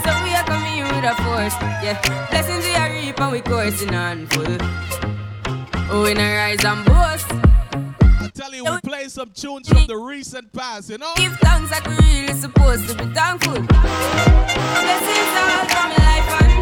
So 0.03 0.11
we 0.25 0.35
are 0.35 0.45
coming 0.51 0.83
with 0.83 1.05
a 1.05 1.15
force, 1.23 1.55
yeah. 1.79 2.27
Blessings 2.29 2.65
we 2.65 2.75
are 2.75 2.91
reap 2.91 3.21
and 3.21 3.31
we 3.31 3.41
coursing 3.41 3.95
on 3.95 4.27
full. 4.27 4.59
Oh, 5.93 6.05
in 6.05 6.19
a 6.19 6.37
rise 6.37 6.65
and 6.65 6.85
boast. 6.85 7.27
I 8.23 8.31
tell 8.33 8.55
you, 8.55 8.65
we 8.65 8.81
play 8.83 9.09
some 9.09 9.31
tunes 9.31 9.69
from 9.69 9.87
the 9.89 9.97
recent 9.97 10.53
past, 10.53 10.89
you 10.89 10.99
know? 10.99 11.13
Give 11.17 11.33
thanks 11.39 11.73
like 11.73 11.85
we 11.85 11.97
really 11.97 12.33
supposed 12.35 12.89
to 12.89 12.95
be 12.95 13.13
thankful. 13.13 13.55
Blessings 13.59 15.35
all 15.35 15.67
from 15.67 15.91
my 15.91 15.99
life 16.07 16.31
and 16.39 16.53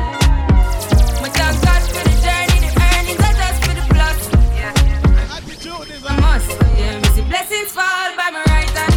my 1.20 1.28
thank 1.28 1.60
God 1.60 1.82
for 1.92 2.04
the 2.08 2.16
journey, 2.24 2.58
the 2.64 2.72
earnings 2.88 3.20
are 3.20 3.36
just 3.36 3.60
for 3.68 3.74
the 3.76 3.84
plus. 3.92 4.32
Yeah. 4.56 5.36
Attitude 5.36 5.90
is 5.92 6.04
a 6.04 6.14
must. 6.24 6.48
Yeah, 6.78 6.96
me 6.98 7.08
see 7.12 7.28
blessings 7.28 7.72
fall 7.72 8.08
by 8.16 8.30
my 8.32 8.42
right 8.48 8.70
hand. 8.70 8.96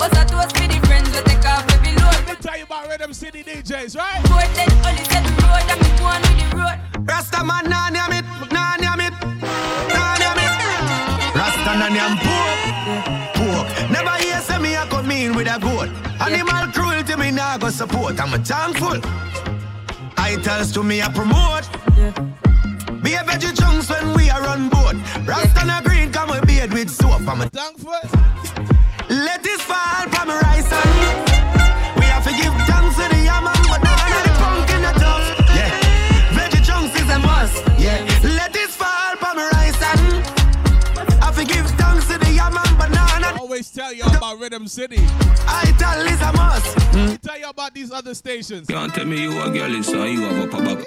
But 0.00 0.18
I 0.18 0.24
toast 0.24 0.56
for 0.58 0.66
the 0.66 0.82
friends 0.84 1.12
that 1.12 1.24
take 1.26 1.46
off 1.46 1.62
every 1.78 1.94
load. 1.94 2.26
Let 2.26 2.26
me 2.26 2.34
tell 2.42 2.58
you 2.58 2.64
about 2.64 2.88
Rhythm 2.88 3.12
City 3.12 3.44
DJs, 3.44 3.96
right? 3.96 4.18
Boy, 4.26 4.50
then 4.58 4.66
only 4.82 5.04
set 5.06 5.22
the 5.22 5.30
road 5.46 5.62
and 5.70 5.78
me 5.78 5.90
go 5.94 6.06
on 6.10 6.22
with 6.26 6.38
the 6.42 6.56
road. 6.58 7.08
Rasta 7.08 7.44
man, 7.44 7.70
nah, 7.70 7.88
name 7.88 8.18
it, 8.18 8.24
nah, 8.50 8.50
nah, 8.50 8.70
name 8.72 8.77
it. 8.77 8.77
Rasta 11.68 11.80
nah, 11.80 11.88
name 11.90 12.16
pork, 12.24 13.34
pork. 13.34 13.90
Never 13.90 14.16
hear 14.22 14.40
say 14.40 14.58
me 14.58 14.74
a 14.74 14.86
come 14.86 15.10
in 15.10 15.36
with 15.36 15.48
a 15.48 15.60
goat. 15.60 15.90
Animal 16.18 16.72
cruelty 16.72 17.14
me 17.16 17.30
nah 17.30 17.58
go 17.58 17.68
support. 17.68 18.18
I'm 18.18 18.32
a 18.32 18.38
thankful. 18.38 18.98
Titles 20.16 20.72
to 20.72 20.82
me 20.82 21.02
a 21.02 21.10
promote. 21.10 21.68
Be 23.02 23.12
a 23.12 23.22
veggie 23.22 23.54
chunks 23.54 23.90
when 23.90 24.14
we 24.14 24.30
are 24.30 24.46
on 24.48 24.70
board. 24.70 24.96
Rasta 25.28 25.66
na 25.66 25.82
green 25.82 26.10
come 26.10 26.30
with 26.30 26.46
beard 26.46 26.72
with 26.72 26.88
soap. 26.88 27.28
I'm 27.28 27.42
a 27.42 27.46
thankful. 27.50 28.00
Let 29.10 29.42
this 29.42 29.60
fall 29.60 30.08
from 30.08 30.30
rice 30.30 30.72
and 30.72 31.98
we 31.98 32.06
have 32.06 32.24
to 32.24 32.30
give 32.30 32.54
thanks 32.64 32.87
Always 43.58 43.70
tell 43.72 43.92
you 43.92 44.04
about 44.04 44.38
Rhythm 44.38 44.68
City. 44.68 44.98
Ah, 45.00 45.66
I 45.66 45.72
tell 45.72 46.06
is 46.06 46.20
a 46.22 46.32
must. 46.32 46.94
Let 46.94 47.10
me 47.10 47.16
tell 47.16 47.38
you 47.40 47.48
about 47.48 47.74
these 47.74 47.90
other 47.90 48.14
stations. 48.14 48.68
Can't 48.68 48.94
tell 48.94 49.04
me 49.04 49.20
you 49.20 49.32
a 49.32 49.50
girl 49.50 49.74
is 49.74 49.86
so 49.86 50.04
you 50.04 50.20
have 50.20 50.44
a 50.44 50.46
papa. 50.46 50.86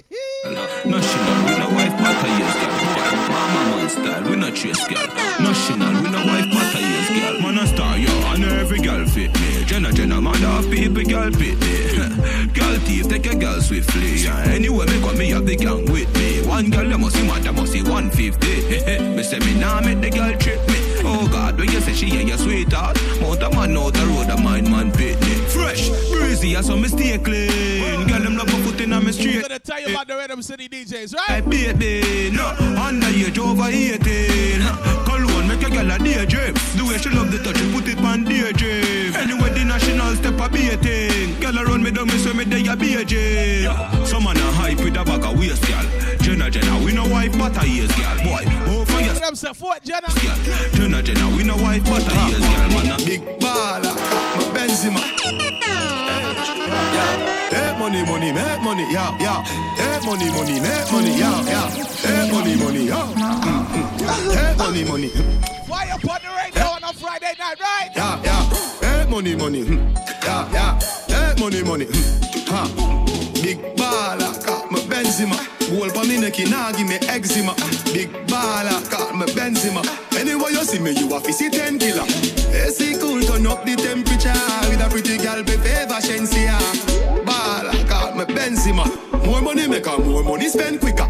National, 0.88 1.38
we 1.44 1.60
no 1.60 1.68
wife 1.76 1.92
matter 2.00 2.32
yes 2.40 2.56
girl. 2.64 3.12
Mama 3.28 3.76
man 3.76 3.90
style, 3.90 4.24
we 4.24 4.36
no 4.38 4.52
chase 4.52 4.88
girl. 4.88 5.06
National, 5.44 6.02
we 6.02 6.10
no 6.16 6.24
wife 6.24 6.48
matter 6.48 6.80
yes 6.80 7.10
girl. 7.12 7.42
Man 7.42 7.58
a 7.58 7.68
star 7.68 7.98
yo, 7.98 8.10
and 8.32 8.46
every 8.46 8.80
girl 8.80 9.06
fit 9.06 9.38
me. 9.38 9.66
Jenna 9.66 9.92
Jenna, 9.92 10.22
man 10.22 10.42
of 10.42 10.72
people 10.72 11.04
girl 11.04 11.30
fit 11.30 11.60
me. 11.60 12.48
girl 12.54 12.80
thief, 12.88 13.10
take 13.10 13.26
a 13.26 13.36
girl 13.36 13.60
swiftly. 13.60 14.16
Yeah. 14.16 14.48
Anyway, 14.48 14.86
me 14.86 15.02
come 15.02 15.18
me 15.18 15.30
have 15.32 15.46
the 15.46 15.58
gang 15.58 15.92
with 15.92 16.08
me. 16.16 16.48
One 16.48 16.70
girl, 16.70 16.88
they 16.88 16.96
must 16.96 17.18
see 17.18 17.28
man, 17.28 17.42
they 17.42 17.52
must 17.52 17.74
see 17.74 17.84
150. 17.84 18.48
me 19.18 19.24
say 19.24 19.40
me 19.40 19.60
nah 19.60 19.82
make 19.82 20.00
the 20.00 20.10
girl 20.10 20.32
trip 20.38 20.66
me. 20.70 20.71
Oh 21.14 21.28
God, 21.28 21.60
when 21.60 21.70
you 21.70 21.82
say 21.82 21.94
she 21.94 22.06
ain't 22.18 22.30
your 22.30 22.38
sweetheart, 22.38 22.98
mount 23.20 23.44
a 23.44 23.50
man 23.50 23.76
out 23.78 23.94
the 23.94 24.06
road, 24.08 24.30
a 24.30 24.42
mind 24.42 24.72
man 24.72 24.92
pit 24.94 25.20
me. 25.20 25.36
Fresh, 25.52 25.90
breezy, 26.10 26.56
I 26.56 26.62
saw 26.62 26.78
me 26.78 26.88
stay 26.88 27.18
clean. 27.18 28.08
Girl, 28.08 28.22
them 28.22 28.38
love 28.38 28.48
a 28.48 28.58
foot 28.64 28.80
in 28.80 28.94
on 28.94 29.04
me 29.06 29.12
street. 29.12 29.36
I'm 29.36 29.42
gonna 29.42 29.60
tell 29.60 29.82
you 29.82 29.90
about 29.90 30.08
the 30.08 30.16
Rhythm 30.16 30.42
City 30.42 30.70
DJs, 30.70 31.14
right? 31.16 31.44
Hey, 31.44 31.74
baby, 31.74 32.32
no, 32.34 32.46
underage 32.80 33.38
over 33.40 33.68
18. 33.68 34.62
Cologne, 35.04 35.31
make 35.72 35.80
a 35.80 35.84
girl 35.84 35.92
a 35.92 35.98
daydream. 36.00 36.54
The 36.76 36.84
way 36.88 36.98
she 36.98 37.10
love 37.10 37.32
the 37.32 37.38
touch, 37.40 37.58
she 37.58 37.72
put 37.72 37.88
it 37.88 37.98
on 38.00 38.24
daydream. 38.24 39.16
Anyway, 39.16 39.50
the 39.54 39.66
national 39.66 40.16
step 40.16 40.40
a 40.40 40.50
beating. 40.50 41.40
Girl 41.40 41.60
around 41.60 41.84
me, 41.84 41.92
down 41.92 42.08
me, 42.08 42.18
so 42.18 42.34
me 42.34 42.46
day 42.46 42.62
a 42.68 42.76
BJ. 42.76 44.06
Some 44.06 44.24
man 44.24 44.38
a 44.38 44.52
hype 44.52 44.78
with 44.80 44.98
a 44.98 45.04
bag 45.04 45.24
of 45.24 45.38
waist, 45.40 45.64
girl. 45.68 45.86
Jenna, 46.22 46.50
Jenna, 46.50 46.84
we 46.86 46.94
no 46.94 47.08
wife, 47.08 47.38
but 47.38 47.56
a 47.62 47.68
years, 47.68 47.92
girl. 47.96 48.18
Boy, 48.24 48.44
oh, 48.68 48.86
for 48.86 49.02
your 49.02 49.14
Them 49.16 49.36
say 49.36 49.54
Fort 49.54 49.84
Jenna. 49.84 50.08
Jenna, 50.74 51.02
Jenna, 51.02 51.36
we 51.36 51.44
no 51.44 51.56
wife, 51.58 51.84
but 51.86 52.04
a 52.06 52.14
years, 52.30 52.40
girl. 52.46 52.70
Man, 52.76 52.92
a 52.92 52.98
big 53.06 53.22
baller, 53.40 53.96
my 54.36 54.44
Benzema. 54.54 55.02
Hey, 57.52 57.76
money, 57.78 58.04
money, 58.06 58.32
make 58.32 58.62
money, 58.62 58.86
yeah, 58.94 59.18
yeah. 59.20 59.44
Hey, 59.76 60.00
money, 60.06 60.30
money, 60.32 60.60
make 60.62 60.92
money, 60.92 61.18
yeah, 61.18 61.44
yeah. 61.44 61.70
Hey, 62.00 62.32
money, 62.32 62.56
money, 62.56 62.86
yeah. 62.86 63.12
Mm, 63.12 63.66
mm. 63.66 64.36
Hey, 64.36 64.56
money, 64.58 64.84
money. 64.86 65.61
Why 65.72 65.86
you 65.86 65.98
put 66.08 66.22
the 66.22 66.32
radio 66.36 66.66
on 66.76 66.84
a 66.84 66.94
Friday 66.94 67.34
night, 67.40 67.60
right? 67.60 67.90
Yeah, 67.96 68.22
yeah. 68.24 68.44
Hey, 68.82 69.10
money, 69.10 69.36
money. 69.36 69.64
mm. 69.64 69.96
Yeah, 70.24 70.52
yeah. 70.52 70.80
Hey, 71.08 71.42
money, 71.42 71.64
money. 71.64 71.86
mm. 71.86 72.48
Ha. 72.52 72.64
Big 73.42 73.58
baller, 73.76 74.34
got 74.46 74.70
my 74.72 74.80
Benzema. 74.80 75.38
Whole 75.72 75.90
for 75.90 76.06
me 76.06 76.20
neck, 76.20 76.38
nah 76.50 76.72
give 76.74 76.88
me 76.88 76.96
eczema. 77.08 77.54
Big 77.94 78.12
baller, 78.28 78.80
got 78.92 79.16
my 79.16 79.26
Benzema. 79.28 79.82
Anyway 80.20 80.52
you 80.52 80.64
see 80.64 80.80
me, 80.80 80.92
you 80.92 81.08
a 81.16 81.20
see 81.32 81.50
10 81.50 81.80
killer. 81.80 82.04
AC 82.54 82.98
cool, 83.00 83.22
turn 83.22 83.48
up 83.48 83.64
the 83.66 83.76
temperature. 83.78 84.36
With 84.70 84.82
a 84.86 84.88
pretty 84.92 85.18
girl, 85.18 85.42
be 85.44 85.56
favor, 85.64 86.00
Shenseea. 86.04 86.60
Baller, 87.26 87.88
got 87.88 88.16
my 88.18 88.26
Benzema. 88.26 88.86
More 89.26 89.42
money 89.42 89.68
make 89.68 89.86
her, 89.86 89.98
more 89.98 90.24
money 90.24 90.50
spend 90.50 90.82
quicker. 90.82 91.08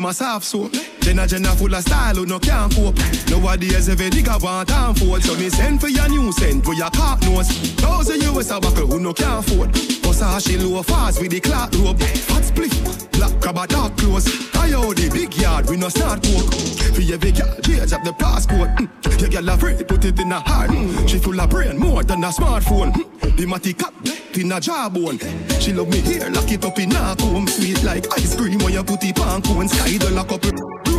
Them 0.00 0.08
a 0.08 0.14
soft 0.14 0.46
soap. 0.46 0.72
Jenna 1.00 1.26
Jenna 1.26 1.48
full 1.56 1.74
of 1.74 1.82
style 1.82 2.14
who 2.14 2.24
no 2.24 2.38
can't 2.38 2.74
cope. 2.74 2.96
Nowadays 3.28 3.86
every 3.86 4.08
nigga 4.08 4.42
want 4.42 4.70
and 4.70 4.98
fold. 4.98 5.22
So 5.22 5.34
me 5.36 5.50
send 5.50 5.78
for 5.78 5.88
your 5.88 6.08
new 6.08 6.32
scent 6.32 6.64
for 6.64 6.72
your 6.72 6.88
cock 6.88 7.20
nose. 7.20 7.50
Thousand 7.76 8.22
US 8.22 8.50
a 8.50 8.58
buckle 8.58 8.86
who 8.86 8.98
no 8.98 9.12
can't 9.12 9.46
afford. 9.46 9.74
Cause 10.02 10.20
how 10.22 10.38
she 10.38 10.56
low 10.56 10.82
fast 10.82 11.20
with 11.20 11.32
the 11.32 11.40
clock 11.40 11.74
rope. 11.74 12.00
Hot 12.30 12.42
split, 12.42 12.72
black 13.12 13.38
crab 13.42 13.58
a 13.58 13.66
dark 13.66 13.94
clothes. 13.98 14.26
I 14.54 14.72
out 14.72 14.96
the 14.96 15.10
big 15.12 15.36
yard 15.36 15.68
we 15.68 15.76
no 15.76 15.90
start 15.90 16.26
work. 16.28 16.50
For 16.94 17.02
every 17.02 17.32
girl, 17.32 17.54
change 17.60 17.92
up 17.92 18.02
the 18.02 18.14
passport. 18.14 18.70
Mm. 18.76 19.20
Your 19.20 19.28
girl 19.28 19.48
afraid, 19.50 19.86
put 19.86 20.02
it 20.06 20.18
in 20.18 20.32
a 20.32 20.40
heart. 20.40 20.70
Mm. 20.70 21.10
She 21.10 21.18
full 21.18 21.38
of 21.38 21.50
brain 21.50 21.76
more 21.76 22.02
than 22.04 22.24
a 22.24 22.28
smartphone. 22.28 22.94
Mm. 22.94 23.36
The 23.36 23.46
matty 23.46 23.74
cap 23.74 23.92
in 24.36 24.52
a 24.52 24.60
jawbone. 24.60 25.18
She 25.60 25.72
love 25.72 25.88
me 25.88 26.00
here, 26.00 26.28
lock 26.30 26.50
it 26.50 26.64
up 26.64 26.78
in 26.78 26.92
a 26.92 27.16
comb. 27.16 27.46
Sweet 27.46 27.82
like 27.82 28.06
ice 28.18 28.36
cream 28.36 28.58
when 28.58 28.72
you 28.72 28.84
put 28.84 29.04
it 29.04 29.18
on 29.20 29.42
cone. 29.42 29.68
Sky 29.68 29.98
the 29.98 30.10
lock 30.10 30.32
up 30.32 30.44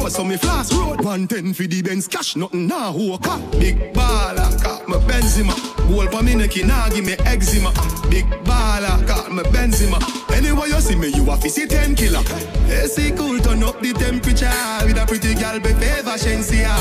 road, 0.01 0.11
so 0.11 0.23
me 0.23 0.37
flash 0.37 0.71
road. 0.73 0.97
110 1.03 1.53
for 1.53 1.63
the 1.63 1.81
Benz 1.81 2.07
cash, 2.07 2.35
nothing 2.35 2.67
walk 2.69 3.27
up. 3.27 3.51
Big 3.51 3.93
baller, 3.93 4.63
got 4.63 4.87
me 4.87 4.95
Benzema. 5.07 5.55
Goal 5.87 6.07
for 6.07 6.23
me 6.23 6.35
neck, 6.35 6.55
nah 6.65 6.89
give 6.89 7.05
me 7.05 7.13
eczema. 7.25 7.71
Big 8.09 8.25
baller, 8.43 9.05
got 9.07 9.31
me 9.31 9.43
Benzema. 9.43 9.99
Anyway 10.35 10.67
you 10.67 10.81
see 10.81 10.95
me, 10.95 11.07
you 11.09 11.29
a 11.29 11.37
see 11.41 11.67
10 11.67 11.95
killer. 11.95 12.23
AC 12.69 13.11
cool, 13.11 13.39
turn 13.39 13.63
up 13.63 13.79
the 13.81 13.93
temperature. 13.93 14.51
With 14.85 14.97
a 14.97 15.05
pretty 15.07 15.35
girl, 15.35 15.59
be 15.59 15.73
favor, 15.73 16.17
Shenseea. 16.17 16.75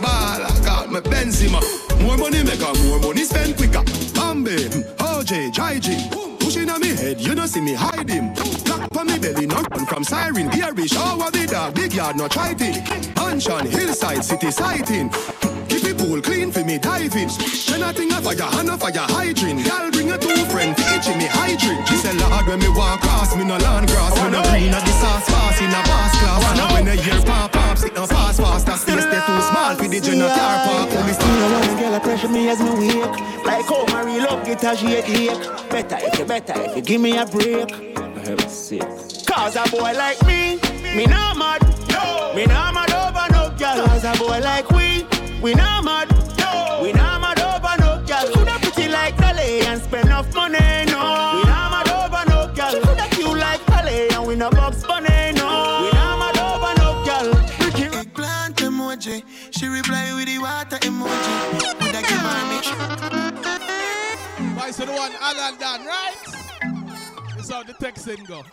Baller, 0.00 0.64
got 0.64 0.90
me 0.90 1.00
Benzema. 1.00 1.60
More 2.02 2.16
money 2.16 2.42
make 2.42 2.60
her, 2.60 2.74
more 2.84 3.00
money 3.00 3.24
spend 3.24 3.56
quicker. 3.56 3.82
Bambi, 4.14 4.56
OJ, 5.30 5.52
JG. 5.52 6.40
Pushing 6.40 6.68
on 6.70 6.80
me 6.80 6.88
head, 6.88 7.20
you 7.20 7.36
don't 7.36 7.46
see 7.46 7.60
me 7.60 7.72
hide 7.72 8.08
him. 8.08 8.34
On 8.96 9.06
me 9.06 9.18
belly, 9.18 9.46
not 9.46 9.70
run 9.76 9.86
from 9.86 10.04
siren. 10.04 10.48
Gary 10.48 10.86
shower 10.86 11.30
the 11.30 11.46
dog, 11.46 11.74
big 11.74 11.92
yard, 11.92 12.16
not 12.16 12.30
try 12.30 12.54
it. 12.58 13.16
Mansion, 13.16 13.66
hillside, 13.66 14.24
city 14.24 14.50
sighting. 14.50 15.10
Keep 15.68 15.84
it 15.84 15.98
pool 15.98 16.20
clean 16.20 16.50
for 16.50 16.64
me 16.64 16.78
diving. 16.78 17.28
Then 17.68 17.82
I 17.82 17.92
think 17.92 18.12
of 18.12 18.24
fire, 18.24 18.50
hand 18.50 18.70
of 18.70 18.80
fire 18.80 19.06
hydrant. 19.08 19.64
Girl 19.64 19.90
bring 19.90 20.10
a 20.10 20.18
two 20.18 20.44
friend, 20.50 20.76
for 20.76 20.86
each 20.96 21.08
me 21.16 21.26
hydrant. 21.28 21.86
She 21.88 21.96
say 21.96 22.12
Lord 22.18 22.46
when 22.46 22.58
me 22.58 22.68
walk 22.68 22.98
across, 23.00 23.36
me 23.36 23.44
no 23.44 23.56
land 23.58 23.88
grass, 23.88 24.14
me 24.22 24.30
no 24.30 24.42
green 24.50 24.74
at 24.74 24.84
the 24.84 24.92
sauce 24.98 25.28
fast 25.28 25.62
in 25.62 25.70
a 25.70 25.80
bass 25.86 26.12
class. 26.18 26.42
And 26.58 26.72
when 26.72 26.88
I 26.88 26.96
hear 27.00 27.20
pop 27.22 27.52
pop, 27.52 27.78
sit 27.78 27.94
no 27.94 28.06
fast 28.06 28.40
fast. 28.40 28.66
That 28.66 28.78
space 28.78 29.04
they 29.04 29.20
too 29.22 29.40
small 29.48 29.76
for 29.76 29.88
the 29.88 30.00
general 30.00 30.30
car 30.34 30.56
park. 30.66 30.90
Me 31.06 31.12
no 31.14 31.46
want 31.52 31.70
a 31.70 31.74
girl 31.80 31.94
a 31.94 32.00
pressure 32.00 32.28
me 32.28 32.48
as 32.48 32.60
me 32.60 32.72
wake. 32.76 33.16
Like 33.44 33.66
how 33.66 33.86
my 33.92 34.02
real 34.02 34.24
love 34.24 34.44
get 34.44 34.64
a 34.64 34.76
shake. 34.76 35.06
Better 35.70 35.98
if 36.00 36.18
you 36.18 36.24
better 36.24 36.54
if 36.56 36.76
you 36.76 36.82
give 36.82 37.00
me 37.00 37.16
a 37.16 37.26
break. 37.26 38.09
I 38.30 38.34
have 38.34 38.46
a 38.46 38.48
sick. 38.48 38.80
Cause 39.26 39.56
a 39.56 39.64
boy 39.72 39.92
like 39.92 40.24
me, 40.24 40.60
me 40.94 41.04
not 41.04 41.36
mad. 41.36 41.60
Me 42.36 42.46
not 42.46 42.72
mad 42.74 42.92
over 42.92 43.26
no 43.32 43.50
girl. 43.58 43.80
As 43.90 44.04
a 44.04 44.12
boy 44.22 44.38
like 44.38 44.70
we, 44.70 45.04
we 45.42 45.52
not 45.54 45.82
mad. 45.82 46.08
We 46.80 46.92
not 46.92 47.20
mad 47.20 47.40
over 47.40 47.76
no 47.82 48.00
girl. 48.06 48.30
Coulda 48.32 48.56
pretty 48.62 48.86
like 48.88 49.16
Dolly 49.16 49.62
and 49.62 49.82
spend 49.82 50.06
enough 50.06 50.32
money, 50.32 50.60
no. 50.86 51.32
We 51.34 51.42
not 51.50 51.70
mad 51.74 51.88
over 51.90 52.24
no 52.30 52.46
girl. 52.54 52.80
Coulda 52.82 53.08
cute 53.10 53.36
like 53.36 53.66
Dolly 53.66 54.08
and 54.10 54.24
we 54.24 54.36
no 54.36 54.48
box 54.50 54.84
bunny, 54.84 55.32
no. 55.34 55.80
We 55.82 55.90
not 55.90 56.16
mad 56.20 56.38
over 56.38 56.72
no 56.78 57.02
girl. 57.04 57.34
Eggplant 57.98 58.58
emoji. 58.58 59.24
She 59.50 59.66
reply 59.66 60.12
with 60.14 60.26
the 60.26 60.38
water 60.38 60.78
emoji. 60.86 61.34
Would 61.80 61.96
I 61.96 62.02
give 62.06 62.24
her 62.30 62.44
me? 62.46 62.60
Vice 64.54 64.76
to 64.76 64.86
the 64.86 64.92
one 64.92 65.14
Alan 65.20 65.56
Dan, 65.58 65.84
right? 65.84 66.39
How 67.50 67.64
the 67.64 67.72
texting 67.74 68.24
go. 68.28 68.44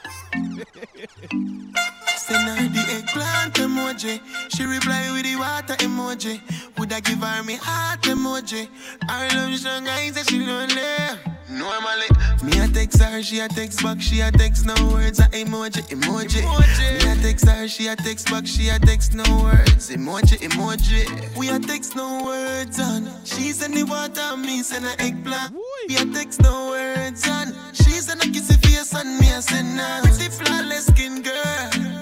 Send 2.15 2.47
her 2.49 2.67
the 2.69 2.93
eggplant 2.93 3.53
emoji. 3.55 4.19
She 4.55 4.63
reply 4.63 5.11
with 5.13 5.23
the 5.23 5.35
water 5.35 5.75
emoji. 5.83 6.41
Would 6.77 6.93
I 6.93 6.99
give 6.99 7.19
her 7.19 7.43
me 7.43 7.55
heart 7.55 8.01
emoji? 8.01 8.67
Her 9.09 9.27
love 9.37 9.57
strong 9.57 9.87
eyes 9.87 10.13
that 10.13 10.29
she 10.29 10.39
lonely. 10.39 11.33
Normally, 11.49 12.07
me 12.43 12.59
a 12.59 12.67
text 12.67 13.01
her, 13.01 13.21
she 13.23 13.39
a 13.39 13.47
text 13.47 13.81
back, 13.81 14.01
she 14.01 14.19
a 14.19 14.29
text 14.31 14.65
no 14.65 14.75
words, 14.91 15.19
a 15.19 15.23
emoji, 15.29 15.81
emoji. 15.89 16.43
Me 16.43 17.11
a 17.11 17.15
text 17.15 17.47
her, 17.47 17.67
she 17.67 17.87
a 17.87 17.95
text 17.95 18.29
back, 18.29 18.45
she 18.45 18.67
a 18.69 18.77
text 18.77 19.13
no 19.15 19.23
words, 19.41 19.89
emoji, 19.89 20.37
emoji. 20.39 21.37
We 21.37 21.49
a 21.49 21.57
text 21.57 21.95
no 21.95 22.25
words 22.25 22.79
on. 22.79 23.09
She 23.23 23.53
send 23.53 23.75
the 23.75 23.83
water, 23.83 24.37
me 24.37 24.61
send 24.61 24.85
a 24.85 25.01
eggplant. 25.01 25.55
We 25.87 25.95
a 25.95 26.05
text 26.05 26.41
no 26.41 26.71
words 26.71 27.27
on. 27.27 27.53
She 27.73 27.91
send 27.91 28.21
a 28.21 28.25
kissy 28.25 28.57
face 28.63 28.93
on 28.93 29.17
me, 29.17 29.31
I 29.31 29.39
send 29.39 29.79
her 29.79 30.01
pretty 30.01 30.29
flawless 30.29 30.87
skin 30.87 31.21
girl. 31.21 31.96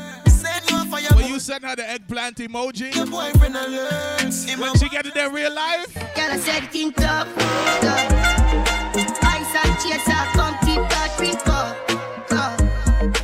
Send 0.90 1.02
you 1.04 1.08
a 1.08 1.10
fire. 1.10 1.18
When 1.18 1.28
you 1.28 1.40
send 1.40 1.64
her 1.64 1.76
the 1.76 1.90
eggplant 1.90 2.38
emoji, 2.38 2.96
Your 2.96 3.06
boyfriend 3.06 3.56
alerts. 3.56 4.58
when 4.60 4.76
she 4.78 4.90
get 4.90 5.06
it 5.06 5.16
in 5.16 5.32
real 5.34 5.54
life, 5.54 5.94
Girl, 6.16 6.32
I 6.32 6.38
said 6.38 6.72
king 6.72 6.92
tough, 6.94 7.28
tough. 7.82 8.12
Ice 9.24 9.56
and 9.64 9.80
chaser, 9.80 10.26
come 10.34 10.56
keep 10.66 10.82
that 10.90 11.14
drink 11.18 11.48
up, 11.48 11.76
up. 12.32 12.58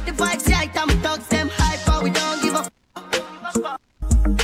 The 0.05 0.11
vibes 0.11 0.47
right, 0.51 0.69
I'm 0.77 0.89
thugs, 1.01 1.27
them 1.27 1.49
hype, 1.53 1.79
but 1.85 2.03
we 2.03 2.09
don't 2.09 2.41
give 2.41 2.55
a 2.55 2.59
f- 2.59 3.77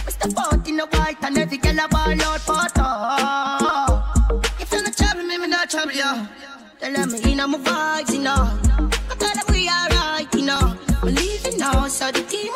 Mr. 0.05 0.33
Fort 0.33 0.67
in 0.67 0.77
the 0.77 0.85
white 0.87 1.17
and 1.23 1.37
every 1.37 1.57
girl 1.57 1.79
a 1.79 1.87
ball 1.87 2.21
out 2.21 2.39
for 2.41 2.69
talk. 2.73 4.45
If 4.59 4.71
you 4.71 4.81
not 4.83 4.95
trouble 4.95 5.23
me, 5.23 5.37
me 5.37 5.47
not 5.47 5.69
trouble 5.69 5.91
you. 5.93 6.27
Tell 6.79 6.93
them 6.93 7.11
me 7.11 7.31
in 7.33 7.37
my 7.37 7.57
vibes, 7.57 8.13
you 8.13 8.19
know. 8.21 8.33
I 9.09 9.15
tell 9.17 9.33
them 9.33 9.45
we 9.53 9.67
alright, 9.69 10.33
you 10.35 10.45
know. 10.45 10.77
Believe 11.01 11.45
it 11.45 11.57
now, 11.59 11.87
so 11.87 12.11
the 12.11 12.21
team 12.23 12.51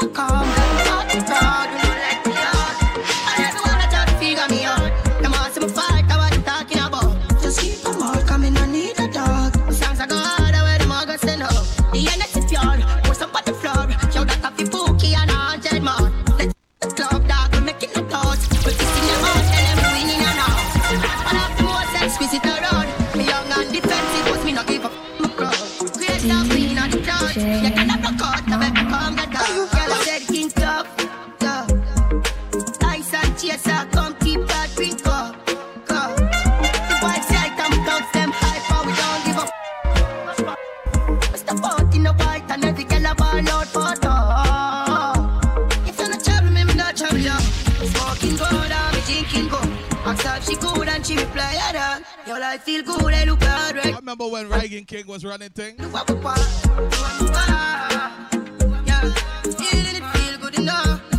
life 52.52 52.64
feel 52.64 52.84
good, 52.84 53.14
I 53.14 53.24
look 53.24 53.42
hard, 53.44 53.78
I 53.78 53.92
remember 53.92 54.28
when 54.28 54.50
Reagan 54.50 54.84
King 54.84 55.08
was 55.08 55.24
running 55.24 55.52
things. 55.52 55.80
Yeah, 58.86 59.14
feeling 59.58 59.96
it 59.96 60.04
feel 60.14 60.38
good 60.38 60.60
enough. 60.60 61.11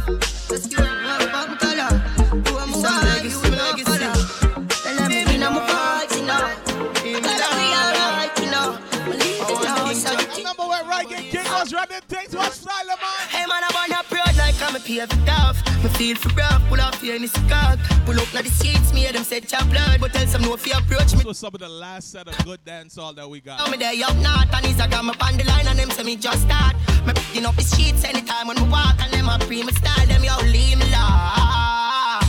Pave 14.98 15.10
it 15.10 15.28
off. 15.28 15.56
Me 15.82 15.88
feel 15.90 16.16
for 16.16 16.28
rough, 16.34 16.62
pull 16.68 16.80
off 16.80 17.00
here 17.00 17.14
in 17.14 17.22
this 17.22 17.32
cock. 17.48 17.78
Pull 18.04 18.18
up 18.18 18.32
now 18.34 18.42
the 18.42 18.48
seats, 18.48 18.92
me 18.92 19.00
hear 19.00 19.12
them 19.12 19.24
say 19.24 19.40
chop 19.40 19.68
blood. 19.68 20.00
But 20.00 20.12
tell 20.12 20.26
some 20.26 20.42
no 20.42 20.56
fear 20.56 20.76
approach 20.78 21.14
me. 21.16 21.24
Was 21.24 21.38
some 21.38 21.54
of 21.54 21.60
the 21.60 21.68
last 21.68 22.10
set 22.10 22.28
of 22.28 22.44
good 22.44 22.64
dance 22.64 22.98
all 22.98 23.12
that 23.14 23.28
we 23.28 23.40
got. 23.40 23.58
Tell 23.58 23.70
me 23.70 23.76
they 23.78 24.02
up 24.02 24.16
north 24.16 24.52
and 24.52 24.66
Instagram 24.66 25.08
up 25.08 25.24
on 25.24 25.36
the 25.36 25.44
line 25.44 25.66
and 25.66 25.78
them 25.78 25.90
say 25.90 26.02
me 26.02 26.16
just 26.16 26.42
start. 26.42 26.76
Me 27.06 27.12
picking 27.14 27.46
up 27.46 27.56
the 27.56 27.62
sheets 27.62 28.04
anytime 28.04 28.48
when 28.48 28.56
me 28.56 28.68
walk 28.68 28.96
and 29.00 29.12
them 29.12 29.28
a 29.28 29.38
pre 29.38 29.62
me 29.62 29.72
style 29.72 30.06
them 30.06 30.22
yo 30.24 30.36
leave 30.52 30.78
me 30.78 30.86
la. 30.90 32.20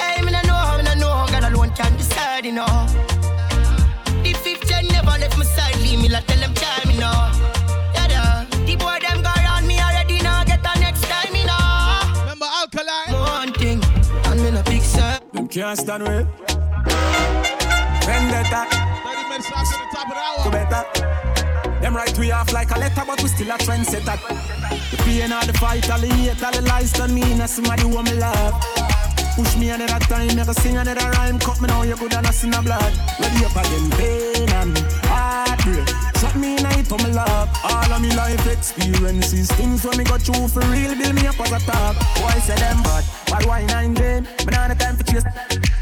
Hey, 0.00 0.22
me 0.22 0.32
no 0.32 0.40
know, 0.42 0.76
me 0.78 0.84
no 0.84 0.94
know, 0.94 1.26
God 1.30 1.44
alone 1.44 1.70
can 1.74 1.96
decide, 1.96 2.44
you 2.44 2.52
know. 2.52 2.86
The 4.22 4.32
fifth 4.34 4.68
gen 4.68 4.86
never 4.88 5.14
left 5.22 5.38
my 5.38 5.44
side, 5.44 5.76
leave 5.76 6.00
me 6.00 6.08
like 6.08 6.26
tell 6.26 6.38
them 6.38 6.54
try 6.54 6.84
me 6.86 6.96
now. 6.98 7.32
Yeah. 7.94 8.44
The 8.66 8.76
boy 8.76 8.98
them 9.00 9.22
go 9.22 9.39
can't 15.50 15.78
stand 15.78 16.04
with. 16.04 16.28
Vendetta, 18.06 18.66
30 18.70 19.28
minutes 19.28 19.50
after 19.50 19.78
the 19.78 19.88
top 19.92 20.06
of 20.06 20.14
the 20.14 20.22
hour. 20.22 20.44
to 20.44 20.50
better. 20.50 21.80
Them 21.80 21.96
right 21.96 22.16
we 22.18 22.30
off 22.30 22.52
like 22.52 22.70
a 22.70 22.78
letter, 22.78 23.02
but 23.04 23.20
we 23.20 23.28
still 23.28 23.50
a 23.50 23.58
trendsetter. 23.58 24.16
The 24.90 24.96
pain 24.98 25.32
of 25.32 25.46
the 25.46 25.52
fight, 25.58 25.90
all 25.90 25.98
the 25.98 26.06
hate, 26.06 26.42
all 26.42 26.52
the 26.52 26.62
lies 26.62 26.92
done 26.92 27.14
me, 27.14 27.22
and 27.22 27.50
somebody 27.50 27.82
who 27.82 28.00
me 28.02 28.14
love. 28.14 28.54
Push 29.34 29.56
me 29.56 29.70
another 29.70 29.98
time, 30.06 30.36
never 30.36 30.54
sing 30.54 30.76
another 30.76 31.10
rhyme. 31.10 31.38
Cut 31.40 31.60
me 31.60 31.66
now, 31.66 31.82
you 31.82 31.96
good 31.96 32.14
and 32.14 32.26
I 32.26 32.30
sin 32.30 32.54
a 32.54 32.62
blood. 32.62 32.92
Ready 33.18 33.44
up 33.44 33.56
again, 33.56 33.90
pain 33.98 34.48
and 34.50 34.78
heartbreak. 35.02 35.88
Me 36.90 37.04
in 37.04 37.14
love. 37.14 37.48
All 37.62 37.92
of 37.92 38.02
me 38.02 38.10
life 38.16 38.46
experiences, 38.48 39.48
things 39.52 39.84
when 39.84 39.96
me 39.96 40.02
go 40.02 40.18
through 40.18 40.48
for 40.48 40.60
real, 40.72 40.96
build 40.96 41.14
me 41.14 41.26
up 41.28 41.38
as 41.38 41.52
a 41.52 41.60
top. 41.60 41.94
Boy 42.16 42.40
say 42.40 42.56
them 42.56 42.82
bad, 42.82 43.04
bad 43.30 43.46
wine 43.46 43.70
and 43.70 43.96
game. 43.96 44.24
Me 44.44 44.50
nah 44.50 44.66
no 44.66 44.74
time 44.74 44.96
for 44.96 45.04
chase. 45.04 45.22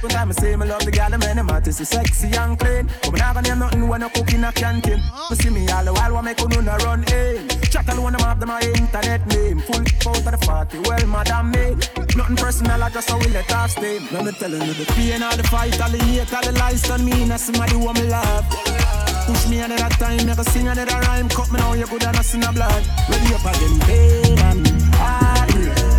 One 0.02 0.12
time 0.12 0.28
I 0.28 0.32
say 0.32 0.54
me 0.54 0.66
love 0.66 0.84
the 0.84 0.90
girl, 0.90 1.08
them 1.08 1.22
and 1.22 1.38
them 1.38 1.48
artists 1.48 1.80
is 1.80 1.88
sexy 1.88 2.28
and 2.36 2.58
clean. 2.58 2.90
But 3.02 3.12
me 3.12 3.20
nah 3.20 3.32
gonna 3.32 3.48
hear 3.48 3.56
nothing 3.56 3.88
when 3.88 4.02
I 4.02 4.08
cook 4.10 4.34
in 4.34 4.44
a 4.44 4.52
canteen. 4.52 5.00
Me 5.30 5.36
see 5.36 5.48
me 5.48 5.66
all 5.70 5.82
the 5.82 5.94
while, 5.94 6.12
what 6.12 6.24
make 6.24 6.40
you 6.40 6.62
no 6.62 6.76
run 6.84 7.02
in. 7.10 7.48
Chat 7.72 7.88
all 7.88 8.02
one 8.02 8.14
of 8.14 8.20
them 8.20 8.28
have 8.28 8.40
them 8.40 8.48
my 8.50 8.60
internet 8.60 9.26
name. 9.28 9.60
Full 9.60 9.80
out 9.80 10.18
of 10.18 10.24
the 10.24 10.38
party, 10.46 10.78
well 10.80 11.06
madam 11.06 11.52
me. 11.52 11.74
Nothing 12.16 12.36
personal, 12.36 12.82
I 12.82 12.90
just 12.90 13.08
how 13.08 13.18
we 13.18 13.28
let 13.28 13.50
off 13.54 13.70
steam. 13.70 14.06
Let 14.12 14.26
me 14.26 14.32
tell 14.32 14.50
you 14.50 14.74
the 14.74 14.84
pain, 14.92 15.22
all 15.22 15.34
the 15.34 15.44
fight, 15.44 15.80
all 15.80 15.88
the 15.88 15.96
hate, 16.04 16.34
all 16.34 16.42
the 16.42 16.52
lies 16.52 16.82
done 16.82 17.04
me. 17.06 17.24
Now 17.24 17.38
somebody 17.38 17.72
who 17.72 17.92
me 17.94 18.02
love. 18.10 19.07
Push 19.28 19.46
me 19.48 19.60
another 19.60 19.90
time, 19.96 20.24
never 20.24 20.42
sing 20.42 20.68
another 20.68 20.98
rhyme. 21.00 21.28
Cut 21.28 21.52
me 21.52 21.58
now, 21.58 21.74
you 21.74 21.86
good 21.86 22.02
and 22.02 22.16
I 22.16 22.22
sin 22.22 22.42
a 22.44 22.50
blood. 22.50 22.82
Ready 23.10 23.34
up 23.34 23.44
again, 23.44 23.78
pain 23.80 24.38
and. 24.38 24.66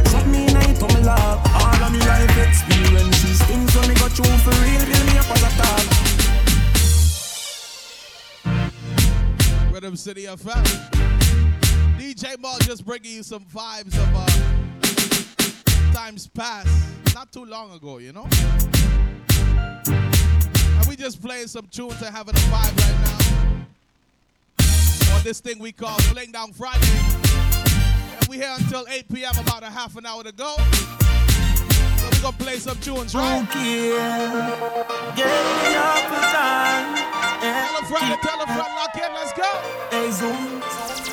Shot 0.10 0.26
me 0.26 0.48
night, 0.48 0.82
love. 0.82 1.40
All 1.54 1.84
of 1.84 1.92
me 1.94 2.00
life 2.00 2.38
experiences, 2.48 3.40
things 3.44 3.76
when 3.76 3.88
me 3.88 3.94
go 3.94 4.08
through 4.10 4.36
for 4.42 4.50
real, 4.66 4.84
build 4.84 5.06
me 5.06 5.18
up 5.20 5.30
as 5.30 5.44
a 5.44 5.50
top. 5.62 5.86
Rhythm 9.72 9.96
City 9.96 10.24
FM. 10.24 10.66
DJ 12.00 12.36
Mal 12.42 12.58
just 12.62 12.84
bringing 12.84 13.12
you 13.12 13.22
some 13.22 13.46
vibes 13.46 13.96
of 13.96 14.10
uh, 14.16 14.26
times 15.94 16.28
past, 16.30 16.68
not 17.14 17.32
too 17.32 17.46
long 17.46 17.72
ago, 17.74 18.00
you 18.00 18.12
know? 18.12 18.28
Just 21.00 21.22
playing 21.22 21.48
some 21.48 21.66
tunes 21.72 22.02
and 22.02 22.14
having 22.14 22.36
a 22.36 22.40
vibe 22.52 22.78
right 22.78 22.98
now. 24.60 25.16
On 25.16 25.24
this 25.24 25.40
thing 25.40 25.58
we 25.58 25.72
call 25.72 25.98
Fling 26.12 26.34
Down 26.34 26.52
Friday. 26.52 26.86
And 28.20 28.28
we 28.28 28.36
here 28.36 28.54
until 28.60 28.86
8 28.86 29.08
p.m., 29.08 29.32
about 29.40 29.64
a 29.64 29.68
half 29.68 29.96
an 29.96 30.06
hour 30.06 30.24
to 30.24 30.34
go. 30.34 30.58
So 30.58 32.10
we 32.12 32.20
gonna 32.22 32.36
play 32.36 32.58
some 32.58 32.78
tunes, 32.80 33.16
right? 33.16 33.48
Get 33.56 35.26
me 35.26 35.76
up 35.80 36.10
time. 36.36 36.94
Tell 37.40 37.78
a 37.80 37.86
friend, 37.86 38.22
tell 38.22 38.42
a 38.42 38.46
friend, 38.46 38.74
lock 38.76 38.96
in, 38.96 39.14
let's 39.14 39.32
go. 39.32 39.50
Hey, 39.92 40.12
Zoom. 40.12 40.62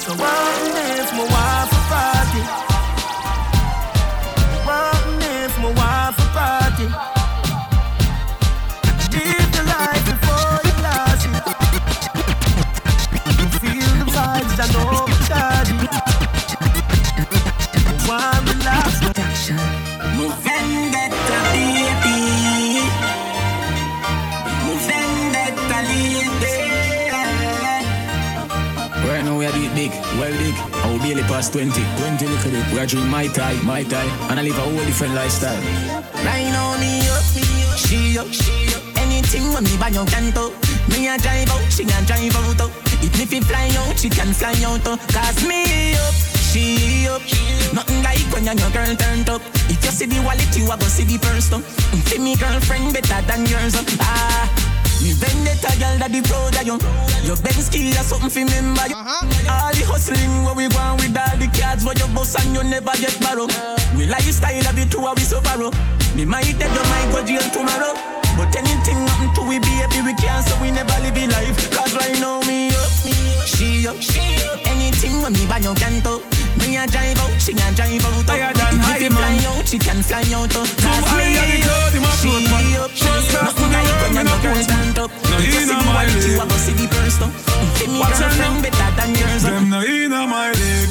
So 0.03 0.15
one 0.19 0.77
is 0.99 1.13
my 1.13 1.27
wife 1.31 1.71
for 1.71 1.85
party. 1.95 2.43
Live 6.77 7.16
One 18.07 18.45
relax. 18.47 19.51
Move 20.17 20.35
vendetta, 20.45 21.39
baby. 21.53 22.19
Move 24.65 24.83
vendetta, 24.87 25.79
lady. 25.91 26.55
Right 29.07 29.25
now 29.25 29.37
we 29.39 29.47
are 29.47 29.53
doing 29.53 29.75
big, 29.75 29.91
well 30.19 30.33
big. 30.39 30.55
Our 30.85 30.99
daily 30.99 31.23
past 31.23 31.53
20, 31.53 31.71
20 31.71 32.27
look 32.27 32.47
at 32.47 32.53
it. 32.55 32.73
We 32.73 32.79
are 32.81 32.87
drink 32.87 33.07
my 33.09 33.27
tie, 33.29 33.61
my 33.63 33.83
tie, 33.83 34.09
and 34.31 34.39
I 34.39 34.43
live 34.43 34.59
a 34.59 34.61
whole 34.63 34.85
different 34.85 35.15
lifestyle. 35.15 35.61
Right 36.25 36.49
now 36.51 36.79
me 36.79 37.01
up, 37.09 37.23
she 37.77 38.19
up, 38.19 38.29
she 38.33 38.75
up. 38.75 38.83
Anything 38.99 39.53
when 39.53 39.65
me 39.65 39.77
buy 39.79 39.89
your 39.89 40.07
canto. 40.07 40.51
Me 40.91 41.09
a 41.09 41.19
drive 41.19 41.51
out, 41.51 41.73
she 41.73 41.83
a 41.83 42.03
drive 42.07 42.37
out. 42.37 42.61
oh. 42.63 42.71
If 43.03 43.31
me 43.33 43.41
fly 43.41 43.69
out, 43.79 43.99
she 43.99 44.09
can 44.11 44.33
fly 44.33 44.55
out. 44.65 44.81
oh. 44.87 44.97
Cause 45.13 45.45
me 45.47 45.95
up, 45.95 46.15
she 46.57 47.09
up. 47.09 47.21
Nothing 47.75 48.03
like 48.03 48.25
when 48.33 48.45
your 48.45 48.71
girl 48.71 48.95
turned 48.97 49.29
up. 49.29 49.43
If 49.69 49.85
you 49.85 49.91
see 49.93 50.07
the 50.07 50.21
wallet, 50.25 50.49
you 50.57 50.65
a 50.65 50.77
go 50.77 50.87
see 50.89 51.05
the 51.05 51.19
purse. 51.19 51.53
oh. 51.53 51.61
See 52.09 52.19
me 52.19 52.37
girlfriend 52.37 52.93
better 52.95 53.21
than 53.27 53.45
yours. 53.47 53.77
oh. 53.77 53.85
Ah. 54.01 54.49
Me 55.05 55.13
vendetta 55.13 55.69
girl 55.77 55.93
that 56.01 56.09
the 56.09 56.25
proud 56.25 56.57
of 56.57 56.65
you 56.65 56.81
Your 57.29 57.37
Benz 57.45 57.69
key 57.69 57.93
or 57.93 58.01
something 58.01 58.33
fi 58.33 58.49
remember 58.49 58.89
you 58.89 58.97
All 59.45 59.69
the 59.77 59.85
hustling 59.85 60.41
where 60.41 60.57
we 60.57 60.73
want 60.73 61.05
with 61.05 61.13
all 61.13 61.37
the 61.37 61.53
cards 61.53 61.85
Where 61.85 61.93
you 62.01 62.09
boss 62.17 62.33
and 62.41 62.57
you 62.57 62.65
never 62.65 62.97
get 62.97 63.13
borrow 63.21 63.45
We 63.93 64.09
lifestyle 64.09 64.57
of 64.65 64.73
it 64.81 64.89
too 64.89 65.05
we 65.05 65.21
so 65.21 65.45
borrow 65.45 65.69
Me 66.17 66.25
might 66.25 66.49
dead 66.57 66.73
or 66.73 66.87
might 66.89 67.13
go 67.13 67.21
jail 67.29 67.45
tomorrow 67.53 67.93
But 68.41 68.57
anything 68.57 68.97
happen 69.05 69.29
to 69.37 69.43
we 69.45 69.61
baby 69.61 70.01
we 70.01 70.17
can't 70.17 70.41
So 70.49 70.57
we 70.65 70.73
never 70.73 70.97
live 71.05 71.21
in 71.21 71.29
life 71.29 71.61
Cause 71.77 71.93
right 71.93 72.17
now 72.17 72.41
me 72.49 72.73
up, 72.73 72.89
she 73.45 73.85
up, 73.85 74.01
she 74.01 74.41
up 74.49 74.65
Anything 74.65 75.21
when 75.21 75.37
me 75.37 75.45
buy 75.45 75.61
you 75.61 75.77
canto 75.77 76.25
Me 76.67 76.77
a 76.77 76.87
drive 76.87 77.15
out, 77.23 77.31
she 77.41 77.53
a 77.53 77.67
drive 77.79 78.03
out 78.03 78.27
Higher 78.27 78.53
than 78.53 78.75
high, 78.83 78.99
you 78.99 79.11
fly 79.11 79.39
out, 79.47 79.69
she 79.69 79.79
can 79.79 80.03
fly 80.03 80.27
out. 80.35 80.51
Cause 80.51 80.75
high, 80.83 81.31
yeah, 81.31 81.47
the 81.47 81.63
cloud 81.63 81.95
in 81.95 82.03
my 82.03 82.11
throat, 82.19 82.43
man. 82.51 82.67
up, 82.83 82.91
First 82.91 83.31
class 83.31 83.55
to 83.55 83.63
the 83.63 83.71
like 83.71 83.87
when 84.03 84.11
me 84.11 84.17
your 84.19 84.25
no 84.27 84.35
girl 84.43 84.55
post. 84.55 84.67
stand 84.67 84.99
up 84.99 85.11
No, 85.31 85.37
You 85.39 85.47
in 85.47 85.63
see 85.63 85.63
a 85.63 85.79
the 85.79 85.87
my 85.87 85.95
wallet, 85.95 86.27
you 86.27 86.43
a 86.43 86.47
go 86.51 86.57
see 86.59 86.75
the 86.75 86.87
Give 87.79 87.87
me 87.87 87.99
What's 88.03 88.19
your 88.19 88.31
girlfriend 88.35 88.63
better 88.67 88.91
than 88.99 89.11
yours. 89.15 89.43
Them 89.47 89.71
no 89.71 89.81
in 89.87 90.11
my 90.11 90.51
leg, 90.59 90.89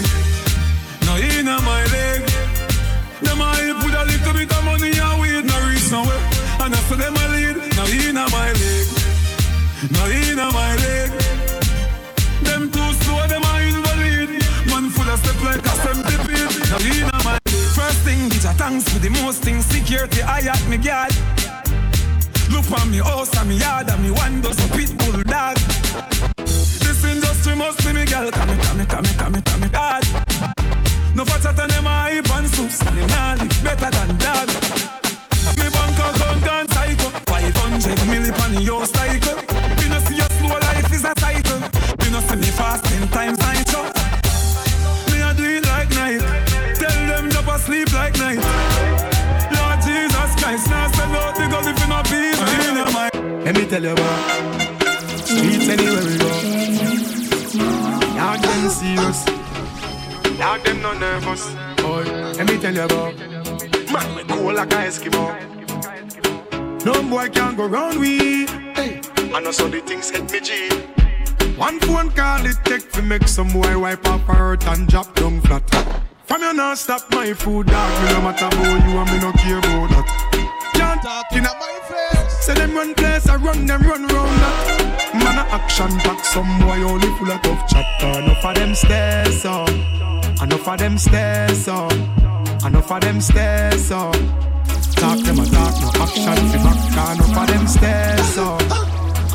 no 1.03 1.13
in 1.19 1.45
my 1.45 1.83
leg. 1.91 2.21
Them 3.19 3.41
a 3.43 3.47
help 3.59 3.83
with 3.83 3.99
a 3.99 4.03
little 4.07 4.31
bit 4.31 4.51
of 4.55 4.63
money 4.63 4.95
and 4.95 5.19
weed, 5.19 5.43
no 5.43 5.55
reach 5.67 5.91
nowhere. 5.91 6.23
And 6.63 6.71
I 6.71 6.79
say 6.87 6.95
them 7.03 7.19
a 7.19 7.25
lead, 7.35 7.55
no 7.75 7.83
in 7.83 8.15
my 8.15 8.47
leg, 8.55 8.87
no 9.91 10.03
in 10.07 10.39
my 10.39 10.71
leg. 10.87 11.09
Them 12.47 12.71
too 12.71 12.94
like 15.45 15.65
a 15.65 15.75
centipede, 15.85 16.53
no 16.69 16.77
in 16.81 17.07
a 17.07 17.23
my. 17.23 17.37
First 17.77 17.99
thing, 18.01 18.29
bitch, 18.29 18.45
I 18.45 18.53
thanks 18.53 18.89
for 18.89 18.99
the 18.99 19.09
most 19.21 19.43
things. 19.43 19.65
Security, 19.65 20.21
I 20.21 20.39
at 20.39 20.65
me 20.67 20.77
guard. 20.77 21.13
Look 22.49 22.69
on 22.79 22.89
me 22.91 22.97
house 22.97 23.35
and 23.37 23.49
me 23.49 23.57
yard 23.57 23.89
and 23.89 24.01
me 24.03 24.11
windows, 24.11 24.57
a 24.63 24.67
pit 24.75 24.97
bull 24.97 25.21
dog. 25.23 25.57
This 26.95 27.03
industry 27.03 27.55
must 27.55 27.83
be 27.85 27.93
me 27.93 28.05
girl 28.05 28.31
Come 28.31 28.49
me, 28.49 28.63
come 28.63 28.77
me, 28.77 28.85
come 28.85 29.03
me, 29.03 29.09
come 29.17 29.31
me, 29.33 29.41
come 29.41 29.61
me 29.61 29.69
God 29.69 30.03
No 31.15 31.25
fatter 31.25 31.51
than 31.51 31.69
them 31.69 31.85
a 31.85 31.89
hype 31.89 32.29
and 32.31 32.47
soups 32.47 32.81
And 32.81 32.97
them 32.97 33.09
nah 33.09 33.33
live 33.35 33.63
better 33.63 33.91
than 33.91 34.17
dog 34.17 34.47
Me 35.57 35.67
bank 35.69 35.97
account 35.99 36.45
gone 36.45 36.67
psycho 36.69 37.09
500 37.27 37.97
milli 38.09 38.31
pan 38.37 38.61
your 38.61 38.85
cycle 38.85 39.35
Me 39.77 39.89
no 39.89 39.99
see 40.07 40.19
a 40.19 40.27
slow 40.37 40.57
life 40.57 40.93
is 40.93 41.03
a 41.03 41.13
cycle 41.19 41.59
Me 41.99 42.07
no 42.11 42.19
see 42.21 42.37
me 42.37 42.49
fast 42.55 42.85
ten 42.85 43.07
times 43.09 43.44
Let 53.45 53.55
me 53.57 53.65
tell 53.67 53.83
you 53.83 53.93
what. 53.93 54.81
Streets 55.23 55.69
anywhere 55.69 56.03
we 56.03 56.17
go. 56.17 56.29
Dog 58.17 58.41
them 58.41 58.69
serious. 58.69 59.23
Dog 60.39 60.63
them 60.63 60.81
no 60.81 60.93
nervous. 60.97 61.53
Boy, 61.77 62.03
let 62.37 62.47
me 62.49 62.57
tell 62.57 62.73
you 62.73 62.81
about. 62.81 63.15
Man, 63.93 64.15
we 64.15 64.23
cool 64.23 64.51
like 64.51 64.73
a 64.73 64.77
Eskimo. 64.87 65.25
No 66.83 67.03
boy 67.03 67.29
can 67.29 67.55
go 67.55 67.67
round 67.67 67.99
we. 67.99 68.47
Hey, 68.73 69.01
I 69.31 69.39
know 69.39 69.51
so 69.51 69.67
the 69.67 69.79
things 69.81 70.09
hit 70.09 70.31
me 70.31 70.39
G. 70.39 70.67
One 71.55 71.79
phone 71.81 72.09
call 72.09 72.43
it 72.47 72.57
take 72.63 72.91
to 72.93 73.03
make 73.03 73.27
some 73.27 73.49
boy 73.53 73.77
wipe 73.77 74.07
up 74.07 74.21
her 74.21 74.33
hurt 74.33 74.67
and 74.69 74.87
drop 74.87 75.13
down 75.13 75.39
flat. 75.41 75.69
From 76.25 76.41
you 76.41 76.53
not 76.53 76.79
stop 76.79 77.01
my 77.11 77.31
food, 77.33 77.67
dog. 77.67 78.03
Me 78.03 78.11
no 78.11 78.21
matter 78.21 78.47
about 78.47 78.89
you 78.89 78.97
and 78.97 79.11
me 79.11 79.19
no 79.19 79.31
care 79.33 79.59
about 79.59 79.89
that. 79.91 80.07
Can't 80.73 80.99
talking 81.03 81.45
at 81.45 81.59
my 81.59 81.79
face. 81.87 82.34
Say 82.45 82.53
them 82.53 82.75
run 82.75 82.93
place, 82.93 83.27
I 83.27 83.37
run 83.37 83.65
them 83.65 83.81
run 83.81 84.05
round. 84.05 84.39
Man 85.17 85.39
a 85.39 85.43
action 85.49 85.89
back, 86.05 86.23
some 86.23 86.59
boy 86.59 86.77
only 86.83 87.07
full 87.17 87.31
of 87.31 87.41
tough 87.41 87.67
chatter. 87.67 88.19
Enough 88.21 88.45
of 88.45 88.53
them 88.53 88.75
stairs 88.75 89.45
up, 89.45 89.69
enough 90.43 90.67
of 90.67 90.77
them 90.77 90.95
stairs 90.99 91.67
up, 91.67 91.91
enough 92.63 92.91
of 92.91 93.01
them 93.01 93.19
stairs 93.19 93.89
up. 93.89 94.13
Talk 94.93 95.17
them 95.25 95.39
a 95.39 95.45
talk, 95.47 95.73
no 95.81 95.89
action 96.03 96.37
fi 96.51 96.57
back. 96.61 97.17
Enough 97.17 97.35
of 97.35 97.47
them 97.47 97.67
stairs 97.67 98.37
up, 98.37 98.61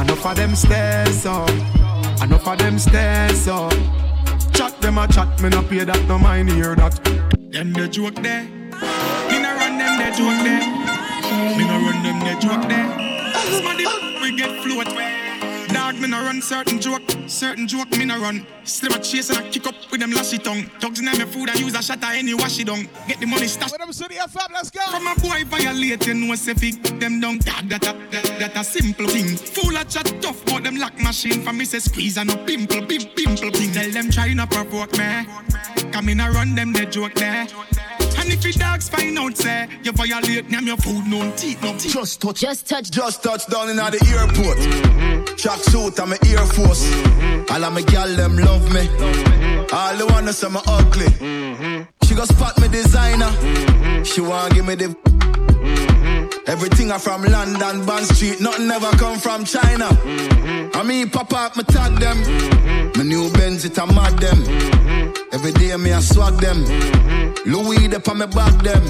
enough 0.01 0.27
of 0.27 0.37
them 0.37 0.55
stairs 0.55 1.27
up, 1.27 1.51
enough 2.23 2.47
of 2.47 2.59
them 2.59 2.79
stairs 2.79 3.49
up. 3.49 3.73
Chat 4.53 4.81
them 4.81 4.99
a 4.99 5.09
chat, 5.09 5.43
me 5.43 5.49
no 5.49 5.63
pay 5.63 5.83
that, 5.83 6.01
no 6.07 6.17
mind 6.17 6.53
hear 6.53 6.77
that. 6.77 6.95
Them 7.51 7.73
the 7.73 7.89
joke 7.89 8.15
there, 8.23 8.45
me 8.45 9.43
no 9.43 9.53
run 9.57 9.79
them 9.79 9.99
the 9.99 10.17
joke 10.17 10.45
there. 10.45 10.80
Me 11.61 11.67
no 11.67 11.77
run 11.77 12.03
them 12.03 12.19
the 12.21 12.41
joke 12.41 12.67
there. 12.71 12.89
Smarty, 13.61 13.85
we 14.23 14.35
get 14.35 14.63
float. 14.63 14.87
Dog, 15.69 16.01
me 16.01 16.09
no 16.09 16.19
run 16.23 16.41
certain 16.41 16.81
joke, 16.81 17.03
certain 17.27 17.69
joke 17.69 17.91
me 17.99 18.07
no 18.07 18.19
run. 18.19 18.47
Still 18.65 18.95
a 18.95 18.99
chase 18.99 19.29
and 19.29 19.41
I 19.41 19.51
kick 19.51 19.67
up 19.67 19.75
with 19.93 20.01
them 20.01 20.11
lashy 20.13 20.39
tongue. 20.39 20.71
Dogs 20.81 21.01
in 21.01 21.05
my 21.05 21.13
food 21.13 21.51
and 21.51 21.61
use 21.61 21.75
a 21.75 21.83
shot 21.83 22.03
at 22.03 22.15
any 22.15 22.33
wash 22.33 22.59
it 22.61 22.67
down. 22.67 22.89
Get 23.07 23.21
the 23.21 23.27
money 23.27 23.47
stash. 23.47 23.73
Rhythm 23.73 23.93
City 23.93 24.15
FM, 24.15 24.55
let's 24.55 24.71
go. 24.71 24.81
From 24.91 25.07
a 25.07 25.15
boy 25.17 25.45
violate, 25.45 26.07
you 26.07 26.15
know 26.15 26.35
say 26.35 26.55
fi 26.55 26.71
them 26.71 27.21
down. 27.21 27.37
Dog, 27.41 27.69
that 27.69 27.85
a 27.85 27.93
that, 28.11 28.39
that 28.39 28.57
a 28.57 28.65
simple 28.65 29.07
thing. 29.09 29.37
Full 29.37 29.77
of 29.77 29.87
chat 29.87 30.11
tough, 30.23 30.43
but 30.47 30.65
them 30.65 30.77
lock 30.77 30.99
machine 31.03 31.43
for 31.43 31.53
me 31.53 31.67
say 31.67 31.81
squeeze 31.81 32.17
and 32.17 32.31
no 32.31 32.37
pimple, 32.39 32.87
pim, 32.87 33.03
pimple 33.15 33.51
thing. 33.51 33.71
Tell 33.73 33.91
them 33.91 34.11
try 34.11 34.33
not 34.33 34.51
provoke 34.51 34.97
me. 34.97 35.27
Come 35.93 36.09
in 36.09 36.21
and 36.21 36.35
run 36.35 36.55
them 36.55 36.73
the 36.73 36.87
joke 36.87 37.13
there. 37.17 37.47
And 38.21 38.31
if 38.31 38.43
the 38.43 38.53
dogs 38.53 38.89
find 38.91 39.19
out, 39.19 39.35
say, 39.37 39.67
you 39.83 39.93
violate 39.93 40.51
name 40.51 40.67
your 40.67 40.77
food, 40.77 41.07
no 41.07 41.33
teeth, 41.37 41.63
no 41.63 41.73
teeth. 41.79 41.95
Just 41.95 42.21
touch. 42.21 42.41
Just 42.41 42.69
touch. 42.69 42.91
Just 42.91 43.23
touch 43.23 43.47
down 43.47 43.71
in 43.71 43.77
the 43.77 43.83
airport. 44.13 44.59
Mm-hmm. 44.59 45.37
Track 45.37 45.59
suit, 45.61 45.99
I'm 45.99 46.13
a 46.13 46.19
Air 46.27 46.45
Force. 46.47 46.85
Mm-hmm. 46.85 47.53
All 47.53 47.65
of 47.65 47.73
my 47.73 47.83
gal 47.83 48.15
them 48.15 48.37
love 48.37 48.71
me. 48.75 48.89
All 49.73 49.97
the 49.97 50.07
wanna 50.11 50.35
say 50.35 50.51
me 50.51 50.61
ugly. 50.67 51.07
Mm-hmm. 51.07 52.07
She 52.07 52.15
go 52.15 52.25
spot 52.25 52.61
me 52.61 52.69
designer. 52.69 54.05
She 54.05 54.21
wanna 54.21 54.55
give 54.55 54.67
me 54.67 54.75
the. 54.75 55.20
Everything 56.51 56.91
I 56.91 56.99
from 56.99 57.23
London, 57.23 57.87
Bond 57.87 58.07
Street, 58.07 58.41
nothing 58.41 58.69
ever 58.73 58.91
come 58.97 59.21
from 59.21 59.45
China. 59.45 59.87
Mm-hmm. 59.87 60.77
I 60.77 60.83
mean, 60.83 61.09
pop 61.09 61.33
up, 61.33 61.57
me 61.57 61.63
tag 61.63 61.93
them. 62.01 62.17
Mm-hmm. 62.17 62.99
My 62.99 63.05
new 63.05 63.31
Benz, 63.35 63.65
it 63.65 63.79
a 63.79 63.87
mad 63.87 64.19
them. 64.19 64.37
Mm-hmm. 64.43 65.33
Every 65.33 65.53
day 65.53 65.77
me 65.77 65.93
I 65.93 66.01
swag 66.01 66.35
them. 66.41 66.65
Louis, 67.47 67.87
they 67.87 68.01
on 68.05 68.19
me 68.19 68.27
back 68.27 68.53
them. 68.65 68.83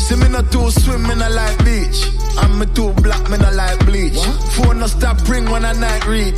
See 0.00 0.16
me 0.16 0.28
not 0.28 0.50
too 0.50 0.68
swim, 0.72 1.04
me 1.04 1.14
not 1.14 1.30
like 1.30 1.64
beach. 1.64 2.10
And 2.42 2.58
me 2.58 2.66
too 2.74 2.92
black, 2.94 3.22
me 3.30 3.38
not 3.38 3.54
like 3.54 3.78
bleach. 3.86 4.18
Phone 4.58 4.80
no 4.80 4.88
stop 4.88 5.28
ring 5.28 5.48
when 5.48 5.64
I 5.64 5.74
night 5.74 6.04
reach. 6.08 6.34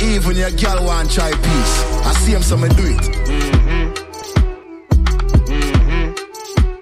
Even 0.00 0.34
your 0.34 0.50
girl 0.52 0.82
want 0.86 1.10
try 1.10 1.30
peace. 1.30 1.84
I 2.08 2.12
see 2.24 2.32
him, 2.32 2.42
so 2.42 2.56
me 2.56 2.70
do 2.70 2.84
it. 2.88 3.04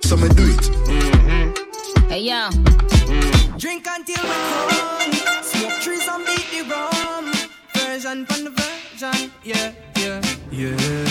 So 0.04 0.16
me 0.16 0.28
do 0.28 0.46
it. 0.54 0.70
Hey 2.08 2.20
yo. 2.20 2.91
Drink 3.62 3.86
until 3.88 4.24
we 4.24 4.28
come. 4.28 5.12
Smoke 5.40 5.80
trees 5.82 6.08
and 6.08 6.26
beat 6.26 6.50
the 6.50 6.68
rum. 6.68 7.32
Version 7.76 8.26
from 8.26 8.42
the 8.42 8.50
version. 8.50 9.30
Yeah, 9.44 9.70
yeah. 9.94 10.20
Yeah. 10.50 11.08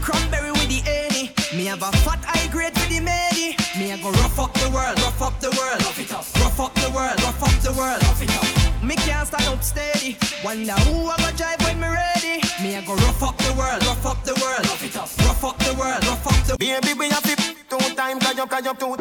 Cranberry 0.00 0.50
with 0.50 0.68
the 0.68 0.80
any. 0.86 1.30
Me 1.54 1.66
have 1.66 1.82
a 1.82 1.92
fat 1.98 2.24
high 2.24 2.50
grade 2.50 2.72
with 2.72 2.88
the 2.88 3.00
medi. 3.00 3.54
Me 3.78 3.90
a 3.90 3.98
go 3.98 4.12
rough 4.12 4.38
up 4.38 4.54
the 4.54 4.70
world, 4.70 4.98
rough 5.02 5.20
up 5.20 5.38
the 5.40 5.50
world. 5.50 5.82
Rough 5.84 6.00
it 6.00 6.10
up. 6.10 6.24
Rough 6.36 6.60
up 6.60 6.74
the 6.76 6.90
world, 6.90 7.22
rough 7.22 7.42
up 7.42 7.62
the 7.62 7.72
world. 7.78 8.02
Rough 8.02 8.22
it 8.22 8.30
up. 8.34 8.59
Me 8.90 8.96
can't 8.96 9.24
stand 9.24 9.46
up 9.46 9.62
steady. 9.62 10.18
Wonder 10.42 10.74
who 10.90 11.06
I 11.06 11.14
go 11.22 11.30
drive 11.38 11.62
when 11.62 11.78
me 11.78 11.86
ready. 11.86 12.42
Me 12.60 12.74
a 12.74 12.82
go 12.82 12.96
rough 12.98 13.22
up 13.22 13.38
the 13.38 13.54
world, 13.54 13.78
rough 13.86 14.04
up 14.04 14.24
the 14.24 14.34
world. 14.42 14.66
Rough 14.66 14.82
it 14.82 14.96
up. 14.96 15.06
Rough 15.22 15.44
up 15.44 15.58
the 15.62 15.72
world, 15.78 16.02
rough 16.10 16.26
up 16.26 16.34
the 16.44 16.56
Baby, 16.58 16.98
we 16.98 17.08
have 17.08 17.22
to 17.22 17.36
two 17.70 17.94
times 17.94 18.18
cause 18.26 18.36
you 18.36 18.46
cause 18.50 18.64
you're 18.64 18.74
too 18.74 18.96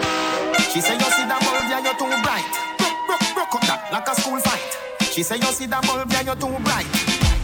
She 0.70 0.80
say 0.80 0.94
you 0.94 1.10
see 1.18 1.26
that 1.26 1.42
bulb, 1.42 1.66
yeah, 1.74 1.82
you're 1.82 1.98
too 1.98 2.06
bright 2.22 2.46
Broke, 2.78 3.02
broke, 3.10 3.34
broke 3.34 3.56
up 3.58 3.66
that 3.66 3.90
like 3.92 4.08
a 4.08 4.14
school 4.14 4.38
fight 4.46 4.62
She 5.10 5.24
say 5.24 5.38
you 5.38 5.50
see 5.58 5.66
that 5.66 5.82
bulb, 5.82 6.06
yeah, 6.14 6.22
you're 6.22 6.38
too 6.38 6.54
bright 6.62 6.86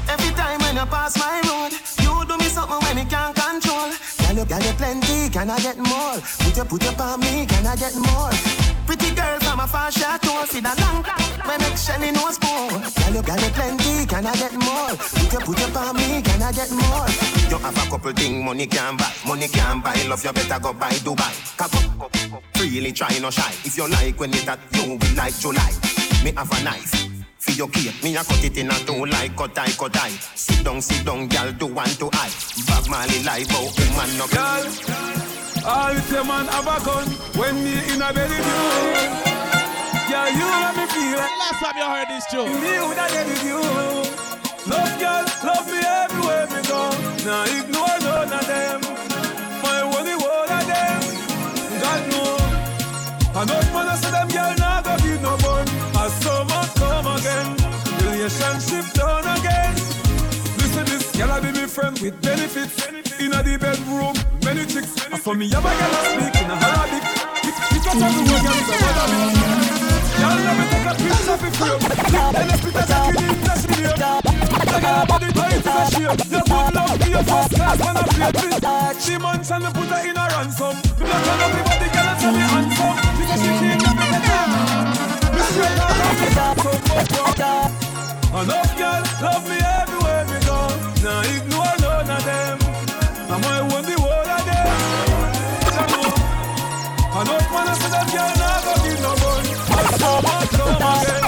Every 0.05 0.29
time 0.37 0.61
when 0.61 0.77
you 0.77 0.85
pass 0.85 1.17
my 1.17 1.41
road 1.49 1.73
You 1.97 2.13
do 2.29 2.37
me 2.37 2.45
something 2.45 2.77
when 2.77 2.95
me 2.95 3.05
can't 3.09 3.33
control 3.33 3.89
Girl, 4.35 4.43
you, 4.43 4.49
girl, 4.49 4.63
you 4.67 4.73
plenty, 4.73 5.29
can 5.29 5.49
I 5.49 5.57
get 5.59 5.77
more? 5.77 6.19
Put 6.19 6.57
your, 6.57 6.65
put 6.65 6.83
your 6.83 7.01
on 7.01 7.21
me, 7.21 7.45
can 7.45 7.65
I 7.65 7.73
get 7.77 7.95
more? 7.95 8.31
Pretty 8.85 9.15
girl 9.15 9.39
from 9.39 9.61
a 9.61 9.67
far 9.67 9.89
chateau 9.89 10.43
See 10.43 10.59
that 10.59 10.75
long, 10.75 11.07
when 11.47 11.59
make 11.61 11.77
Shelly 11.77 12.11
no 12.11 12.29
spoon 12.35 12.67
Girl, 12.67 13.15
you, 13.15 13.23
girl, 13.23 13.39
you 13.39 13.51
plenty, 13.55 14.05
can 14.05 14.25
I 14.27 14.35
get 14.35 14.51
more? 14.51 14.91
Put 14.91 15.31
your, 15.31 15.41
put 15.41 15.59
your 15.59 15.77
on 15.79 15.95
me, 15.95 16.21
can 16.21 16.43
I 16.43 16.51
get 16.51 16.69
more? 16.69 17.07
You 17.47 17.63
have 17.63 17.77
a 17.79 17.89
couple 17.89 18.11
things 18.11 18.43
money 18.43 18.67
can 18.67 18.97
buy 18.97 19.13
Money 19.25 19.47
can 19.47 19.79
buy, 19.79 19.95
love 20.09 20.21
you 20.25 20.33
better 20.33 20.59
go 20.59 20.73
buy 20.73 20.91
Dubai 20.99 21.31
freely 22.55 22.91
try 22.91 23.17
no 23.19 23.29
shy 23.29 23.53
If 23.63 23.77
you 23.77 23.87
like 23.87 24.19
when 24.19 24.33
it 24.33 24.45
that 24.45 24.59
you 24.73 24.99
will 24.99 25.15
like 25.15 25.39
July 25.39 25.71
Me 26.25 26.33
have 26.35 26.51
a 26.51 26.63
knife 26.63 27.14
for 27.45 27.51
your 27.53 27.69
cake, 27.69 28.01
me 28.03 28.15
a 28.17 28.23
cut 28.23 28.43
it 28.43 28.57
in 28.57 28.69
a 28.69 28.77
two 28.85 29.05
like 29.05 29.35
cut 29.37 29.57
I, 29.57 29.69
cut 29.77 29.95
I. 29.95 30.09
Sit 30.33 30.65
down, 30.65 30.81
sit 30.81 31.05
down, 31.05 31.27
girl, 31.27 31.51
do 31.53 31.67
one 31.67 31.93
to 32.01 32.09
I. 32.13 32.29
Bob 32.65 32.89
Marley 32.89 33.21
live 33.21 33.51
out, 33.53 33.69
woman 33.77 34.09
no 34.17 34.25
girl. 34.33 34.65
All 35.65 35.93
if 35.93 36.09
your 36.11 36.25
man 36.25 36.47
have 36.49 36.65
a 36.65 36.77
gun 36.85 37.07
when 37.37 37.55
me 37.63 37.77
in 37.93 38.01
a 38.01 38.09
belly 38.13 38.39
view. 38.41 38.65
Yeah, 40.09 40.27
you 40.33 40.45
let 40.45 40.73
me 40.73 40.85
feel 40.89 41.17
like 41.17 41.37
last 41.37 41.59
time 41.61 41.77
you 41.77 41.85
heard 41.85 42.09
this 42.09 42.25
tune. 42.33 42.49
Me 42.49 42.73
would 42.81 42.97
have 42.97 43.11
get 43.13 43.27
with 43.29 43.45
you. 43.45 43.61
Love 44.65 44.93
girl, 44.97 45.25
love 45.45 45.67
me 45.69 45.79
everywhere 46.01 46.47
me 46.49 46.61
go. 46.65 46.81
Now 47.25 47.45
ignore 47.45 47.97
none 48.01 48.33
of 48.33 48.45
them. 48.49 48.81
My 49.61 49.81
only 49.85 50.15
one 50.17 50.49
of 50.49 50.65
them. 50.65 51.01
God 51.81 52.01
know. 52.09 52.37
Enough 53.41 53.73
man 53.73 53.87
I 53.89 53.95
say 54.01 54.11
them 54.11 54.27
girl 54.29 54.54
I 61.97 62.01
with 62.03 62.21
benefits. 62.21 62.87
Inna 63.19 63.43
the 63.43 63.57
bedroom, 63.57 64.15
many 64.43 64.65
chicks. 64.65 64.91
And 65.07 65.21
for 65.21 65.35
me, 65.35 65.47
have 65.49 65.63
a 65.63 65.71
girl 65.71 65.95
I 65.95 66.03
speak 66.11 66.35
in 66.43 66.51
a 66.51 66.55
Arabic. 66.55 67.03
It, 67.47 67.55
it 67.71 67.83
was 67.85 68.01
everywhere, 68.03 68.41
girl 68.43 68.59
is 68.59 68.69
a 68.69 68.77
mother 68.83 69.07
me. 69.11 69.21
Girl 70.15 70.37
let 70.43 70.55
me 70.59 70.65
take 70.71 70.87
a 70.87 70.93
picture 70.99 71.37
for 71.39 71.51
frame. 71.55 71.81
Then 72.35 72.49
I 72.51 72.55
spit 72.59 72.75
a 72.75 72.83
jacket 72.85 73.21
in 73.23 73.39
the 73.39 73.55
studio. 73.55 73.91
The 73.95 74.79
girl 74.83 75.05
body 75.05 75.29
tight 75.31 75.55
is 75.55 75.67
a 75.67 75.75
shape. 75.95 76.19
Your 76.31 76.43
good 76.43 76.75
love 76.75 76.99
be 76.99 77.07
your 77.15 77.23
first 77.23 77.51
class 77.55 77.77
when 77.79 77.95
I 77.95 78.03
play 78.03 78.59
this. 78.59 78.95
She 79.05 79.15
months 79.17 79.51
and 79.51 79.63
me 79.63 79.69
put 79.71 79.87
her 79.87 80.01
in 80.03 80.17
a 80.17 80.25
ransom. 80.35 80.75
Me 80.99 81.05
not 81.07 81.21
turn 81.23 81.39
up 81.39 81.51
the 81.55 81.61
body, 81.63 81.87
girl 81.95 82.07
and 82.11 82.19
tell 82.19 82.33
me 82.35 82.43
handsome. 82.43 82.97
She 83.15 83.23
she 83.39 83.51
can't 83.79 83.95
get 83.95 83.95
me 83.95 84.35
of 86.65 87.07
fuck 87.07 87.39
up. 87.39 87.71
Enough 88.35 88.71
girl 88.75 89.03
love 89.23 89.47
me 89.47 89.57
everywhere 89.63 90.23
we 90.27 90.37
go. 90.43 90.59
Now 91.03 91.21
ignore 91.23 91.84
of 92.15 92.23
them. 92.23 92.57
I'm 93.29 93.41
my 93.41 93.61
one 93.61 93.83
the 93.83 93.95
whole 93.99 94.29
of 94.35 94.45
them. 94.45 94.67
Enough 97.15 97.51
man 97.51 97.67
I 97.67 97.73
say 97.79 97.89
that 97.95 98.07
girl 98.11 98.33
go 98.65 98.73
give 98.83 99.01
no 99.01 99.11
gun. 99.21 99.45
As 99.75 99.87
summer 99.99 100.41
come 100.55 100.83
again, 100.95 101.23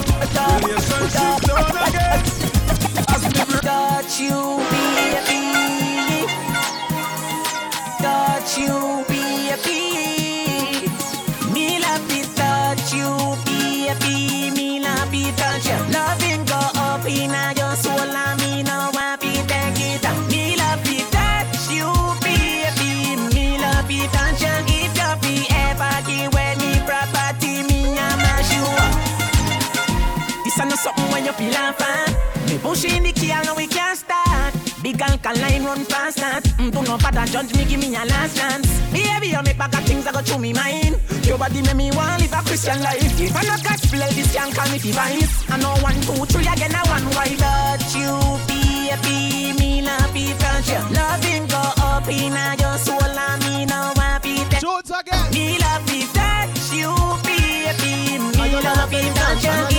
relationship 0.63 1.39
done 1.47 1.77
again. 1.87 2.21
As 3.13 3.23
me 3.23 3.59
Got 3.61 4.11
you, 4.19 4.37
baby. 4.71 5.41
Got 8.01 8.47
you, 8.57 8.75
feel 31.37 31.73
fan. 31.73 32.09
Me 32.47 32.57
push 32.57 32.85
in 32.85 33.03
the 33.03 33.11
key, 33.11 33.33
know 33.45 33.55
we 33.55 33.67
can't 33.67 33.97
start. 33.97 34.53
Big 34.81 35.01
alkaline 35.01 35.63
run 35.63 35.85
fast 35.85 36.17
that. 36.17 36.43
Mm, 36.57 36.71
do 36.71 36.81
not 36.81 37.01
bother 37.01 37.25
judge 37.25 37.53
me, 37.55 37.65
give 37.65 37.79
me 37.79 37.95
a 37.95 38.05
last 38.05 38.37
chance. 38.37 38.67
You 39.37 39.43
make 39.43 39.57
back 39.57 39.73
of 39.77 39.83
things 39.83 40.05
that 40.05 40.13
go 40.13 40.21
through 40.21 40.39
me 40.39 40.53
mind. 40.53 40.97
Your 41.27 41.37
body 41.37 41.61
make 41.61 41.75
me 41.75 41.91
want 41.91 42.21
live 42.21 42.33
a 42.33 42.41
Christian 42.41 42.81
life. 42.81 43.19
If 43.19 43.35
I 43.35 43.43
not 43.43 43.61
catch 43.61 43.83
play, 43.91 44.09
this 44.15 44.33
can 44.33 44.51
call 44.51 44.69
me 44.71 44.79
device. 44.79 45.43
I 45.51 45.57
know 45.57 45.75
one, 45.83 45.99
two, 46.01 46.25
three 46.25 46.47
again, 46.47 46.73
I 46.73 46.81
one 46.89 47.05
wife. 47.13 47.37
Touch 47.37 47.95
you, 47.95 48.15
baby, 48.47 49.53
me 49.59 49.81
love 49.83 50.15
it, 50.15 50.39
touch 50.39 50.69
you. 50.71 50.81
Loving 50.95 51.45
go 51.47 51.61
up 51.85 52.07
in 52.07 52.33
your 52.57 52.77
soul, 52.79 53.03
and 53.03 53.43
me 53.45 53.65
no 53.65 53.93
happy. 53.99 54.37
Shoot 54.57 54.89
again. 54.89 55.29
Me 55.33 55.59
love 55.59 55.85
it, 55.91 56.07
touch 56.15 56.73
you, 56.73 56.93
baby, 57.27 58.17
me 58.17 58.47
love 58.63 58.93
it, 58.93 59.15
touch 59.15 59.43
you. 59.43 59.76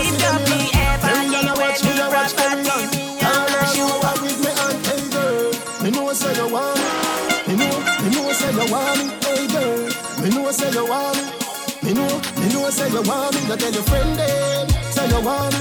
You 13.02 13.08
want 13.08 13.34
me. 13.34 13.40
You 13.48 13.56
tell 13.56 13.72
your 13.72 13.82
friend 13.84 14.18
them 14.18 14.68
say 14.90 15.08
you 15.08 15.20
want 15.24 15.54
me. 15.54 15.60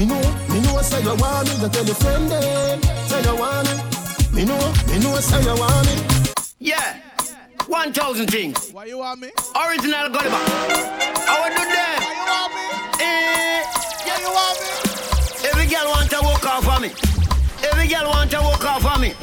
Me 0.00 0.06
know, 0.06 0.22
me 0.50 0.60
know 0.62 0.82
say 0.82 1.02
you 1.02 1.14
want 1.16 1.48
me. 1.48 1.54
You 1.62 1.68
tell 1.68 1.84
your 1.84 1.94
friend 1.94 2.30
them 2.30 2.82
say 3.08 3.22
you 3.22 3.36
want 3.36 3.68
me. 3.68 3.74
Me 4.34 4.44
know, 4.44 4.72
me 4.88 4.98
know 4.98 5.14
say 5.20 5.40
you 5.42 5.54
want 5.54 5.86
me. 5.86 5.94
Yeah. 6.58 7.00
One 7.66 7.92
thousand 7.92 8.30
things. 8.30 8.70
Why 8.72 8.86
you 8.86 8.98
want 8.98 9.20
me? 9.20 9.30
Original 9.54 10.08
Gulliver. 10.08 10.42
I 11.30 11.34
would 11.42 11.54
do 11.56 11.64
that. 11.74 11.98
Why 12.02 12.12
you 12.18 12.26
want 12.32 12.50
me? 12.54 12.64
Eh. 13.04 13.62
Yeah, 14.06 14.18
you 14.20 14.30
want 14.34 14.56
me? 14.60 14.68
Every 15.48 15.66
girl 15.66 15.86
want 15.88 16.10
to 16.10 16.18
walk 16.22 16.44
off 16.46 16.68
of 16.68 16.82
me. 16.82 16.90
Every 17.70 17.86
girl 17.86 18.08
want 18.10 18.30
to 18.32 18.38
walk 18.40 18.64
off 18.64 18.84
of 18.84 19.00
me. 19.00 19.14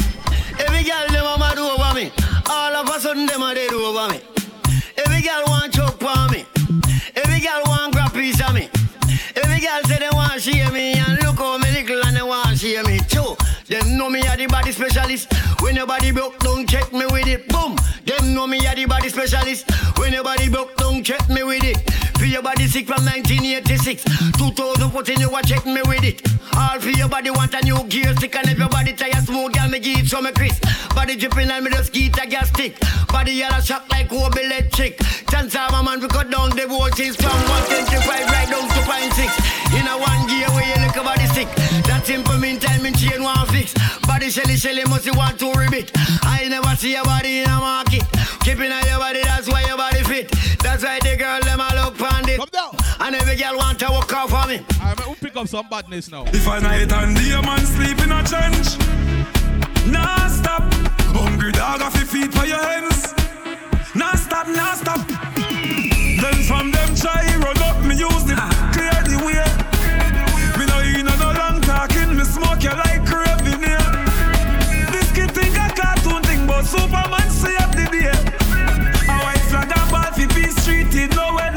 Every 0.60 0.84
girl 0.84 1.08
them 1.10 1.26
a 1.26 1.38
mad 1.38 1.58
over 1.58 1.94
me. 1.94 2.12
All 2.50 2.76
of 2.76 2.88
a 2.96 3.00
sudden 3.00 3.26
them 3.26 3.42
a 3.44 3.54
dead 3.54 3.74
over 3.74 4.08
me. 4.10 4.22
Every 4.98 5.22
girl 5.22 5.44
want 5.48 5.74
girl 9.62 9.84
say 9.84 10.00
they 10.00 10.10
want 10.12 10.42
share 10.42 10.72
me 10.72 10.81
Them 13.72 13.96
know 13.96 14.10
me 14.10 14.20
a 14.28 14.36
the 14.36 14.48
body 14.48 14.74
specialist. 14.74 15.32
When 15.62 15.78
your 15.78 15.88
body 15.88 16.12
broke, 16.12 16.38
don't 16.40 16.68
check 16.68 16.92
me 16.92 17.06
with 17.06 17.26
it. 17.26 17.48
Boom. 17.48 17.78
Them 18.04 18.34
know 18.34 18.46
me 18.46 18.60
a 18.68 18.76
the 18.76 18.84
body 18.84 19.08
specialist. 19.08 19.64
When 19.98 20.12
your 20.12 20.26
body 20.26 20.50
broke, 20.50 20.76
don't 20.76 21.06
check 21.06 21.24
me 21.30 21.42
with 21.44 21.64
it. 21.64 21.80
For 22.20 22.26
your 22.26 22.44
body 22.44 22.68
sick 22.68 22.86
from 22.86 23.06
1986. 23.06 24.04
2014 24.36 25.22
you 25.22 25.32
a 25.34 25.42
check 25.42 25.66
me 25.66 25.80
with 25.88 26.04
it. 26.04 26.20
All 26.52 26.82
for 26.82 26.90
your 26.90 27.08
body 27.08 27.32
want 27.32 27.54
a 27.54 27.64
new 27.64 27.82
gear 27.88 28.14
stick 28.18 28.36
and 28.36 28.50
if 28.50 28.60
your 28.60 28.68
body 28.68 28.92
tire 28.92 29.22
smooth, 29.24 29.54
girl 29.54 29.70
me 29.70 29.80
give 29.80 30.10
some 30.10 30.28
Chris. 30.34 30.60
Body 30.94 31.16
dripping 31.16 31.50
and 31.50 31.64
me 31.64 31.72
just 31.72 31.94
get 31.94 32.22
a 32.22 32.28
gas 32.28 32.50
stick. 32.50 32.76
Body 33.08 33.40
yellow 33.40 33.62
shock 33.62 33.88
like 33.90 34.10
Kobe 34.10 34.44
electric. 34.44 35.00
Chance 35.32 35.56
of 35.56 35.72
a 35.72 35.82
man 35.82 36.02
we 36.02 36.10
cut 36.10 36.30
down 36.30 36.50
the 36.50 36.68
voltage 36.68 37.16
from 37.16 37.40
125 37.72 38.04
right 38.04 38.50
down 38.52 38.68
to 38.68 38.82
0.6. 38.84 39.80
In 39.80 39.88
a 39.88 39.96
one 39.96 40.28
gear 40.28 40.52
where 40.52 40.68
you 40.68 40.86
look 40.86 40.98
a 40.98 41.04
body 41.08 41.26
stick. 41.32 41.48
That 42.02 42.08
simple 42.08 42.38
meantime 42.40 42.84
in 42.88 42.96
chain 42.96 43.22
one 43.22 43.46
fix. 43.54 43.76
Body 44.08 44.32
shelly 44.32 44.58
shelly 44.58 44.84
must 44.86 45.06
you 45.06 45.14
want 45.14 45.38
to 45.38 45.54
ribbit. 45.54 45.92
I 46.24 46.48
never 46.50 46.76
see 46.76 46.94
your 46.94 47.04
body 47.04 47.42
in 47.42 47.46
a 47.46 47.60
market. 47.60 48.02
Keeping 48.42 48.72
on 48.72 48.84
your 48.88 48.98
body, 48.98 49.22
that's 49.22 49.48
why 49.48 49.62
your 49.66 49.78
body 49.78 50.02
fit. 50.02 50.32
That's 50.64 50.84
why 50.84 50.98
the 50.98 51.16
girl 51.16 51.40
them 51.42 51.62
all 51.62 51.78
up 51.78 52.02
on 52.02 52.28
it. 52.28 52.40
Come 52.40 52.50
down. 52.52 52.76
And 53.02 53.14
every 53.14 53.36
girl 53.36 53.56
want 53.56 53.78
to 53.82 53.92
walk 53.92 54.12
off 54.16 54.32
for 54.32 54.50
me. 54.50 54.66
Alright, 54.82 55.06
we'll 55.06 55.14
pick 55.14 55.36
up 55.36 55.48
some 55.48 55.70
badness 55.70 56.10
now. 56.10 56.24
If 56.34 56.48
a 56.48 56.60
night 56.60 56.92
and 56.92 57.16
day 57.16 57.34
a 57.34 57.42
man 57.44 57.64
sleep 57.68 58.00
in 58.02 58.12
a 58.12 58.24
trench, 58.26 58.82
nah 59.86 60.28
stop. 60.28 60.64
Hungry 61.14 61.52
dog 61.52 61.84
off 61.84 61.96
your 61.96 62.08
feet 62.08 62.34
for 62.34 62.48
your 62.48 62.66
hands. 62.66 63.14
Nah 63.94 64.16
stop, 64.16 64.48
nah 64.48 64.74
stop. 64.74 65.08
Then 65.38 66.42
from 66.50 66.72
them 66.72 66.96
try 66.96 67.38
run 67.38 67.62
up, 67.62 67.86
me 67.86 67.96
use 67.96 68.24
the 68.26 68.34
clear 68.34 68.51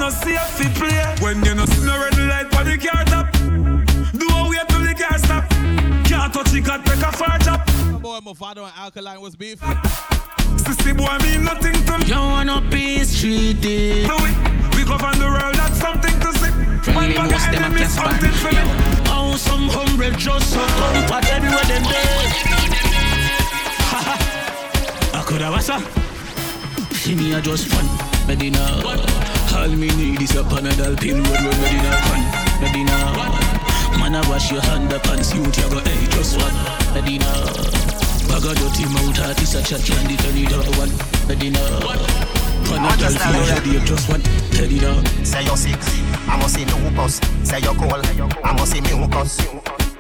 no 0.05 0.11
safe 0.11 0.41
fi 0.57 0.69
play. 0.79 1.15
When 1.21 1.43
you 1.45 1.55
no 1.55 1.65
see 1.65 1.85
no 1.87 1.99
red 1.99 2.19
light 2.19 2.49
for 2.53 2.65
the 2.65 2.77
car 2.77 3.05
top, 3.05 3.33
do 4.21 4.27
a 4.37 4.49
wait 4.51 4.69
till 4.69 4.85
the 4.85 4.95
car 4.95 5.19
stop. 5.19 5.49
Can't 6.05 6.33
touch 6.33 6.55
it, 6.55 6.65
can't 6.65 6.85
take 6.85 7.03
a 7.09 7.13
far 7.13 7.39
chop. 7.39 7.67
Boy, 8.03 8.19
Mavado 8.21 8.65
and 8.69 8.75
Alkaline 8.77 9.21
was 9.23 9.35
beef. 9.35 9.61
Sissy 10.65 10.93
boy 10.97 11.17
mean 11.25 11.45
nothing 11.45 11.79
to 11.87 11.99
me. 11.99 12.05
You 12.05 12.17
wanna 12.17 12.61
peace 12.71 13.19
treaty. 13.19 14.07
No, 14.07 14.17
we, 14.25 14.31
we 14.77 14.85
govern 14.85 15.19
the 15.19 15.27
world, 15.35 15.55
that's 15.55 15.79
something 15.81 16.17
to 16.21 16.31
see. 16.39 16.53
One 16.53 17.09
Friendly 17.09 17.17
bag 17.17 17.31
most 17.33 17.47
of 17.47 17.53
them 17.55 17.63
a 17.63 17.67
enemies 17.67 17.95
Casper. 17.97 18.09
hunting 18.09 18.37
for 18.43 18.53
me. 18.53 18.63
Oh, 19.09 19.37
some 19.37 19.69
humble 19.73 20.11
just 20.19 20.53
so 20.53 20.63
come, 20.79 21.01
but 21.09 21.25
everywhere 21.31 21.65
them 21.65 21.83
dead. 21.83 22.29
I 25.17 25.23
coulda 25.27 25.51
was 25.51 25.69
a. 25.71 25.81
See 26.95 27.15
me 27.15 27.33
a 27.33 27.41
just 27.41 27.69
fun, 27.69 27.87
Medina. 28.29 29.24
All 29.55 29.69
me 29.69 29.89
need 29.97 30.21
is 30.21 30.37
a 30.37 30.43
Panadol 30.43 30.99
pill, 31.01 31.17
road 31.17 31.41
road 31.41 31.59
Medina 31.63 31.93
fun, 32.05 32.23
Medina. 32.61 32.97
Man, 33.99 34.15
I 34.15 34.29
wash 34.29 34.51
your 34.51 34.61
hand 34.61 34.93
up 34.93 35.07
and 35.09 35.25
see 35.25 35.39
what 35.39 35.57
you 35.57 35.69
go, 35.71 35.79
hey, 35.79 36.07
just 36.11 36.37
one, 36.37 36.55
Medina. 36.93 37.31
Bag 38.29 38.45
of 38.45 38.55
dirty 38.59 38.85
mouth, 38.93 39.21
artist 39.21 39.55
a 39.55 39.63
chat 39.63 39.81
candy, 39.87 40.17
turn 40.17 40.37
it 40.37 40.53
up 40.53 40.67
one, 40.77 40.91
Medina. 41.29 41.63
Panadol 42.67 43.15
pill, 43.15 43.41
ready, 43.49 43.87
just 43.87 44.09
one, 44.11 44.23
Medina. 44.53 44.93
Say 45.25 45.45
you're 45.45 45.57
sick, 45.57 45.79
I 46.29 46.37
must 46.37 46.55
see 46.55 46.65
lupus. 46.65 47.21
Say 47.45 47.61
you're 47.61 47.75
cold, 47.75 48.05
I 48.45 48.53
must 48.53 48.73
see 48.73 48.81
mucus. 48.81 49.39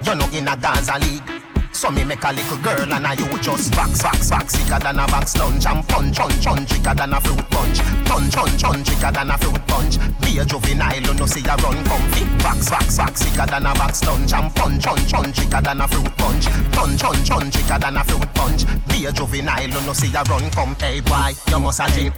You're 0.05 0.17
not 0.17 0.35
in 0.35 0.49
a 0.49 0.57
Gaza 0.57 0.99
league. 0.99 1.54
So 1.75 1.91
me 1.91 2.05
make 2.05 2.23
a 2.23 2.33
little 2.33 2.57
girl 2.59 2.93
and 2.93 3.05
I 3.05 3.15
you 3.15 3.27
just 3.43 3.73
box, 3.73 4.01
box, 4.01 4.31
box 4.31 4.55
Sicker 4.55 4.79
than 4.79 4.97
a 4.97 5.07
box 5.09 5.37
lunch 5.37 5.67
and 5.67 5.87
punch, 5.89 6.17
punch, 6.17 6.45
punch. 6.45 6.71
Thicker 6.71 6.95
than 6.95 7.13
a 7.13 7.21
fruit 7.21 7.51
punch. 7.51 7.79
Punch, 8.07 8.33
punch, 8.33 8.63
punch. 8.63 8.89
Thicker 8.89 9.11
than 9.11 9.31
a 9.31 9.37
fruit 9.37 9.67
punch. 9.67 9.99
Be 10.23 10.39
a 10.39 10.45
juvenile, 10.45 11.03
you 11.03 11.15
know 11.15 11.27
see 11.27 11.43
a 11.43 11.57
run 11.57 11.85
comfy. 11.85 12.25
Box, 12.43 12.71
box, 12.71 12.97
box 12.97 13.21
Sicker 13.21 13.47
than 13.47 13.67
a 13.67 13.75
box 13.75 14.05
lunch 14.05 14.33
and 14.33 14.55
punch, 14.55 14.85
punch, 14.85 15.13
punch. 15.13 15.37
Thicker 15.37 15.61
than 15.61 15.81
a 15.81 15.89
fruit 15.89 16.17
punch. 16.17 16.47
Punch, 16.73 17.03
punch, 17.03 17.29
punch. 17.29 17.55
Thicker 17.57 17.79
than 17.81 17.97
a 17.97 18.05
fruit 18.05 18.35
punch. 18.35 18.65
Be 18.89 19.07
a 19.07 19.13
juvenile, 19.13 19.67
you 19.67 19.81
know 19.83 19.93
see 19.93 20.15
a 20.15 20.23
run 20.31 20.49
come 20.53 20.77
Hey 20.79 21.01
boy, 21.01 21.35
you 21.51 21.59
must 21.59 21.81
a 21.81 21.91
drink? 21.91 22.15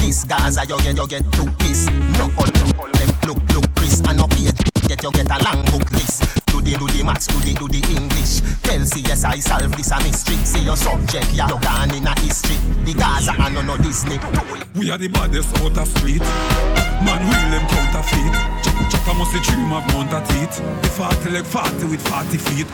This 0.00 0.24
Gaza 0.24 0.64
you 0.66 0.80
get, 0.80 0.96
you 0.96 1.06
get 1.06 1.32
two 1.32 1.46
piece 1.60 1.86
No 2.16 2.32
all, 2.40 2.48
all 2.80 2.88
look, 3.28 3.38
look 3.52 3.74
Chris 3.76 4.00
And 4.08 4.16
no 4.16 4.26
pay 4.26 4.50
Get 4.88 5.02
you 5.02 5.12
get 5.12 5.30
a 5.30 5.44
long 5.44 5.62
book 5.66 5.90
list 5.92 6.47
Do 6.68 6.76
the, 6.76 6.92
do 6.92 6.98
the 6.98 7.04
maths, 7.04 7.26
do 7.28 7.38
the, 7.40 7.54
do 7.56 7.66
the 7.66 7.80
English 7.96 8.44
Tell 8.60 8.84
CSI 8.84 9.40
solve 9.40 9.72
this 9.72 9.90
a 9.90 9.96
mystery 10.04 10.36
See 10.44 10.60
your 10.60 10.76
subject, 10.76 11.32
ya 11.32 11.48
you 11.48 11.56
gone 11.64 11.94
in 11.96 12.06
a 12.06 12.12
history 12.20 12.60
The 12.84 12.92
Gaza 12.92 13.32
and 13.40 13.54
no 13.54 13.62
no 13.62 13.76
Disney 13.78 14.20
We 14.76 14.90
are 14.90 14.98
the 14.98 15.08
baddest 15.08 15.48
out 15.64 15.78
of 15.78 15.88
street. 15.88 16.20
Man, 17.00 17.24
wheel 17.24 17.46
them 17.48 17.64
counterfeit. 17.72 18.34
Ch- 18.60 18.92
Chopper 18.92 19.16
must 19.16 19.32
the 19.32 19.40
dream 19.48 19.72
of 19.72 19.86
mount 19.96 20.12
a 20.12 20.20
teeth. 20.28 20.60
The 20.82 20.88
40 20.92 21.30
leg 21.30 21.44
40 21.44 21.86
with 21.88 22.02
40 22.06 22.36
feet. 22.36 22.68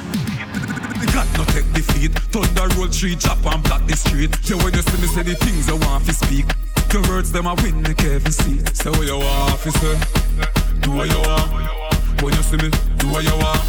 The 0.98 1.06
God 1.14 1.28
no 1.38 1.44
take 1.54 1.70
defeat. 1.72 2.12
Thunder 2.34 2.66
roll 2.74 2.88
tree, 2.88 3.14
chop 3.14 3.44
and 3.46 3.62
block 3.62 3.86
the 3.86 3.96
street. 3.96 4.34
Yeah, 4.42 4.56
when 4.64 4.74
you 4.74 4.82
see 4.82 5.00
me 5.00 5.06
say 5.06 5.22
the 5.22 5.34
things 5.36 5.68
you 5.68 5.76
want 5.76 6.04
to 6.06 6.12
speak. 6.12 6.46
Your 6.92 7.02
words 7.08 7.30
them 7.30 7.46
a 7.46 7.54
win 7.62 7.82
the 7.82 7.94
Kevin 7.94 8.32
seat. 8.32 8.74
Say 8.76 8.90
what 8.90 9.06
you 9.06 9.18
want, 9.18 9.54
officer. 9.54 9.94
Do 10.80 10.90
what 10.92 11.08
you 11.08 11.18
want. 11.18 11.83
When 12.24 12.32
you 12.32 12.42
see 12.42 12.56
me, 12.56 12.70
do 12.96 13.06
what 13.12 13.22
you 13.22 13.36
want. 13.36 13.60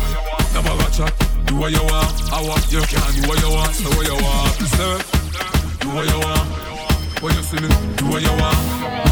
Never 0.55 0.71
watch 0.79 1.01
out. 1.01 1.11
Do 1.45 1.57
what 1.57 1.71
you 1.75 1.83
want. 1.91 2.31
I 2.31 2.39
want 2.39 2.63
you 2.71 2.79
can 2.87 3.03
do 3.11 3.27
what 3.27 3.35
you 3.43 3.51
want. 3.51 3.75
Say 3.75 3.91
what 3.91 4.07
you 4.07 4.15
want, 4.15 4.47
officer. 4.47 4.95
Do 5.83 5.89
what 5.91 6.07
you 6.07 6.19
want. 6.23 6.47
When 7.21 7.35
you 7.35 7.43
see 7.43 7.59
me, 7.59 7.67
do 7.97 8.07
what 8.07 8.21
you 8.21 8.31
want. 8.31 8.55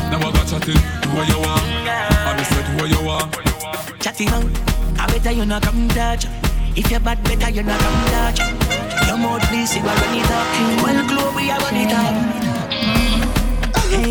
Never 0.09 0.31
got 0.31 0.47
chatting, 0.47 0.79
do 1.03 1.09
what 1.11 1.27
you 1.27 1.39
want. 1.43 1.59
I 1.59 2.33
be 2.37 2.43
say 2.45 2.63
do 2.63 2.71
what 2.79 2.89
you 2.89 3.05
want. 3.05 3.99
Chatty 3.99 4.27
man, 4.27 4.49
I 4.97 5.07
better 5.07 5.31
you 5.31 5.45
not 5.45 5.61
come 5.63 5.89
touch. 5.89 6.25
If 6.77 6.89
you're 6.89 7.01
bad, 7.01 7.21
better 7.25 7.49
you 7.51 7.63
not 7.63 7.81
come 7.81 8.05
touch. 8.15 8.39
Your 9.07 9.17
mouth 9.17 9.43
please, 9.49 9.75
you 9.75 9.81
are 9.81 9.93
run 9.93 10.17
it 10.19 10.31
up. 10.31 10.47
Well, 10.83 11.35
we 11.35 11.51
are 11.51 11.59
run 11.59 11.75
it 11.75 11.91
up. 11.91 12.52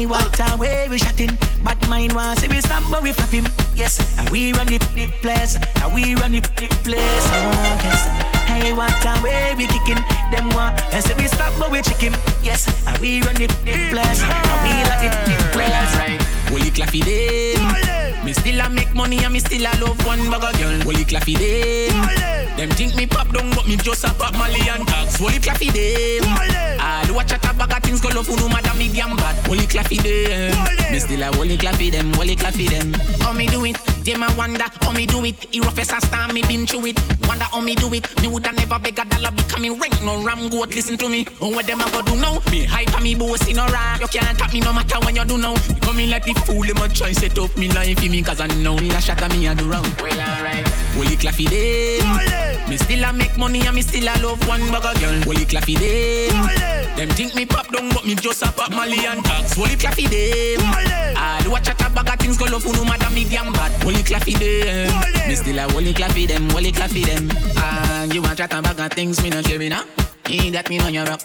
What 0.07 0.41
a 0.41 0.57
way 0.57 0.89
we 0.89 0.99
shot 0.99 1.19
him. 1.19 1.37
But 1.63 1.79
mine 1.89 2.15
was 2.15 2.39
see 2.39 2.49
we 2.49 2.61
stop, 2.61 2.83
but 2.91 3.03
we 3.03 3.13
flap 3.13 3.31
him. 3.31 3.47
Yes, 3.75 4.19
and 4.19 4.29
we 4.31 4.53
run 4.53 4.67
the, 4.67 4.79
the 4.95 5.07
place. 5.21 5.57
And 5.83 5.95
we 5.95 6.15
run 6.15 6.33
the, 6.33 6.41
the 6.41 6.69
place. 6.83 7.27
Oh, 7.33 7.81
yes. 7.85 8.07
Hey, 8.49 8.73
what 8.73 8.93
a 9.05 9.23
way 9.23 9.55
we 9.57 9.67
kicking 9.67 10.03
them 10.31 10.51
one. 10.51 10.75
And 10.93 11.05
say 11.05 11.15
we 11.15 11.27
stop, 11.29 11.53
but 11.59 11.71
we 11.71 11.83
chick 11.83 11.99
him. 11.99 12.15
Yes, 12.43 12.67
and 12.87 12.99
we 12.99 13.23
run 13.23 13.35
the, 13.35 13.47
the 13.65 13.91
place. 13.91 14.23
And 14.23 14.59
we 14.65 14.73
run 14.87 14.99
the, 15.03 15.11
the 15.29 15.37
place. 15.53 16.33
Holy 16.51 16.71
claffy 16.71 17.01
them. 17.01 18.25
Me 18.25 18.33
still 18.33 18.61
a 18.61 18.69
make 18.69 18.95
money 18.95 19.25
and 19.25 19.33
me 19.33 19.41
still 19.41 19.63
a 19.63 19.73
love 19.81 20.07
one 20.07 20.21
of 20.21 20.43
girl. 20.59 20.81
Holy 20.83 21.05
claffy 21.05 21.37
them. 21.37 22.57
Them 22.57 22.71
think 22.71 22.95
me 22.95 23.07
pop 23.07 23.33
down, 23.33 23.51
but 23.55 23.67
me 23.67 23.77
just 23.77 24.05
a 24.05 24.13
pop 24.15 24.35
Molly 24.35 24.61
and 24.69 24.87
tax. 24.87 25.17
Holy 25.19 25.39
claffy 25.39 25.71
them. 25.71 26.72
All 27.03 27.15
watch 27.15 27.33
at 27.33 27.45
a 27.45 27.55
bag 27.55 27.73
of 27.73 27.83
things 27.83 28.01
go 28.01 28.09
love 28.09 28.29
no 28.29 28.49
matter 28.49 28.77
me 28.79 28.89
damn 28.93 29.17
bad. 29.17 29.35
Holy 29.47 29.67
claffy 29.67 29.99
them. 29.99 30.93
Me 30.93 30.99
still 30.99 31.23
a 31.23 31.35
holy 31.35 31.57
claffy 31.57 31.91
them, 31.91 32.13
holy 32.15 32.37
claffy 32.37 32.69
them. 32.69 32.93
How 33.21 33.33
me 33.33 33.47
do 33.47 33.65
it? 33.65 33.77
Them 34.05 34.23
a 34.23 34.35
wonder 34.37 34.65
how 34.81 34.93
me 34.93 35.07
do 35.07 35.25
it. 35.25 35.45
Hero 35.53 35.71
face 35.71 35.93
a 35.93 36.01
star, 36.01 36.33
me 36.33 36.43
been 36.43 36.67
through 36.67 36.87
it. 36.87 37.01
Wonder 37.27 37.45
how 37.45 37.61
me 37.61 37.75
do 37.75 37.93
it. 37.95 38.07
Me 38.21 38.29
woulda 38.29 38.53
never 38.53 38.79
beg 38.79 38.99
a 38.99 39.05
dollar 39.05 39.31
becoming 39.33 39.79
rank. 39.79 40.01
No 40.03 40.23
ram 40.25 40.49
goat, 40.49 40.75
listen 40.75 40.97
to 40.99 41.09
me. 41.09 41.27
Oh, 41.41 41.51
what 41.51 41.67
them 41.67 41.81
a 41.81 41.91
go 41.91 42.03
do 42.03 42.17
now? 42.17 42.41
Me 42.51 42.65
hype 42.65 42.95
and 42.95 43.03
me 43.03 43.15
boast 43.15 43.49
in 43.49 43.59
a 43.59 43.67
rap. 43.67 44.01
You 44.01 44.09
can't 44.09 44.39
tap 44.39 44.53
me 44.53 44.61
no 44.61 44.73
matter 44.73 44.99
when 45.05 45.17
you 45.17 45.25
do 45.25 45.39
now. 45.39 45.55
Come 45.81 45.99
in 45.99 46.11
like 46.11 46.25
the 46.25 46.35
fool, 46.47 46.63
them 46.63 46.79
a 46.79 46.89
try 46.89 47.13
set 47.13 47.39
up 47.39 47.57
me 47.57 47.69
life 47.69 48.03
in 48.03 48.13
me 48.13 48.23
cause 48.23 48.41
I 48.41 48.47
know 48.47 48.77
me 48.77 48.91
a 48.91 49.01
shot 49.01 49.23
at 49.23 49.31
me 49.33 49.47
a 49.47 49.55
do 49.55 49.71
wrong. 49.71 49.87
Well 50.01 50.21
alright. 50.21 50.69
Holy 50.95 51.17
claffy 51.17 51.49
them. 51.49 52.52
Me 52.73 52.79
still 52.79 53.05
a 53.05 53.13
make 53.13 53.37
money 53.37 53.61
and 53.67 53.77
me 53.77 53.83
still 53.83 54.09
a 54.09 54.17
love 54.23 54.49
one 54.49 54.63
bag 54.73 54.87
of 54.87 54.99
girl. 54.99 55.13
Holy 55.29 55.45
claffy 55.45 55.77
them. 55.77 56.41
Oh, 56.41 56.97
them 56.97 57.11
think 57.11 57.35
me 57.35 57.45
pop 57.45 57.69
down 57.69 57.91
but 57.91 58.07
me 58.07 58.15
just 58.15 58.41
a 58.41 58.51
pop 58.51 58.71
Molly 58.71 59.05
and 59.05 59.23
tax. 59.23 59.53
Holy 59.53 59.77
claffy 59.77 60.09
them. 60.09 60.65
Oh, 60.65 61.21
All 61.21 61.53
watch 61.53 61.69
at 61.69 61.79
a 61.83 61.91
bag 61.91 62.09
of 62.09 62.19
things 62.19 62.39
go 62.39 62.47
love 62.47 62.63
for 62.63 62.73
no 62.73 62.87
matter 62.87 63.11
me 63.11 63.29
damn 63.29 63.53
bad. 63.53 63.73
Holy 63.83 64.03
claffy 64.03 64.39
them. 64.39 64.89
Oh, 64.91 65.29
me 65.29 65.35
still 65.35 65.59
a 65.59 65.71
holy 65.71 65.93
claffy 65.93 66.27
them, 66.27 66.49
holy 66.49 66.73
claffy 66.73 67.05
them. 67.05 67.29
And 67.59 68.15
you 68.15 68.23
want 68.23 68.39
chat 68.39 68.55
a 68.55 68.63
bag 68.63 68.81
of 68.81 68.91
things 68.93 69.23
me 69.23 69.29
no 69.29 69.43
care 69.43 69.59
now. 69.69 69.85
Ain't 70.31 70.57
ah. 70.57 70.63
that 70.63 70.71
me 70.71 70.79
on 70.79 70.95
your 70.95 71.05
rock. 71.05 71.21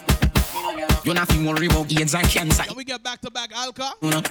You 1.06 1.14
not 1.14 1.28
feel 1.28 1.48
worry 1.48 1.64
about 1.64 1.90
AIDS 1.90 2.14
and 2.14 2.28
cancer. 2.28 2.64
Can 2.64 2.76
we 2.76 2.84
get 2.84 3.02
back 3.02 3.22
to 3.22 3.30
back 3.30 3.52
Alka? 3.56 3.92
You 4.02 4.10
know, 4.10 4.22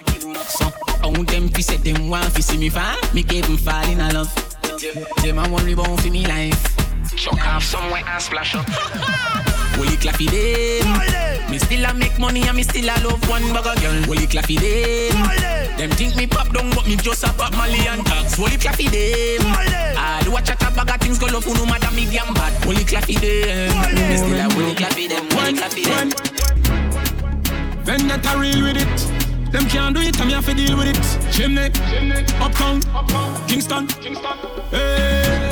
so 0.45 0.69
how 1.01 1.09
them 1.09 1.49
fi 1.49 1.61
say 1.61 1.77
them 1.77 2.11
want 2.11 2.25
fi 2.25 2.41
see 2.41 2.59
me 2.59 2.69
fall? 2.69 2.95
Me 3.15 3.23
gave 3.23 3.47
them 3.47 3.57
fall 3.57 3.89
in 3.89 4.01
a 4.01 4.13
love. 4.13 4.29
Them 5.23 5.39
a 5.39 5.49
worry 5.49 5.73
about 5.73 5.99
fi 6.01 6.11
me 6.11 6.23
life. 6.27 6.86
Chuck 7.15 7.47
off 7.47 7.63
somewhere 7.63 8.03
and 8.05 8.21
splash 8.21 8.55
up. 8.55 8.67
Holy 9.75 9.97
claffy 9.97 10.27
them. 10.27 11.51
Me 11.51 11.57
still 11.57 11.85
a 11.85 11.93
make 11.93 12.17
money 12.19 12.47
and 12.47 12.57
me 12.57 12.63
still 12.63 12.85
a 12.85 12.95
love 13.03 13.27
one 13.29 13.41
bag 13.53 13.67
of 13.67 13.81
girl. 13.81 14.03
Holy 14.03 14.27
claffy 14.27 14.57
them. 14.57 15.77
Them 15.77 15.91
think 15.91 16.15
me 16.15 16.27
pop 16.27 16.51
down 16.53 16.69
but 16.71 16.87
me 16.87 16.95
just 16.95 17.23
a 17.23 17.33
pop 17.33 17.53
Molly 17.55 17.87
and 17.87 18.05
tax. 18.05 18.35
Holy 18.35 18.57
claffy 18.57 18.89
them. 18.89 19.45
All 19.97 20.33
watch 20.33 20.49
at 20.49 20.61
a 20.61 20.71
bag 20.75 20.89
of 20.89 21.01
things 21.01 21.19
go 21.19 21.27
love 21.27 21.45
who 21.45 21.53
no 21.53 21.65
matter 21.65 21.91
me 21.95 22.05
damn 22.05 22.33
bad. 22.33 22.53
Holy 22.63 22.83
claffy 22.83 23.15
them. 23.15 23.69
Me 23.95 24.17
still 24.17 24.39
a 24.39 24.53
holy 24.53 24.73
claffy 24.75 25.07
them. 25.07 25.25
Holy 25.31 25.53
claffy 25.53 25.83
them. 25.85 26.11
Vendetta 27.83 28.37
real 28.37 28.63
with 28.63 28.77
it. 28.77 29.51
Them 29.51 29.65
can't 29.69 29.95
do 29.95 30.01
it, 30.01 30.19
I'm 30.19 30.27
here 30.27 30.41
to 30.41 30.53
deal 30.53 30.77
with 30.77 30.87
it. 30.87 31.31
Chimney, 31.31 31.71
uptown, 32.41 32.81
Kingston. 33.47 33.87
Hey. 34.71 35.46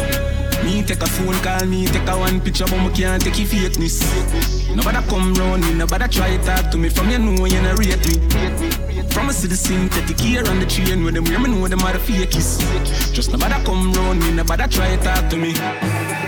Me 0.66 0.82
take 0.82 1.02
a 1.02 1.06
phone 1.06 1.40
call, 1.44 1.66
me 1.68 1.86
take 1.86 2.10
a 2.10 2.18
one 2.18 2.42
picture, 2.42 2.66
but 2.66 2.80
me 2.82 2.90
can't 2.92 3.22
take 3.24 3.38
your 3.38 3.48
fakeness. 3.48 4.02
Nobody 4.76 4.98
come 5.08 5.34
round 5.36 5.62
me, 5.62 5.74
nobody 5.76 6.08
try 6.08 6.38
talk 6.38 6.72
to 6.72 6.78
me. 6.78 6.90
From 6.90 7.12
you 7.12 7.20
know 7.20 7.46
you 7.46 7.62
not 7.62 7.78
rate 7.78 8.02
me. 8.08 8.18
From 9.10 9.30
a 9.30 9.34
see 9.34 9.48
the 9.48 9.56
synthetic 9.56 10.20
here 10.20 10.44
on 10.50 10.60
the 10.60 10.66
train 10.66 11.04
with 11.04 11.14
them, 11.14 11.24
where 11.26 11.40
me 11.40 11.50
know 11.50 11.68
them 11.68 11.82
are 11.82 11.94
the 11.94 12.00
fakies. 12.00 13.14
Just 13.14 13.32
nobody 13.32 13.54
come 13.64 13.94
round 13.94 14.20
me, 14.22 14.32
nobody 14.32 14.68
try 14.68 14.96
talk 14.98 15.30
to 15.30 15.38
me. 15.38 15.54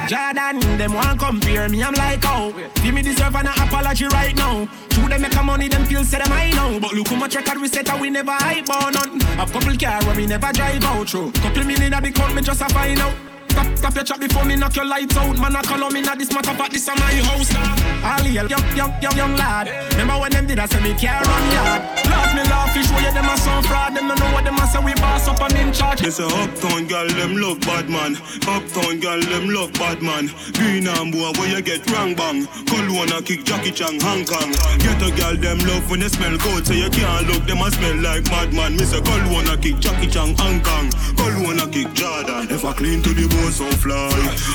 Jordan, 0.07 0.59
them 0.77 0.93
want 0.93 1.19
compare 1.19 1.67
me, 1.67 1.83
I'm 1.83 1.93
like, 1.93 2.21
oh 2.23 2.53
Give 2.75 2.93
me 2.93 3.01
deserve 3.01 3.35
an 3.35 3.47
apology 3.47 4.05
right 4.05 4.33
now 4.37 4.65
To 4.65 5.01
them 5.01 5.21
make 5.21 5.35
a 5.35 5.43
money, 5.43 5.67
them 5.67 5.83
feel 5.83 6.01
them 6.01 6.31
I 6.31 6.51
know 6.51 6.79
But 6.79 6.93
look 6.93 7.09
how 7.09 7.17
much 7.17 7.35
record 7.35 7.59
we 7.59 7.67
set 7.67 7.89
and 7.89 7.99
we 7.99 8.09
never 8.09 8.31
hype 8.31 8.69
on 8.69 8.93
none 8.93 9.21
A 9.37 9.45
couple 9.45 9.75
car 9.75 10.01
where 10.05 10.15
we 10.15 10.25
never 10.25 10.49
drive 10.53 10.81
out 10.85 11.09
through 11.09 11.33
Couple 11.33 11.65
million 11.65 11.93
a 11.93 12.01
big 12.01 12.17
me 12.33 12.41
just 12.41 12.61
a 12.61 12.69
find 12.69 12.99
out 13.01 13.36
Stop, 13.57 13.77
stop 13.77 13.95
your 13.95 14.03
chat 14.03 14.19
before 14.19 14.45
me 14.45 14.55
knock 14.55 14.75
your 14.75 14.85
lights 14.85 15.17
out 15.17 15.35
Man, 15.39 15.55
I 15.55 15.63
call 15.63 15.83
on 15.83 15.91
me 15.91 16.01
now 16.01 16.13
this 16.13 16.31
matter, 16.31 16.53
but 16.55 16.69
this 16.69 16.87
is 16.87 16.93
my 16.93 17.13
house 17.25 17.51
now 17.51 17.73
All 18.05 18.27
young, 18.27 18.47
young, 18.49 19.01
young, 19.01 19.17
young 19.17 19.35
lad 19.35 19.65
Remember 19.93 20.21
when 20.21 20.31
them 20.31 20.45
did 20.45 20.59
I 20.59 20.67
say 20.67 20.79
me 20.79 20.93
care 20.93 21.19
run 21.19 21.51
yard 21.51 21.81
Laugh 22.05 22.35
me 22.35 22.43
laugh, 22.43 22.71
fish 22.71 22.85
show 22.85 22.99
you 22.99 23.11
them 23.11 23.25
a 23.25 23.35
some 23.37 23.63
fraud 23.63 23.95
Them 23.95 24.09
don't 24.09 24.19
know 24.19 24.31
what 24.31 24.43
them 24.45 24.61
a 24.61 24.67
say, 24.67 24.77
we 24.77 24.93
boss 24.93 25.27
up 25.27 25.41
and 25.41 25.57
in 25.57 25.73
charge 25.73 26.01
They 26.01 26.11
say 26.11 26.23
uptown 26.23 26.85
girl 26.85 27.07
them 27.09 27.35
love 27.37 27.59
bad 27.61 27.89
man. 27.89 28.15
Uptown 28.47 28.99
girl 28.99 29.19
them 29.21 29.49
love 29.49 29.73
bad 29.73 30.01
man. 30.01 30.29
Green 30.53 30.87
and 30.87 31.11
boy 31.11 31.31
where 31.37 31.49
you 31.49 31.61
get 31.61 31.81
wrong 31.91 32.13
bang. 32.15 32.45
Cologne 32.65 33.11
a 33.11 33.21
kick 33.21 33.43
Jackie 33.43 33.71
Chan 33.71 33.99
Hong 34.01 34.25
Kong. 34.25 34.51
Get 34.79 35.01
a 35.01 35.09
girl 35.17 35.35
them 35.35 35.59
love 35.65 35.89
when 35.89 35.99
they 36.01 36.09
smell 36.09 36.37
good, 36.37 36.65
so 36.65 36.73
you 36.73 36.89
can't 36.89 37.27
look 37.27 37.43
them 37.45 37.61
a 37.61 37.71
smell 37.71 37.97
like 38.01 38.25
madman. 38.29 38.77
Cologne 38.77 39.49
a 39.49 39.57
kick 39.57 39.79
Jackie 39.79 40.07
Chan 40.07 40.35
Hong 40.37 40.61
Kong. 40.61 40.91
Cologne 41.17 41.59
a 41.59 41.67
kick 41.67 41.91
Jordan. 41.93 42.47
If 42.49 42.63
I 42.63 42.73
clean 42.73 43.01
to 43.03 43.13
the 43.13 43.27
bone 43.27 43.46
so 43.51 43.69
fly. 43.71 44.09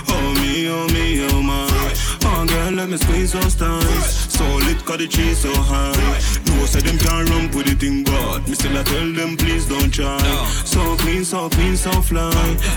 Oh 0.08 0.34
me, 0.40 0.68
oh 0.68 0.86
me, 0.88 1.26
oh 1.30 1.42
my. 1.42 1.68
Oh 2.24 2.46
girl 2.46 2.72
let 2.72 2.88
me 2.88 2.96
squeeze 2.96 3.32
those 3.32 3.54
times. 3.54 4.06
So 4.32 4.44
lit, 4.66 4.84
cause 4.84 4.98
the 4.98 5.06
cheese 5.08 5.38
so 5.38 5.52
high. 5.54 5.92
No, 6.46 6.66
say 6.66 6.80
them 6.80 6.98
can't 6.98 7.28
run 7.30 7.50
with 7.50 7.66
the 7.66 7.74
thing, 7.74 8.04
but 8.04 8.46
me 8.48 8.54
still 8.54 8.76
I 8.76 8.82
tell 8.82 9.12
them, 9.12 9.36
please 9.36 9.66
don't 9.66 9.92
try. 9.92 10.18
So 10.64 10.96
clean, 10.96 11.24
so 11.24 11.48
clean, 11.48 11.76
so 11.76 11.90
fly. 12.02 12.32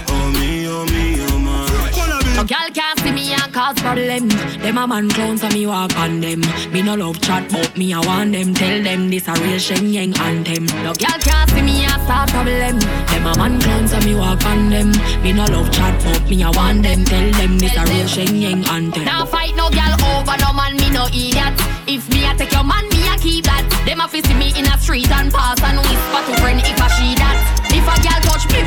Oh 0.08 0.32
me, 0.40 0.68
oh 0.68 0.86
me, 0.86 1.18
oh 1.30 1.40
my. 1.40 2.26
No 2.36 2.44
girl 2.44 2.70
can't 2.74 3.00
see 3.00 3.12
me 3.12 3.34
and 3.34 3.54
cause 3.54 3.80
problem. 3.80 4.28
Them 4.60 4.78
a 4.78 4.86
man 4.86 5.10
clowns 5.10 5.42
so 5.42 5.50
me 5.50 5.66
walk 5.66 5.96
on 5.98 6.20
them. 6.20 6.42
Me 6.72 6.82
no 6.82 6.96
love 6.96 7.22
chat, 7.22 7.50
but 7.50 7.78
me 7.78 7.94
I 7.94 8.00
want 8.06 8.34
them. 8.34 8.54
Tell 8.54 8.84
them 8.84 9.10
this 9.10 9.28
a 9.28 9.34
real 9.36 9.58
Shen 9.58 9.86
Yeng 9.86 10.18
anthem. 10.20 10.66
No 10.84 10.94
girl 10.94 11.20
can't 11.20 11.50
see 11.52 11.62
me 11.62 11.86
and 11.86 11.95
start 12.06 12.30
problem. 12.30 12.78
Them 13.10 13.26
a 13.26 13.34
man 13.38 13.60
clowns 13.60 13.92
so 13.92 14.00
me 14.06 14.14
walk 14.16 14.46
on 14.46 14.70
them. 14.70 14.92
Me 15.24 15.34
no 15.34 15.46
love 15.46 15.72
chat, 15.72 15.98
but 16.04 16.30
me 16.30 16.44
I 16.44 16.50
want 16.52 16.84
them. 16.84 17.04
Tell 17.04 17.32
them 17.32 17.58
this 17.58 17.76
a 17.76 17.84
real 17.90 18.08
Shen 18.08 18.36
Yeng 18.44 18.64
anthem. 18.70 19.06
Now 19.06 19.26
fight 19.26 19.56
no 19.56 19.70
girl 19.70 19.96
over 20.14 20.38
no 20.38 20.54
man, 20.54 20.78
me 20.78 20.90
no 20.94 21.06
idiot. 21.08 21.56
If 21.90 22.08
me 22.14 22.26
a 22.30 22.34
take 22.38 22.54
your 22.54 22.64
man, 22.64 22.86
me 22.90 23.02
a 23.10 23.18
keep 23.18 23.46
that. 23.46 23.66
Them 23.86 24.02
a 24.02 24.08
fi 24.08 24.22
see 24.22 24.38
me 24.38 24.54
in 24.58 24.66
a 24.66 24.78
street 24.78 25.12
and 25.12 25.34
pass 25.34 25.60
and 25.62 25.78
whisper 25.82 26.22
to 26.28 26.34
friend 26.42 26.60
if 26.62 26.82
I 26.82 26.88
she 26.96 27.16
that. 27.16 27.55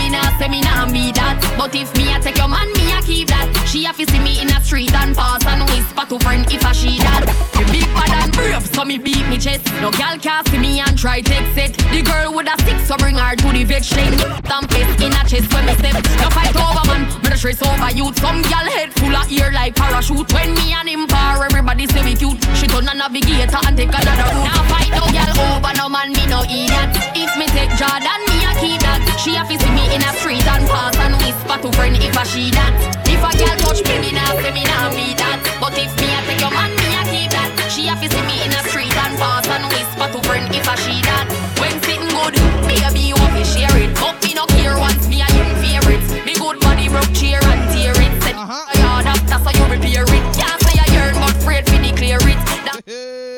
Me, 0.08 0.16
me 0.16 0.22
nah 0.22 0.38
say 0.38 0.48
me 0.48 0.60
nah 0.60 0.86
be 0.90 1.12
that. 1.12 1.36
But 1.56 1.74
if 1.74 1.94
me 1.96 2.12
a 2.12 2.20
take 2.20 2.36
your 2.36 2.48
man, 2.48 2.68
me 2.72 2.92
a 2.92 3.02
keep 3.02 3.28
that. 3.28 3.48
She 3.66 3.84
a 3.84 3.92
fi 3.92 4.04
see 4.04 4.18
me 4.20 4.40
in 4.40 4.48
a 4.48 4.60
street 4.60 4.92
and 4.94 5.14
pass 5.14 5.44
and 5.46 5.62
whisper 5.68 6.06
to 6.08 6.18
friend 6.24 6.46
if 6.50 6.64
I 6.64 6.72
she 6.72 6.98
that. 6.98 7.26
Me 7.56 7.64
big 7.68 7.88
bad 7.92 8.10
and 8.24 8.32
brave, 8.32 8.64
so 8.74 8.84
me 8.84 8.98
beat 8.98 9.26
me 9.28 9.38
chest. 9.38 9.66
No 9.80 9.90
girl 9.90 10.16
can 10.18 10.44
see 10.46 10.58
me 10.58 10.80
and 10.80 10.96
try 10.96 11.20
take 11.20 11.44
it. 11.56 11.76
The 11.92 12.02
girl 12.02 12.34
with 12.34 12.48
a 12.48 12.56
stick, 12.62 12.78
so 12.80 12.96
bring 12.96 13.16
her 13.16 13.36
to 13.36 13.48
the 13.52 13.64
vex 13.64 13.94
lane. 13.96 14.16
Thump 14.48 14.72
it 14.72 14.88
in 15.00 15.12
a 15.12 15.22
chest 15.28 15.52
when 15.52 15.66
me 15.66 15.74
step. 15.76 15.94
No 16.22 16.28
fight 16.32 16.56
over 16.56 16.84
man, 16.88 17.04
me 17.22 17.28
no 17.28 17.36
stress 17.36 17.60
over 17.62 17.90
youth. 17.92 18.18
Some 18.20 18.42
girl 18.42 18.66
head 18.72 18.92
full 18.94 19.14
of 19.14 19.30
ear 19.30 19.52
like 19.52 19.76
parachute. 19.76 20.32
When 20.32 20.54
me 20.54 20.72
and 20.72 20.88
him 20.88 21.06
par, 21.06 21.44
everybody 21.44 21.86
say 21.86 22.02
we 22.04 22.14
cute. 22.14 22.40
She 22.56 22.66
turn 22.66 22.88
a 22.88 22.94
navigator 22.94 23.60
and 23.66 23.76
take 23.76 23.92
another 23.92 24.26
route. 24.32 24.46
Now 24.48 24.62
fight 24.72 24.92
no 24.96 25.04
girl 25.12 25.32
over 25.52 25.72
no 25.76 25.88
man, 25.88 26.12
me 26.12 26.24
no 26.26 26.42
idiot. 26.48 26.96
If 27.12 27.36
me 27.36 27.46
take 27.52 27.74
Jordan, 27.76 28.20
me 28.30 28.38
a 28.46 28.52
keep 28.56 28.80
that. 28.80 29.02
She 29.18 29.36
a 29.36 29.44
fi 29.44 29.56
see 29.58 29.72
me 29.74 29.97
in 29.98 30.06
a 30.06 30.12
street 30.18 30.46
and 30.46 30.66
pass 30.70 30.94
and 31.02 31.14
whisper 31.18 31.58
to 31.58 31.70
friend 31.76 31.96
if 31.98 32.16
I 32.16 32.24
she 32.24 32.50
that. 32.54 32.72
If 33.10 33.18
a 33.18 33.30
girl 33.34 33.56
touch 33.58 33.82
me, 33.82 33.98
me 33.98 34.10
nah 34.14 34.38
say 34.38 34.52
me 34.54 34.62
nah 34.62 34.90
be 34.94 35.14
that. 35.18 35.42
But 35.58 35.74
if 35.74 35.90
me 35.98 36.08
a 36.14 36.20
take 36.22 36.40
your 36.40 36.54
man, 36.54 36.70
me 36.78 36.88
a 36.94 37.02
keep 37.10 37.30
that. 37.34 37.50
She 37.72 37.90
a 37.90 37.94
fi 37.98 38.06
see 38.06 38.24
me 38.30 38.36
in 38.46 38.54
a 38.54 38.60
street 38.70 38.94
and 38.94 39.18
pass 39.18 39.46
and 39.50 39.66
whisper 39.74 40.08
to 40.14 40.20
friend 40.26 40.46
if 40.54 40.68
I 40.70 40.76
she 40.86 41.02
that. 41.02 41.26
When 41.58 41.74
sitting 41.82 42.06
good, 42.14 42.34
baby 42.70 43.10
you 43.10 43.18
a 43.18 43.26
fi 43.34 43.42
share 43.42 43.76
it. 43.82 43.90
But 43.98 44.22
me 44.22 44.34
no 44.38 44.46
care 44.54 44.78
once 44.78 45.08
me 45.10 45.18
a 45.18 45.28
young 45.34 45.54
favorite. 45.58 46.04
Me 46.22 46.34
good 46.38 46.58
body 46.62 46.86
broke 46.88 47.10
cheer 47.18 47.42
and 47.42 47.62
tear 47.74 47.96
it. 47.98 48.12
Said 48.22 48.38
uh-huh. 48.38 48.78
yard 48.78 49.06
up, 49.10 49.20
that's 49.26 49.42
how 49.42 49.50
you 49.50 49.66
repair 49.66 50.06
it. 50.06 50.24
Can't 50.38 50.60
say 50.62 50.78
I 50.78 50.86
yearn, 50.94 51.14
but 51.18 51.34
afraid 51.34 51.66
fi 51.66 51.76
declare 51.82 52.22
it. 52.22 52.38
That 52.66 52.78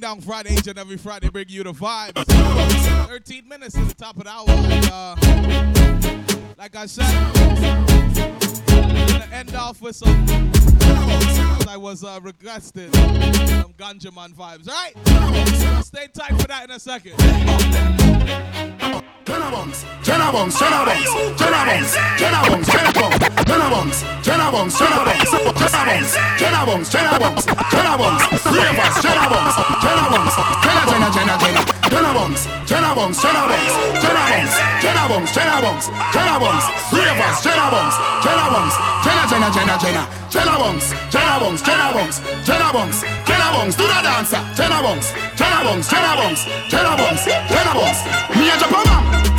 down 0.00 0.20
Friday, 0.20 0.54
each 0.54 0.66
and 0.66 0.78
every 0.78 0.96
Friday, 0.96 1.28
bring 1.28 1.46
you 1.48 1.62
the 1.62 1.72
vibes. 1.72 2.24
13 3.08 3.48
minutes 3.48 3.74
to 3.74 3.84
the 3.84 3.94
top 3.94 4.16
of 4.16 4.24
the 4.24 4.30
hour. 4.30 4.44
And, 4.48 4.90
uh, 4.92 5.14
like 6.56 6.74
I 6.76 6.86
said, 6.86 7.04
I'm 7.06 9.06
gonna 9.06 9.28
end 9.32 9.54
off 9.54 9.80
with 9.80 9.96
some. 9.96 10.26
I 11.68 11.76
was 11.76 12.02
uh, 12.04 12.18
requested 12.22 12.94
some 12.94 13.74
Ganja 13.74 14.14
Man 14.14 14.32
vibes. 14.32 14.68
All 14.68 14.74
right, 14.74 14.94
stay 15.84 16.08
tight 16.08 16.40
for 16.40 16.48
that 16.48 16.64
in 16.64 16.70
a 16.70 16.80
second. 16.80 17.14
Jenna 18.28 19.50
Bunks, 19.50 19.84
Jenna 20.02 20.32
Bunks, 20.32 20.58
Jenna 20.58 20.84
Bunks, 20.84 21.12
Jenna 21.38 21.60
Bunks, 21.62 21.88
Jenna 22.18 22.42
Bunks, 22.50 22.68
Jenna 22.68 23.70
Bunks, 23.72 23.98
Jenna 24.22 24.50
Bunks, 24.50 24.80
Jenna 26.38 26.66
Bunks, 26.66 26.90
Jenna 26.90 27.08
Jenna 30.88 31.08
Jenna 31.12 31.38
Jenna 35.32 35.58
Jenna 36.12 36.38
Bunks, 36.38 36.66
three 36.90 37.08
of 37.08 37.18
us, 37.18 37.42
Jenna 37.42 37.70
Bunks, 37.72 37.96
Jenna 38.24 38.46
Bunks, 38.52 38.76
Jenna, 39.04 39.24
Jenna, 39.28 39.48
Jenna, 39.50 39.78
Jenna, 39.80 40.02
Jenna 40.30 40.58
Bunks, 40.58 40.92
Jenna 41.10 41.40
Bunks, 41.40 41.62
Jenna 41.62 41.92
Bunks, 41.92 42.20
Jenna 42.44 42.72
Bunks, 42.72 43.00
Jenna 43.24 43.48
Bunks, 43.52 43.76
do 43.76 43.84
the 43.84 44.00
dancer, 44.02 44.40
Jenna 44.54 44.82
Bunks, 44.82 45.12
Jenna 45.36 45.64
Bunks, 45.64 45.88
Jenna 45.88 46.16
Bunks, 46.16 46.44
Jenna 46.68 46.96
Bunks, 46.96 47.24
Jenna 47.24 47.72
Bunks, 47.72 48.00
me 48.36 48.50
a 48.50 48.56
Japan 48.60 48.84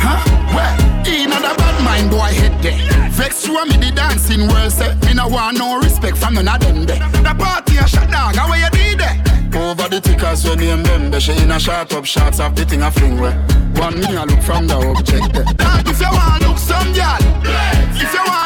Huh? 0.02 0.18
Where? 0.50 0.74
In 1.06 1.30
a 1.30 1.54
bad 1.54 1.84
mind 1.84 2.10
boy 2.10 2.34
head 2.34 2.60
there. 2.62 3.10
Vex 3.10 3.46
you 3.46 3.58
and 3.58 3.70
me 3.70 3.76
the 3.76 3.92
dancing 3.94 4.48
world 4.48 4.72
say. 4.72 4.94
Me 5.06 5.14
no 5.14 5.28
want 5.28 5.58
no 5.58 5.78
respect 5.78 6.18
from 6.18 6.34
none 6.34 6.48
of 6.48 6.60
them 6.60 6.86
there. 6.86 6.98
The 6.98 7.34
party 7.38 7.76
a 7.76 7.86
shut 7.86 8.10
down, 8.10 8.34
how 8.34 8.52
you 8.54 8.70
did 8.70 8.98
there? 8.98 9.30
Over 9.54 9.88
the 9.88 10.00
tickers 10.00 10.44
when 10.44 10.58
name 10.58 10.82
them 10.82 11.18
She 11.20 11.32
in 11.32 11.50
a 11.50 11.58
shot 11.58 11.92
up 11.92 12.04
shots 12.04 12.38
of 12.38 12.54
the 12.54 12.64
thing 12.64 12.82
a 12.82 12.90
fling 12.90 13.18
where 13.18 13.34
One 13.74 13.98
me 13.98 14.14
a 14.14 14.24
look 14.24 14.40
from 14.42 14.68
the 14.68 14.76
object 14.76 15.32
there 15.34 15.44
if 15.90 16.00
you 16.00 16.06
want 16.06 16.42
look 16.42 16.56
some 16.56 16.92
girl 16.92 17.18
If 17.98 18.14
you 18.14 18.24
want 18.26 18.39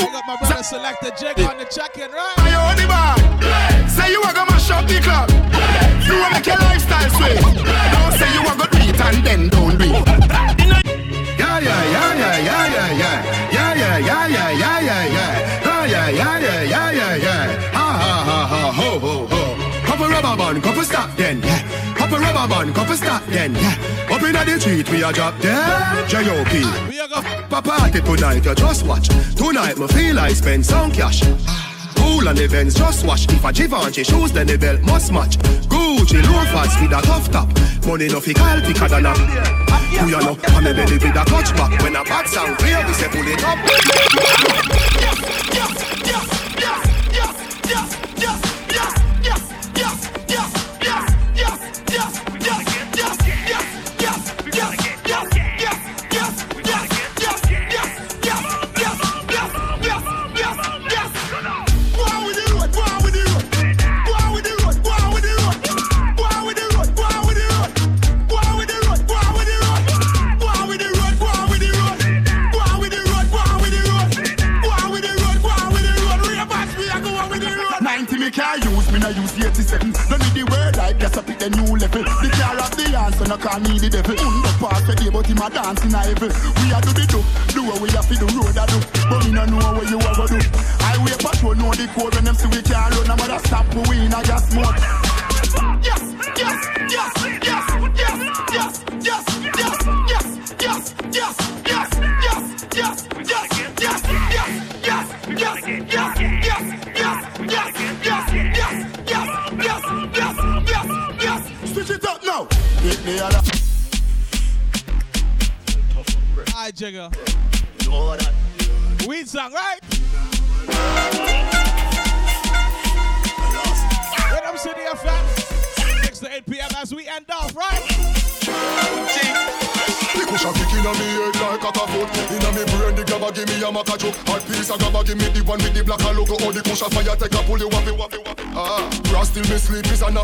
No 0.00 0.06
care 0.06 0.08
who 0.08 0.12
got 0.12 0.26
my 0.26 0.36
brother 0.36 0.62
selector 0.62 1.10
Jake 1.18 1.38
on 1.46 1.58
the 1.58 1.64
check-in, 1.64 2.10
right? 2.10 2.34
I 2.38 2.54
own 2.56 2.76
the 2.76 2.86
bar 2.88 3.16
Say 3.88 4.10
you 4.12 4.22
a 4.22 4.32
go 4.32 4.44
mash 4.46 4.70
up 4.70 4.86
the 4.86 5.00
club 5.00 5.28
You 6.04 6.16
make 6.32 6.46
your 6.46 6.56
lifestyle 6.56 7.10
Don't 7.10 8.12
say 8.16 8.32
you 8.32 8.40
a 8.40 8.52
go 8.56 8.64
do 8.64 8.78
it 8.80 9.00
and 9.00 9.24
then 9.24 9.48
don't 9.48 9.76
do 9.76 9.84
it 9.84 10.06
Yeah, 11.38 11.60
yeah, 11.60 11.84
yeah, 11.90 12.14
yeah, 12.14 12.38
yeah, 12.38 12.66
yeah, 12.66 12.92
yeah 12.92 13.50
Yeah, 13.52 13.74
yeah, 13.74 13.98
yeah, 13.98 14.26
yeah, 14.28 14.50
yeah, 14.50 14.80
yeah, 14.80 15.04
yeah 15.06 15.86
Yeah, 15.86 16.10
yeah, 16.10 16.38
yeah, 16.40 16.90
yeah, 16.90 17.16
yeah, 17.16 17.69
rubber 20.22 20.36
band, 20.36 20.62
couple 20.62 20.82
stop 20.82 21.16
then, 21.16 21.42
yeah 21.42 21.94
Couple 21.94 22.18
rubber 22.18 22.48
band, 22.48 22.74
couple 22.74 22.96
stop 22.96 23.24
then, 23.26 23.54
yeah 23.54 23.76
Up 24.10 24.22
inna 24.22 24.44
the 24.44 24.60
street, 24.60 24.90
we 24.90 25.02
a 25.02 25.12
drop 25.12 25.38
dead. 25.40 26.08
J.O.P. 26.08 26.64
We 26.88 27.00
a 27.00 27.08
go 27.08 27.22
Pa 27.48 27.60
party 27.60 28.00
tonight, 28.00 28.44
you 28.44 28.54
just 28.54 28.86
watch. 28.86 29.08
Tonight, 29.36 29.78
me 29.78 29.86
feel 29.88 30.18
I 30.18 30.32
spend 30.32 30.64
some 30.66 30.90
cash. 30.90 31.22
Cool 31.94 32.24
the 32.34 32.48
Benz, 32.50 32.74
just 32.74 33.06
watch. 33.06 33.30
If 33.30 33.44
a 33.44 33.52
Givenchy 33.52 34.04
shoes, 34.04 34.32
then 34.32 34.46
the 34.46 34.58
belt 34.58 34.80
must 34.82 35.12
match. 35.12 35.38
Gucci 35.68 36.22
loafers 36.22 36.74
with 36.80 36.92
a 36.92 37.02
tough 37.02 37.30
top. 37.30 37.48
Money 37.86 38.08
no 38.08 38.20
fi 38.20 38.34
call 38.34 38.60
thicker 38.60 38.88
than 38.88 39.06
a 39.06 39.14
Who 39.14 40.08
you 40.08 40.20
know, 40.20 40.36
and 40.36 40.64
me 40.64 40.72
belly 40.72 40.98
with 40.98 41.16
a 41.16 41.24
clutch 41.24 41.54
back. 41.56 41.82
When 41.82 41.96
a 41.96 42.04
bad 42.04 42.26
sound 42.26 42.58
clear, 42.58 42.84
we 42.86 42.92
say 42.94 43.08
pull 43.08 43.26
it 43.26 43.44
up 43.44 43.89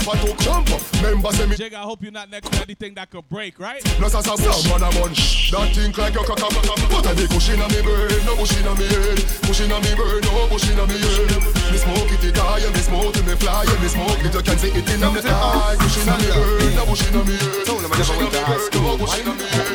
sleep 0.06 0.24
is 0.24 0.26
a 0.26 0.26
nap 0.26 0.26
a 0.26 0.26
talk 0.26 0.38
Jump 0.38 0.70
up, 0.70 1.02
member 1.02 1.32
say 1.32 1.46
me 1.46 1.56
Jigga, 1.56 1.74
I 1.74 1.82
hope 1.82 2.02
you're 2.02 2.12
not 2.12 2.30
next 2.30 2.52
to 2.52 2.62
anything 2.62 2.94
that 2.94 3.10
could 3.10 3.28
break, 3.28 3.58
right? 3.58 3.82
Plus 3.98 4.14
as 4.14 4.26
a 4.26 4.36
bush 4.36 4.68
man 4.68 4.82
a 4.82 4.90
munch 4.98 5.50
That 5.50 5.74
think 5.74 5.98
like 5.98 6.14
a 6.14 6.22
crack 6.22 6.38
a 6.38 6.48
crack 6.48 6.90
But 6.90 7.06
I 7.06 7.14
the 7.14 7.26
cushion 7.28 7.58
inna 7.58 7.68
me 7.68 7.82
brain, 7.82 8.22
no 8.26 8.36
bush 8.36 8.56
inna 8.56 8.74
me 8.74 8.86
head 8.86 9.20
Bush 9.42 9.60
inna 9.60 9.78
me 9.80 9.92
brain, 9.94 10.22
no 10.22 10.46
bush 10.48 10.68
inna 10.70 10.84
me 10.86 10.96
head 10.98 11.32
Me 11.72 11.78
smoke 11.78 12.12
it, 12.12 12.24
it 12.24 12.36
high, 12.36 12.66
me 12.70 12.82
smoke 12.82 13.16
it, 13.16 13.26
me 13.26 13.34
fly 13.34 13.66
Me 13.82 13.88
smoke 13.88 14.22
it, 14.22 14.34
you 14.34 14.42
can 14.42 14.58
see 14.58 14.70
it 14.70 14.88
inna 14.90 15.08
me 15.10 15.20
eye 15.22 15.76
Bush 15.80 15.98
inna 15.98 16.14
me 16.18 16.28
brain, 16.30 16.74
no 16.76 16.82
bush 16.86 17.04
inna 17.06 17.22
me 17.24 17.34
head 17.36 17.66
Bush 17.66 18.10
inna 18.12 18.26
me 18.26 18.38
brain, 18.46 18.70
no 18.86 18.96
bush 18.96 19.18
inna 19.18 19.32
me 19.34 19.46
head 19.50 19.66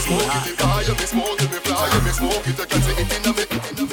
Smoke 0.00 0.34
it, 0.34 0.50
it 0.50 0.60
high, 0.60 0.88
me 0.90 1.06
smoke 1.06 1.40
it, 1.40 1.50
me 1.50 1.58
fly 1.64 1.88
Me 2.04 2.12
smoke 2.12 2.46
it, 2.46 2.58
you 2.58 2.66
can 2.66 2.80
see 2.82 2.96
it 2.98 3.10
inna 3.14 3.30
me 3.32 3.44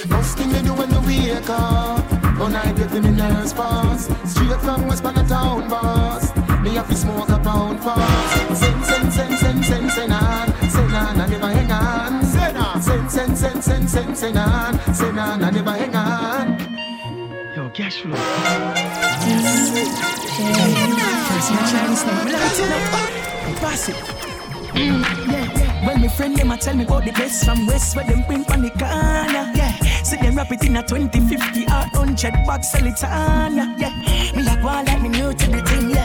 First 0.08 0.38
thing 0.38 0.52
me 0.52 0.60
do 0.62 0.74
when 0.74 0.90
me 0.90 1.00
wake 1.08 1.50
up 1.50 2.02
When 2.40 2.56
I 2.56 2.72
get 2.74 2.92
in 2.94 3.04
the 3.04 3.12
nurse 3.12 3.54
pass 3.54 4.10
Straight 4.26 4.60
from 4.62 4.88
West 4.88 5.04
Panna 5.04 5.24
pound 7.88 8.58
Send, 8.58 8.84
cash 17.74 18.02
flow 18.02 18.16
Pass 23.62 23.90
it 23.90 24.18
yeah. 24.76 25.86
Well, 25.88 25.98
my 25.98 26.08
friend 26.08 26.36
them 26.36 26.52
a 26.52 26.58
tell 26.58 26.76
me 26.76 26.84
about 26.84 27.06
the 27.06 27.12
best 27.12 27.46
from 27.46 27.66
West 27.66 27.96
where 27.96 28.06
them 28.06 28.24
bring 28.28 28.46
on 28.52 28.62
the 28.62 28.70
corner. 28.70 29.52
Yeah, 29.56 29.76
see 30.04 30.18
them 30.18 30.36
rap 30.36 30.52
it 30.52 30.64
in 30.66 30.78
a 30.78 30.84
20, 30.84 31.20
50 31.20 31.64
or 31.64 31.88
100 31.94 32.46
bucks 32.46 32.72
sell 32.72 32.86
it 32.86 33.04
on. 33.04 33.56
Yeah, 33.80 33.90
me 34.36 34.44
like 34.44 34.64
one 34.64 34.86
like 34.86 35.02
me 35.02 35.10
new 35.10 35.34
to 35.34 35.48
the 35.50 35.62
thing. 35.64 35.97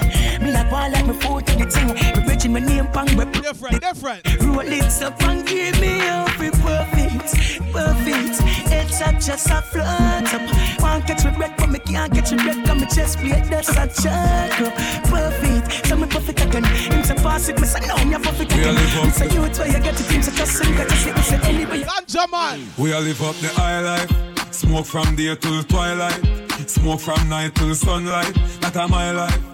Yeah, 0.72 0.88
me 0.88 0.92
like 0.92 0.92
one 0.92 0.92
like 0.92 1.06
me 1.06 1.20
foot 1.20 1.46
to 1.46 1.56
the 1.56 1.70
thing. 1.70 1.88
Me 1.88 2.26
preaching 2.26 2.52
my 2.52 2.60
name 2.60 2.86
pang 2.88 3.16
rep. 3.16 3.32
Different, 3.32 3.80
different. 3.80 4.42
Roll 4.42 4.60
it 4.60 5.02
up 5.02 5.22
and 5.22 5.46
give 5.46 5.80
me 5.80 6.00
up 6.08 6.40
it 6.40 6.52
perfect, 6.60 7.72
perfect. 7.72 8.40
It's 8.72 9.00
a 9.00 9.12
just 9.12 9.50
a 9.50 9.62
float 9.62 10.34
up. 10.34 10.80
Want 10.80 11.06
catch 11.06 11.24
me 11.24 11.30
breath, 11.32 11.54
but 11.58 11.70
me 11.70 11.78
can't 11.78 12.12
catch 12.12 12.32
me 12.32 12.42
breath. 12.42 12.64
Got 12.66 12.76
me 12.78 12.86
chest 12.86 13.18
plate 13.18 13.44
that's 13.50 13.68
a 13.70 13.86
chuck 14.02 14.60
up. 14.60 14.74
Perfect, 15.04 15.86
so 15.86 15.96
me 15.96 16.06
perfect 16.06 16.40
again. 16.40 16.64
Him 16.64 17.04
say 17.04 17.14
pass 17.14 17.48
it, 17.48 17.60
me 17.60 17.66
say 17.66 17.86
no, 17.86 17.96
me 18.04 18.14
a 18.14 18.18
perfect 18.18 18.52
again. 18.52 18.74
Me 18.74 19.10
say 19.10 19.28
you 19.28 19.44
it's 19.44 19.58
where 19.58 19.68
you 19.68 19.80
get 19.80 20.00
it, 20.00 20.06
him 20.06 20.22
say 20.22 20.32
just 20.36 20.52
sing, 20.52 20.74
just 20.74 21.04
sit, 21.04 21.16
me 21.16 21.22
say 21.22 21.40
anybody. 21.44 21.84
Ganja 21.84 22.30
man. 22.30 22.66
We 22.78 22.92
all 22.92 23.02
live 23.02 23.22
up 23.22 23.36
the 23.36 23.48
high 23.48 23.80
life. 23.80 24.10
Smoke 24.52 24.86
from 24.86 25.16
day 25.16 25.34
till 25.36 25.62
twilight. 25.64 26.20
Smoke 26.66 27.00
from 27.00 27.28
night 27.28 27.54
till 27.54 27.74
sunlight. 27.74 28.34
That 28.60 28.76
a 28.76 28.88
my 28.88 29.10
life. 29.10 29.51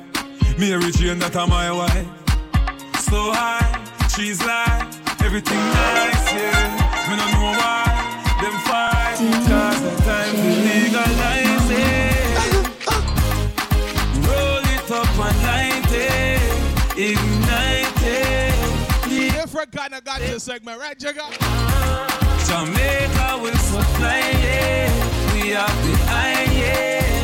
Mary 0.59 0.90
Jane, 0.90 1.20
that 1.20 1.36
a 1.36 1.47
my 1.47 1.70
wife. 1.70 2.06
So 3.06 3.30
high, 3.30 3.62
she's 4.10 4.43
like 4.44 4.82
everything 5.22 5.55
nice, 5.55 6.32
yeah. 6.35 7.06
Me 7.06 7.14
no 7.14 7.26
know 7.30 7.55
why 7.55 7.86
them 8.43 8.59
fight. 8.66 9.22
Cause 9.47 9.80
the 9.86 9.94
time 10.02 10.35
to 10.35 10.51
legalize 10.66 11.70
it. 11.70 12.59
Roll 14.26 14.66
it 14.74 14.90
up 14.90 15.14
and 15.26 15.39
light 15.47 15.94
it. 15.94 16.43
Ignite 16.98 18.02
it. 18.02 19.32
Different 19.32 19.70
kind 19.70 19.94
of 19.94 20.02
ganja 20.02 20.40
segment, 20.40 20.80
right, 20.80 20.98
Jigga? 20.98 21.30
Jamaica 22.48 23.39
will 23.40 23.59
supply 23.59 24.26
it. 24.26 24.90
We 25.32 25.51
have 25.51 25.78
the 25.86 25.93
yeah. 26.59 27.18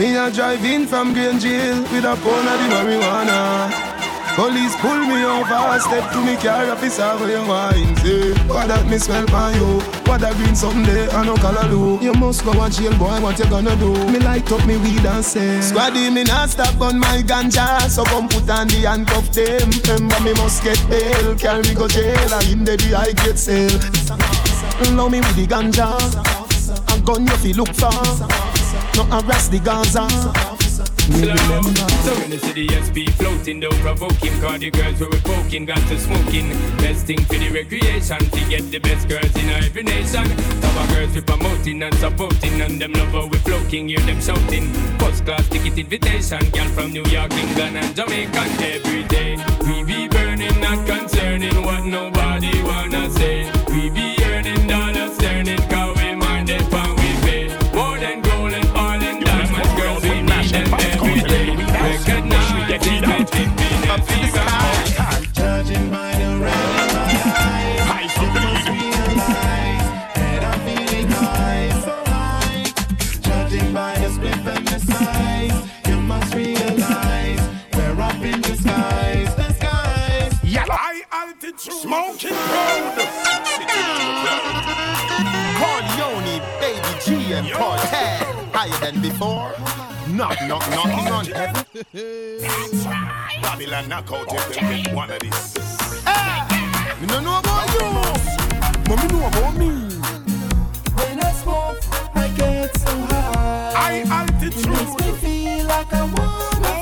Me 0.00 0.16
a 0.16 0.30
drive 0.30 0.64
in 0.64 0.86
from 0.86 1.12
Green 1.12 1.38
Jail 1.38 1.82
with 1.92 2.06
a 2.06 2.16
pound 2.24 2.48
of 2.48 2.56
the 2.56 2.66
marijuana. 2.72 3.68
Police 4.34 4.74
pull 4.76 4.96
me 4.96 5.22
over, 5.26 5.78
step 5.78 6.10
to 6.12 6.24
me 6.24 6.36
car 6.36 6.70
officer 6.70 7.18
where 7.18 7.36
you 7.36 7.46
wine. 7.46 7.94
Say 7.98 8.32
What 8.48 8.68
that 8.68 8.88
me 8.88 8.96
smell 8.96 9.26
by 9.26 9.52
you? 9.52 9.78
What 10.08 10.22
that 10.22 10.36
green 10.36 10.56
someday 10.56 11.06
I 11.10 11.26
no 11.26 11.36
color 11.36 11.68
do. 11.68 12.02
You 12.02 12.14
must 12.14 12.46
go 12.46 12.52
and 12.52 12.72
jail 12.72 12.96
boy, 12.96 13.20
what 13.20 13.38
you 13.38 13.44
gonna 13.44 13.76
do? 13.76 13.92
Me 14.08 14.20
light 14.20 14.50
up 14.50 14.64
me 14.66 14.78
weed 14.78 15.04
and 15.04 15.22
say 15.22 15.60
Squaddy 15.60 16.10
me 16.10 16.24
not 16.24 16.48
stop 16.48 16.80
on 16.80 16.98
my 16.98 17.20
ganja. 17.20 17.86
So 17.90 18.02
come 18.04 18.26
put 18.26 18.48
on 18.48 18.68
the 18.68 18.88
handcuff 18.88 19.30
them. 19.36 19.68
Remember 19.84 20.18
me 20.24 20.32
must 20.40 20.64
get 20.64 20.80
bail. 20.88 21.36
Carry 21.36 21.60
me 21.60 21.74
go 21.74 21.86
jail 21.88 22.32
and 22.32 22.48
in 22.48 22.64
the 22.64 22.78
day 22.78 22.94
I 22.94 23.12
get 23.12 23.38
sale 23.38 23.68
Love 24.96 25.12
me 25.12 25.20
with 25.20 25.36
the 25.36 25.46
ganja. 25.46 25.92
A 26.88 27.00
gun 27.02 27.26
you 27.26 27.36
fi 27.36 27.52
look 27.52 27.74
for 27.76 28.39
No 29.00 29.06
harass 29.06 29.48
the 29.48 29.58
Gaza. 29.60 30.04
Me 31.08 31.24
remember 31.24 31.88
So 32.04 32.12
when 32.20 32.32
you 32.32 32.38
see 32.38 32.52
the 32.52 32.68
SP 32.84 33.08
floating, 33.16 33.58
though 33.58 33.72
provoking 33.80 34.38
Cause 34.42 34.60
the 34.60 34.70
girls 34.70 35.00
we 35.00 35.06
were 35.06 35.24
poking, 35.24 35.64
got 35.64 35.80
to 35.88 35.98
smoking. 35.98 36.50
Best 36.76 37.06
thing 37.06 37.18
for 37.24 37.38
the 37.40 37.48
recreation 37.48 38.18
To 38.18 38.40
get 38.50 38.70
the 38.70 38.78
best 38.78 39.08
girls 39.08 39.34
in 39.36 39.48
every 39.48 39.84
nation. 39.84 40.26
Our 40.76 40.86
girls 40.92 41.14
we 41.14 41.22
promoting 41.22 41.82
and 41.82 41.94
supporting 41.94 42.60
And 42.60 42.78
them 42.78 42.92
love 42.92 43.30
we 43.30 43.38
floating, 43.38 43.88
hear 43.88 44.00
them 44.00 44.20
shouting. 44.20 44.68
First 44.98 45.24
class 45.24 45.48
ticket 45.48 45.78
invitation 45.78 46.50
Girl 46.50 46.68
from 46.68 46.92
New 46.92 47.04
York, 47.04 47.32
England 47.32 47.78
and 47.78 47.96
Jamaica. 47.96 48.42
Every 48.60 49.04
day 49.04 49.38
we 49.64 49.82
be 49.82 50.08
burning, 50.08 50.60
not 50.60 50.86
concerning 50.86 51.56
What 51.64 51.86
nobody 51.86 52.52
wanna 52.64 53.08
say 53.12 53.59
smoking 82.18 82.36
road. 82.36 82.96
Corleone, 85.58 86.40
Baby 86.60 86.92
G 87.04 87.32
and 87.32 87.52
Cortez 87.52 88.22
Higher 88.52 88.78
than 88.80 89.00
before 89.00 89.52
Knock, 90.08 90.36
knock, 90.48 90.68
knocking 90.70 91.12
on 91.12 91.24
heaven 91.26 91.64
That's 91.92 92.86
right. 92.86 93.38
Babylon 93.42 93.88
knockout 93.88 94.26
if 94.32 94.48
they 94.48 94.82
get 94.82 94.94
one 94.94 95.10
of 95.10 95.20
these. 95.20 95.54
Ah! 96.06 96.96
Me 97.00 97.06
no 97.06 97.20
know 97.20 97.38
about 97.38 97.68
you 97.74 97.80
But 98.88 99.02
me 99.02 99.08
know 99.18 99.26
about 99.26 99.56
me 99.56 99.70
When 100.96 101.20
I 101.22 101.32
smoke, 101.32 101.78
I 102.14 102.28
get 102.36 102.76
so 102.78 102.90
high. 102.90 103.72
High 103.74 104.00
altitude. 104.08 104.64
It 104.64 104.68
makes 104.68 105.06
me 105.06 105.12
feel 105.12 105.66
like 105.66 105.92
I 105.92 106.02
wanna 106.04 106.79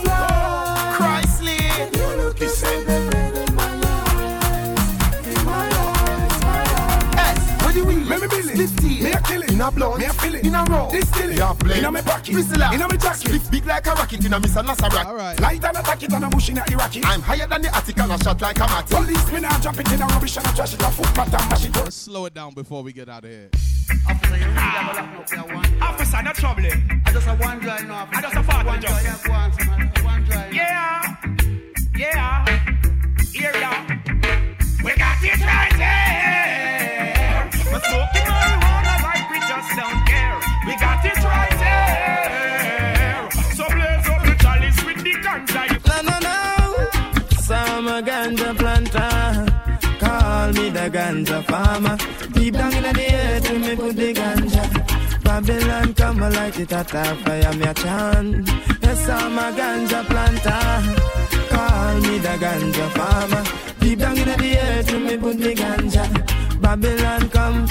In 9.59 9.65
a 9.65 9.73
blunt 9.73 9.99
Me 9.99 10.05
a 10.05 10.13
fill 10.13 10.35
it. 10.37 10.47
In 10.47 10.55
a 10.55 10.63
row 10.71 10.89
This 10.89 11.11
kill 11.11 11.31
it. 11.31 11.37
You 11.37 11.43
a 11.43 11.53
play 11.53 11.79
Inna 11.79 11.91
me 11.91 12.01
pocket. 12.01 12.33
Whistler 12.33 12.71
Inna 12.73 12.87
me 12.87 12.97
jacket. 12.97 13.19
Split 13.19 13.51
big 13.51 13.67
like 13.67 13.85
a 13.89 13.91
rocket 13.91 14.25
In 14.25 14.33
a 14.33 14.39
Miss 14.39 14.55
Nassarak 14.55 15.05
Alright. 15.05 15.41
Light 15.41 15.65
and 15.65 15.77
attack 15.77 16.01
it 16.01 16.13
and 16.13 16.25
a 16.25 16.29
bush 16.29 16.51
in 16.51 16.59
a 16.59 16.65
Iraqi. 16.71 17.01
I'm 17.03 17.21
higher 17.21 17.45
than 17.49 17.63
the 17.63 17.75
attic 17.75 17.99
And 17.99 18.13
a 18.13 18.19
shot 18.23 18.41
like 18.41 18.57
a 18.57 18.61
matty 18.61 18.95
Police 18.95 19.33
me 19.33 19.41
now 19.41 19.59
drop 19.59 19.81
it 19.81 19.93
in 19.93 20.01
a 20.01 20.07
rubbish 20.07 20.37
and 20.37 20.47
a 20.47 20.55
trash 20.55 20.75
it 20.75 20.81
a 20.81 20.85
footpath 20.85 21.35
and 21.35 21.51
mash 21.51 21.67
it 21.67 21.77
up. 21.77 21.85
Let's 21.87 21.97
slow 21.97 22.27
it 22.27 22.35
down 22.35 22.55
before 22.55 22.85
we 22.85 22.93
get 22.93 23.09
out 23.09 23.25
of 23.25 23.31
here. 23.31 23.51
Officer, 25.83 26.23
no 26.23 26.33
trouble. 26.35 26.63
I 26.65 27.11
just 27.13 27.27
a 27.27 27.35
one 27.35 27.59
drive 27.59 27.89
now 27.89 28.09
I 28.13 28.21
just 28.23 28.37
a 28.37 28.43
fart 28.45 28.65
One 28.65 28.77
with 28.77 28.85
just. 28.87 29.05
drive, 29.05 29.29
one 29.29 29.51
drive, 29.51 30.05
one 30.05 30.25
drive 30.25 30.55
Yeah, 30.55 31.17
yeah, 31.97 32.45
here 33.33 33.51
we 33.53 33.63
are. 33.65 33.87
We 34.85 34.95
got 34.95 35.19
it 35.21 35.41
right 35.41 35.73
here. 35.73 35.89
Ganja 51.25 51.45
farmer. 51.47 51.97
Deep 52.33 52.55
down 52.55 52.73
in 52.73 52.83
the 52.83 53.15
earth, 53.15 53.51
we 53.51 53.59
me 53.59 53.77
put 53.77 53.97
the 53.97 54.15
ganja. 54.15 55.23
Babylon 55.23 55.95
come 55.95 56.21
light 56.21 56.59
it 56.59 56.73
at 56.73 56.95
a 56.95 57.15
fire, 57.17 57.53
me 57.55 57.67
a 57.67 57.75
chant. 57.75 58.49
Yes, 58.83 59.09
I'm 59.09 59.39
a 59.39 59.53
ganja 59.57 60.05
planter. 60.07 60.61
Call 61.49 62.01
me 62.01 62.19
the 62.19 62.37
ganja 62.39 62.91
farmer. 62.91 63.45
Deep 63.81 63.99
down 63.99 64.19
in 64.19 64.25
the 64.25 64.59
earth, 64.59 64.93
we 64.93 64.99
me 64.99 65.17
put 65.17 65.39
me 65.39 65.55
ganja. 65.55 66.61
Babylon 66.61 67.29
come. 67.31 67.63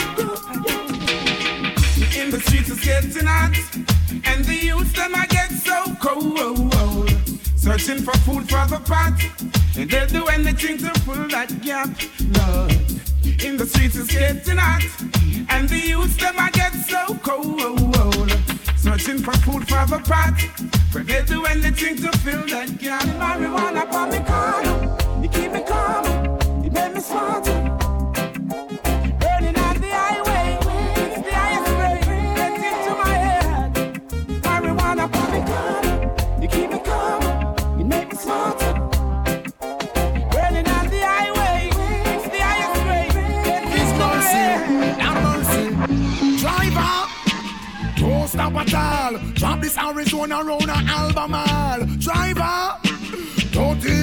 In 2.19 2.31
the 2.31 2.39
streets 2.39 2.69
it's 2.69 2.85
getting 2.85 3.27
hot, 3.27 3.55
and 4.25 4.45
the 4.45 4.59
youth 4.61 4.93
them 4.93 5.15
I 5.15 5.25
get 5.27 5.51
so 5.51 5.95
cold. 6.01 7.09
Searching 7.55 8.03
for 8.03 8.17
food 8.19 8.49
for 8.49 8.65
the 8.67 8.81
pot, 8.85 9.19
and 9.77 9.89
they'll 9.89 10.07
do 10.07 10.25
anything 10.27 10.77
to 10.79 10.89
fill 11.01 11.27
that 11.29 11.61
gap. 11.61 11.89
Lord, 12.37 13.06
in 13.43 13.57
the 13.57 13.65
streets 13.65 13.95
it's 13.95 14.11
getting 14.11 14.57
hot, 14.57 14.83
and 15.49 15.67
the 15.69 15.79
youth 15.79 16.17
them 16.17 16.35
I 16.37 16.49
get 16.51 16.73
so 16.73 17.15
cold. 17.23 18.31
Searching 18.75 19.19
for 19.19 19.33
food 19.45 19.67
for 19.67 19.85
the 19.85 19.99
pot, 19.99 20.33
but 20.93 21.07
they'll 21.07 21.25
do 21.25 21.45
anything 21.45 21.97
to 21.97 22.11
fill 22.19 22.45
that 22.47 22.77
gap. 22.77 23.03
Marijuana 23.21 23.83
for 23.91 24.07
me 24.11 24.19
calm, 24.25 25.23
you 25.23 25.29
keep 25.29 25.51
me 25.51 25.61
calm, 25.63 26.63
you 26.63 26.71
make 26.71 26.93
me 26.93 27.01
smart. 27.01 27.86
Drop 49.35 49.61
this 49.61 49.77
Arizona 49.77 50.43
round 50.43 50.69
a 50.69 50.77
Albemarle. 50.89 51.85
Driver. 51.99 52.86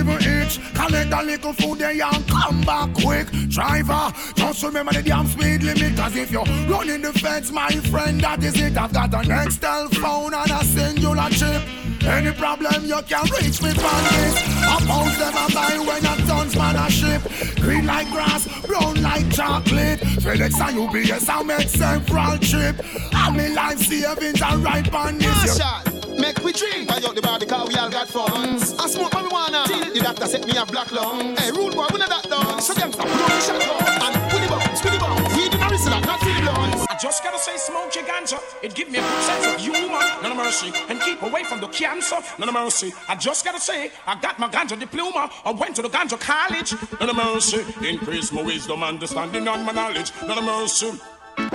Even 0.05 0.43
itch. 0.43 0.61
Collect 0.75 1.13
a 1.13 1.23
little 1.23 1.53
food 1.55 1.79
there 1.79 1.91
and 1.91 2.29
come 2.29 2.61
back 2.63 2.93
quick. 2.95 3.27
Driver, 3.49 4.13
just 4.35 4.63
remember 4.63 4.93
the 4.93 5.03
damn 5.03 5.27
speed 5.27 5.63
limit. 5.63 5.97
Cause 5.97 6.17
if 6.17 6.31
you're 6.31 6.45
running 6.69 7.01
the 7.03 7.13
fence, 7.15 7.51
my 7.51 7.71
friend, 7.71 8.21
that 8.21 8.43
is 8.43 8.61
it. 8.61 8.77
I've 8.77 8.93
got 8.93 9.15
an 9.15 9.47
Excel 9.47 9.89
phone 9.89 10.35
and 10.35 10.51
a 10.51 10.61
Cingular 10.65 11.31
chip. 11.31 11.63
Any 12.07 12.33
problem 12.33 12.85
you 12.85 13.01
can 13.09 13.25
reach 13.41 13.63
me 13.63 13.71
from 13.71 14.01
this. 14.13 14.37
I 14.63 14.77
post 14.87 15.19
them 15.19 15.35
a 15.35 15.55
buy 15.55 15.79
when 15.79 16.05
a 16.05 16.27
tons 16.27 16.55
man 16.55 16.77
a 16.77 16.91
ship. 16.91 17.23
Green 17.63 17.87
like 17.87 18.11
grass, 18.11 18.47
brown 18.67 19.01
like 19.03 19.31
chocolate. 19.33 20.01
FedEx 20.01 20.61
and 20.61 21.15
UPS 21.15 21.29
I 21.29 21.43
make 21.43 21.69
several 21.69 22.39
trip. 22.39 22.77
All 23.15 23.33
me 23.33 23.55
life 23.55 23.79
savings 23.79 24.43
are 24.43 24.59
right 24.59 24.93
on 24.93 25.17
this. 25.19 25.59
Marshall, 25.59 25.94
make 26.19 26.39
we 26.43 26.53
drink. 26.53 26.89
Buy 26.89 27.01
out 27.05 27.15
the 27.15 27.23
bar 27.23 27.39
because 27.39 27.69
we 27.69 27.75
all 27.77 27.91
got 27.91 28.09
funds. 28.09 28.73
Mm. 28.73 28.85
I 28.85 28.89
smoke 28.89 29.13
marijuana. 29.13 29.67
Till 29.67 29.93
the 29.93 30.01
doctor 30.01 30.27
said 30.27 30.47
me 30.47 30.55
have 30.55 30.69
black 30.69 30.91
lung. 30.93 31.35
Mm. 31.35 31.39
Hey, 31.39 31.51
rude 31.51 31.75
boy, 31.75 31.87
we 31.93 31.99
know 31.99 32.09
that 32.09 32.25
done. 32.29 32.61
So 32.61 32.75
them 32.75 32.93
stop, 32.93 33.07
blow 33.07 33.27
the 33.27 33.41
shotgun. 33.41 34.03
And 34.03 34.31
put 34.31 34.41
the 34.43 34.49
bombs, 34.49 34.81
put 34.81 34.93
the 34.93 34.99
bombs. 34.99 35.35
Weed 35.37 35.55
in 35.55 35.61
the 35.61 35.67
wrist, 35.71 35.89
not 35.89 36.03
the 36.03 36.35
blunts. 36.43 36.87
I 36.91 36.97
just 36.99 37.23
gotta 37.25 37.39
say, 37.39 37.57
smoke 37.57 37.95
your 37.95 38.05
ganja. 38.05 38.39
It 38.63 38.75
give 38.75 38.91
me 38.91 38.99
a 38.99 39.03
good 39.03 39.23
sense 39.23 39.47
of 39.47 39.61
humor, 39.61 39.99
none 40.23 40.31
of 40.31 40.37
mercy, 40.37 40.73
and 40.89 41.01
keep 41.01 41.23
away 41.23 41.45
from 41.45 41.61
the 41.61 41.69
cancer, 41.69 42.17
none 42.39 42.49
of 42.49 42.55
mercy. 42.55 42.93
I 43.09 43.17
just 43.17 43.45
gotta 43.45 43.61
say, 43.61 43.91
I 44.07 44.21
got 44.21 44.39
my 44.39 44.49
ganja 44.49 44.79
diploma. 44.79 45.31
I 45.45 45.51
went 45.51 45.77
to 45.77 45.83
the 45.83 45.89
ganja 45.89 46.19
college, 46.19 46.75
none 47.01 47.11
of 47.11 47.17
mercy. 47.17 47.65
Increase 47.87 48.33
my 48.33 48.43
wisdom, 48.43 48.83
understanding, 48.83 49.49
and 49.49 49.65
my 49.65 49.73
knowledge, 49.73 50.13
none 50.27 50.39
of 50.39 50.45
mercy. 50.45 50.93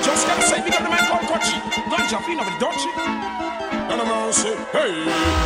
Just 0.01 0.27
gotta 0.27 0.41
say, 0.41 0.63
we 0.63 0.69
got 0.69 0.83
the 0.83 0.89
man 0.89 1.05
called 1.07 1.27
Kochi. 1.27 1.57
Ganja, 1.89 2.23
feel 2.25 2.39
of 2.39 2.47
a 2.47 2.59
dodgy. 2.59 3.68
Mercy. 3.97 4.53
Hey, 4.71 4.93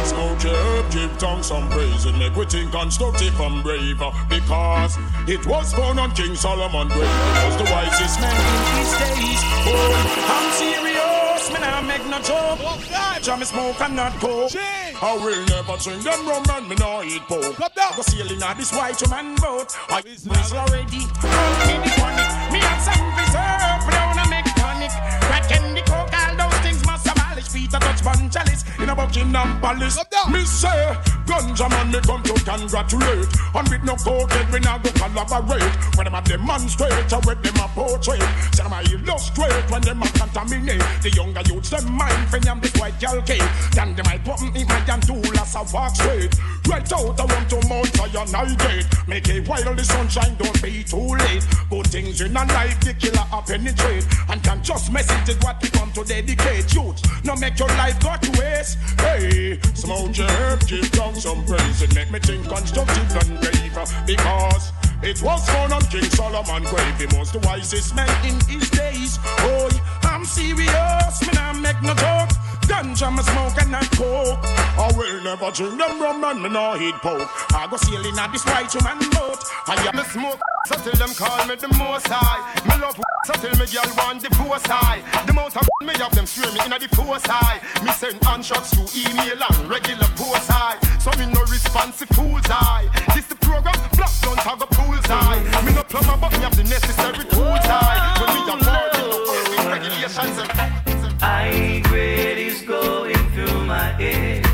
smoke 0.03 0.44
herb, 0.44 0.91
give 0.91 1.18
tongue 1.18 1.44
some 1.44 1.70
praise, 1.70 2.06
and 2.06 2.18
make 2.20 2.36
we 2.36 2.45
think 2.45 2.72
constructive 2.72 3.40
and 3.40 3.64
brave. 3.64 4.02
Because 4.30 4.98
it 5.28 5.45
was 5.48 5.74
born 5.74 5.98
on 5.99 6.11
King 6.11 6.36
Solomon 6.36 6.88
grave. 6.90 7.07
He 7.07 7.45
was 7.48 7.57
the 7.57 7.64
wisest 7.64 8.20
man 8.20 8.36
in 8.36 8.84
his 8.84 8.91
days. 8.99 9.41
Oh, 9.65 9.94
I'm 10.36 10.52
serious, 10.60 11.52
man, 11.53 11.64
I 11.64 11.82
make 11.82 12.06
no 12.07 12.20
joke. 12.20 12.60
Jam 13.24 13.40
me 13.40 13.45
smoke 13.45 13.80
and 13.82 13.95
not 13.95 14.14
coke. 14.20 14.52
I 14.56 15.15
will 15.15 15.45
never 15.45 15.78
drink 15.78 16.03
them 16.03 16.28
rum 16.28 16.44
and 16.49 16.68
me 16.68 16.76
no 16.76 17.03
eat 17.03 17.22
pork. 17.24 17.57
Go 17.95 18.02
sailing 18.02 18.44
on 18.44 18.57
this 18.57 18.74
white 18.74 19.10
man 19.10 19.36
boat. 19.36 19.76
I 19.90 20.02
is 20.06 20.28
already. 20.53 21.07
Come 21.22 21.82
me 21.82 21.90
the. 21.98 22.23
Chalice 28.04 28.53
in 28.84 28.89
a 28.89 28.95
Buckingham 28.95 29.60
Palace. 29.61 29.97
Me 30.30 30.43
say, 30.43 30.95
ganja 31.26 31.69
man, 31.69 31.91
me 31.91 31.99
come 32.01 32.22
to 32.23 32.34
congratulate. 32.43 33.27
And 33.55 33.69
with 33.69 33.84
no 33.84 33.95
coke, 33.95 34.31
we 34.51 34.60
not 34.60 34.84
go 34.84 34.91
collaborate. 34.91 35.73
When 35.95 36.05
them 36.05 36.15
a 36.15 36.22
demonstrate, 36.22 37.14
or 37.14 37.22
when 37.23 37.41
them 37.41 37.55
a 37.55 37.68
portray. 37.72 38.19
Say 38.51 38.64
them 38.64 38.73
a 38.73 38.84
illustrate 38.84 39.72
when 39.72 39.81
them 39.81 40.03
a 40.03 40.07
contaminate. 40.11 40.84
The 41.01 41.11
younger 41.15 41.41
youths, 41.47 41.69
them 41.69 41.91
mind 41.93 42.31
when 42.31 42.41
them 42.41 42.60
this 42.60 42.76
white 42.76 42.99
girl 42.99 43.22
cake. 43.23 43.47
Then 43.72 43.95
them 43.95 44.05
I 44.07 44.18
put 44.19 44.41
in 44.41 44.68
my 44.68 44.80
damn 44.85 44.99
tool 45.01 45.23
as 45.39 45.55
a 45.55 45.64
walk 45.73 45.95
straight. 45.95 46.35
Right 46.68 46.91
out, 46.91 47.19
I 47.19 47.26
want 47.26 47.49
to 47.49 47.68
Mount 47.68 47.88
Zion 47.95 48.31
night 48.31 48.60
gate. 48.60 48.88
Make 49.07 49.30
it 49.30 49.47
while 49.47 49.73
the 49.73 49.84
sunshine, 49.84 50.35
don't 50.35 50.61
be 50.61 50.84
too 50.84 51.15
late. 51.15 51.45
Good 51.69 51.88
things 51.88 52.22
in 52.22 52.35
a 52.35 52.43
life, 52.45 52.80
the 52.81 52.93
killer 52.93 53.26
a 53.31 53.41
penetrate. 53.41 54.05
And 54.30 54.43
can 54.43 54.64
just 54.64 54.91
message 54.91 55.30
it 55.30 55.43
what 55.43 55.61
we 55.61 55.69
come 55.69 55.91
to 55.93 56.03
dedicate. 56.03 56.73
Youth, 56.73 56.99
no 57.23 57.35
make 57.35 57.57
your 57.60 57.69
life 57.80 57.99
go 57.99 58.15
to 58.19 58.39
waste. 58.39 58.73
Hey, 59.00 59.60
smoke 59.74 60.18
your 60.18 60.28
herb, 60.28 60.66
give 60.68 60.90
down 60.91 61.16
some 61.16 61.45
praise. 61.45 61.82
It 61.82 61.94
make 61.95 62.12
me 62.12 62.20
think 62.20 62.48
constructive 62.48 63.16
and 63.16 63.40
brave. 63.40 63.54
Because 64.06 64.72
it 65.04 65.22
was 65.22 65.46
found 65.50 65.74
on 65.74 65.82
King 65.84 66.10
Solomon 66.12 66.64
grave. 66.64 66.98
The 67.34 67.40
wisest 67.46 67.96
man 67.96 68.10
in 68.26 68.40
his 68.48 68.70
days. 68.70 69.18
Oh, 69.24 69.70
I'm 70.04 70.26
serious, 70.26 71.22
man, 71.26 71.38
I 71.38 71.54
make 71.60 71.82
no 71.82 71.94
joke. 71.96 72.30
Ganja 72.68 73.12
me 73.12 73.24
smoke 73.24 73.58
and 73.62 73.72
not 73.72 73.90
coke. 73.92 74.40
I 74.78 74.92
will 74.96 75.22
never 75.24 75.52
drink 75.52 75.78
them 75.78 76.02
rum 76.02 76.24
and 76.24 76.44
me 76.44 76.50
no 76.50 76.76
eat 76.78 76.96
pork. 76.96 77.28
I 77.54 77.68
go 77.68 77.78
sailing 77.78 78.18
on 78.18 78.32
this 78.32 78.46
white 78.46 78.72
man 78.84 79.00
boat. 79.12 79.44
I 79.68 79.76
am 79.88 79.96
Me 79.98 80.04
smoke 80.04 80.40
so 80.68 80.76
till 80.80 80.94
them 80.94 81.14
call 81.16 81.46
me 81.48 81.56
the 81.56 81.68
most 81.76 82.08
high. 82.08 82.40
Me 82.64 82.80
love 82.80 82.96
so 83.26 83.34
till 83.34 83.56
me 83.60 83.66
girl 83.68 83.92
want 83.98 84.22
the 84.22 84.30
force 84.36 84.66
high. 84.66 85.04
The 85.26 85.32
amount 85.32 85.58
of 85.58 85.68
me 85.82 85.94
have 86.00 86.16
them 86.16 86.26
stream 86.26 86.54
me 86.54 86.60
inna 86.66 86.80
the 86.80 86.88
force 86.96 87.26
high. 87.26 87.60
Me 87.84 87.92
send 87.92 88.20
unshots 88.28 88.72
through 88.72 88.88
email 88.96 89.40
and 89.44 89.70
regular 89.70 90.08
post 90.16 90.48
high. 90.48 90.80
So 91.00 91.12
me 91.20 91.28
no 91.34 91.42
responsive 91.52 92.10
fools 92.16 92.48
high. 92.48 92.88
This 93.14 93.28
the 93.28 93.36
program, 93.36 93.76
black 93.98 94.14
don't 94.22 94.40
have 94.40 94.62
a 94.62 94.68
pool's 94.94 95.06
high. 95.06 95.64
Me 95.65 95.74
no 95.74 95.84
plumber 95.84 96.18
but 96.20 96.32
me 96.32 96.40
have 96.40 96.56
the 96.56 96.64
necessary 96.64 97.26
tools 97.26 97.65
high. 97.65 98.20
When 98.20 98.30
me 98.36 98.41
a 98.52 98.57
party, 98.64 98.99
no 99.57 99.70
regulations 99.70 100.38
and 100.38 101.24
I 101.24 101.82
grade 101.86 102.38
is 102.38 102.61
going 102.61 103.15
through 103.34 103.65
my 103.65 103.90
head, 104.02 104.45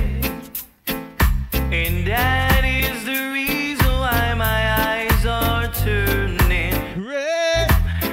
and 1.72 2.06
that 2.08 2.64
is 2.64 3.06
the 3.06 3.32
reason 3.34 3.92
why 4.04 4.34
my 4.36 4.62
eyes 4.88 5.26
are 5.26 5.68
turning. 5.74 7.06
red. 7.06 7.70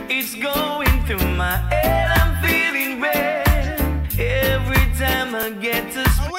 It's 0.08 0.34
going 0.34 1.04
through 1.06 1.28
my 1.36 1.56
head, 1.70 2.08
I'm 2.18 2.32
feeling 2.42 3.00
red 3.00 3.80
every 4.18 4.86
time 4.96 5.34
I 5.34 5.50
get 5.60 5.92
to 5.92 6.08
speak. 6.10 6.32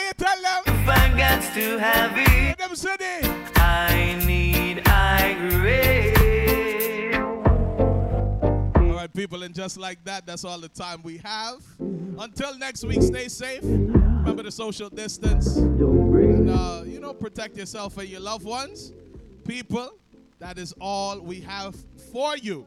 If 0.65 0.89
I 0.89 1.13
got 1.17 1.41
to 1.53 1.77
have 1.77 2.17
it, 2.17 2.27
I 3.57 4.19
people, 9.27 9.43
and 9.43 9.53
just 9.53 9.77
like 9.77 10.01
that, 10.05 10.25
that's 10.25 10.45
all 10.45 10.57
the 10.57 10.69
time 10.69 11.01
we 11.03 11.17
have. 11.17 11.57
Until 12.17 12.57
next 12.57 12.85
week, 12.85 13.01
stay 13.01 13.27
safe. 13.27 13.59
Remember 13.61 14.41
the 14.41 14.51
social 14.51 14.89
distance. 14.89 15.57
And, 15.57 16.49
uh, 16.49 16.83
you 16.85 17.01
know, 17.01 17.13
protect 17.13 17.57
yourself 17.57 17.97
and 17.97 18.07
your 18.07 18.21
loved 18.21 18.45
ones. 18.45 18.93
People, 19.45 19.89
that 20.39 20.57
is 20.57 20.73
all 20.79 21.19
we 21.19 21.41
have 21.41 21.75
for 22.13 22.37
you 22.37 22.65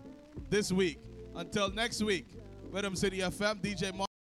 this 0.50 0.70
week. 0.70 0.98
Until 1.34 1.70
next 1.70 2.02
week, 2.02 2.26
Rhythm 2.70 2.94
City 2.94 3.20
FM, 3.20 3.62
DJ 3.62 3.94
Mar- 3.94 4.09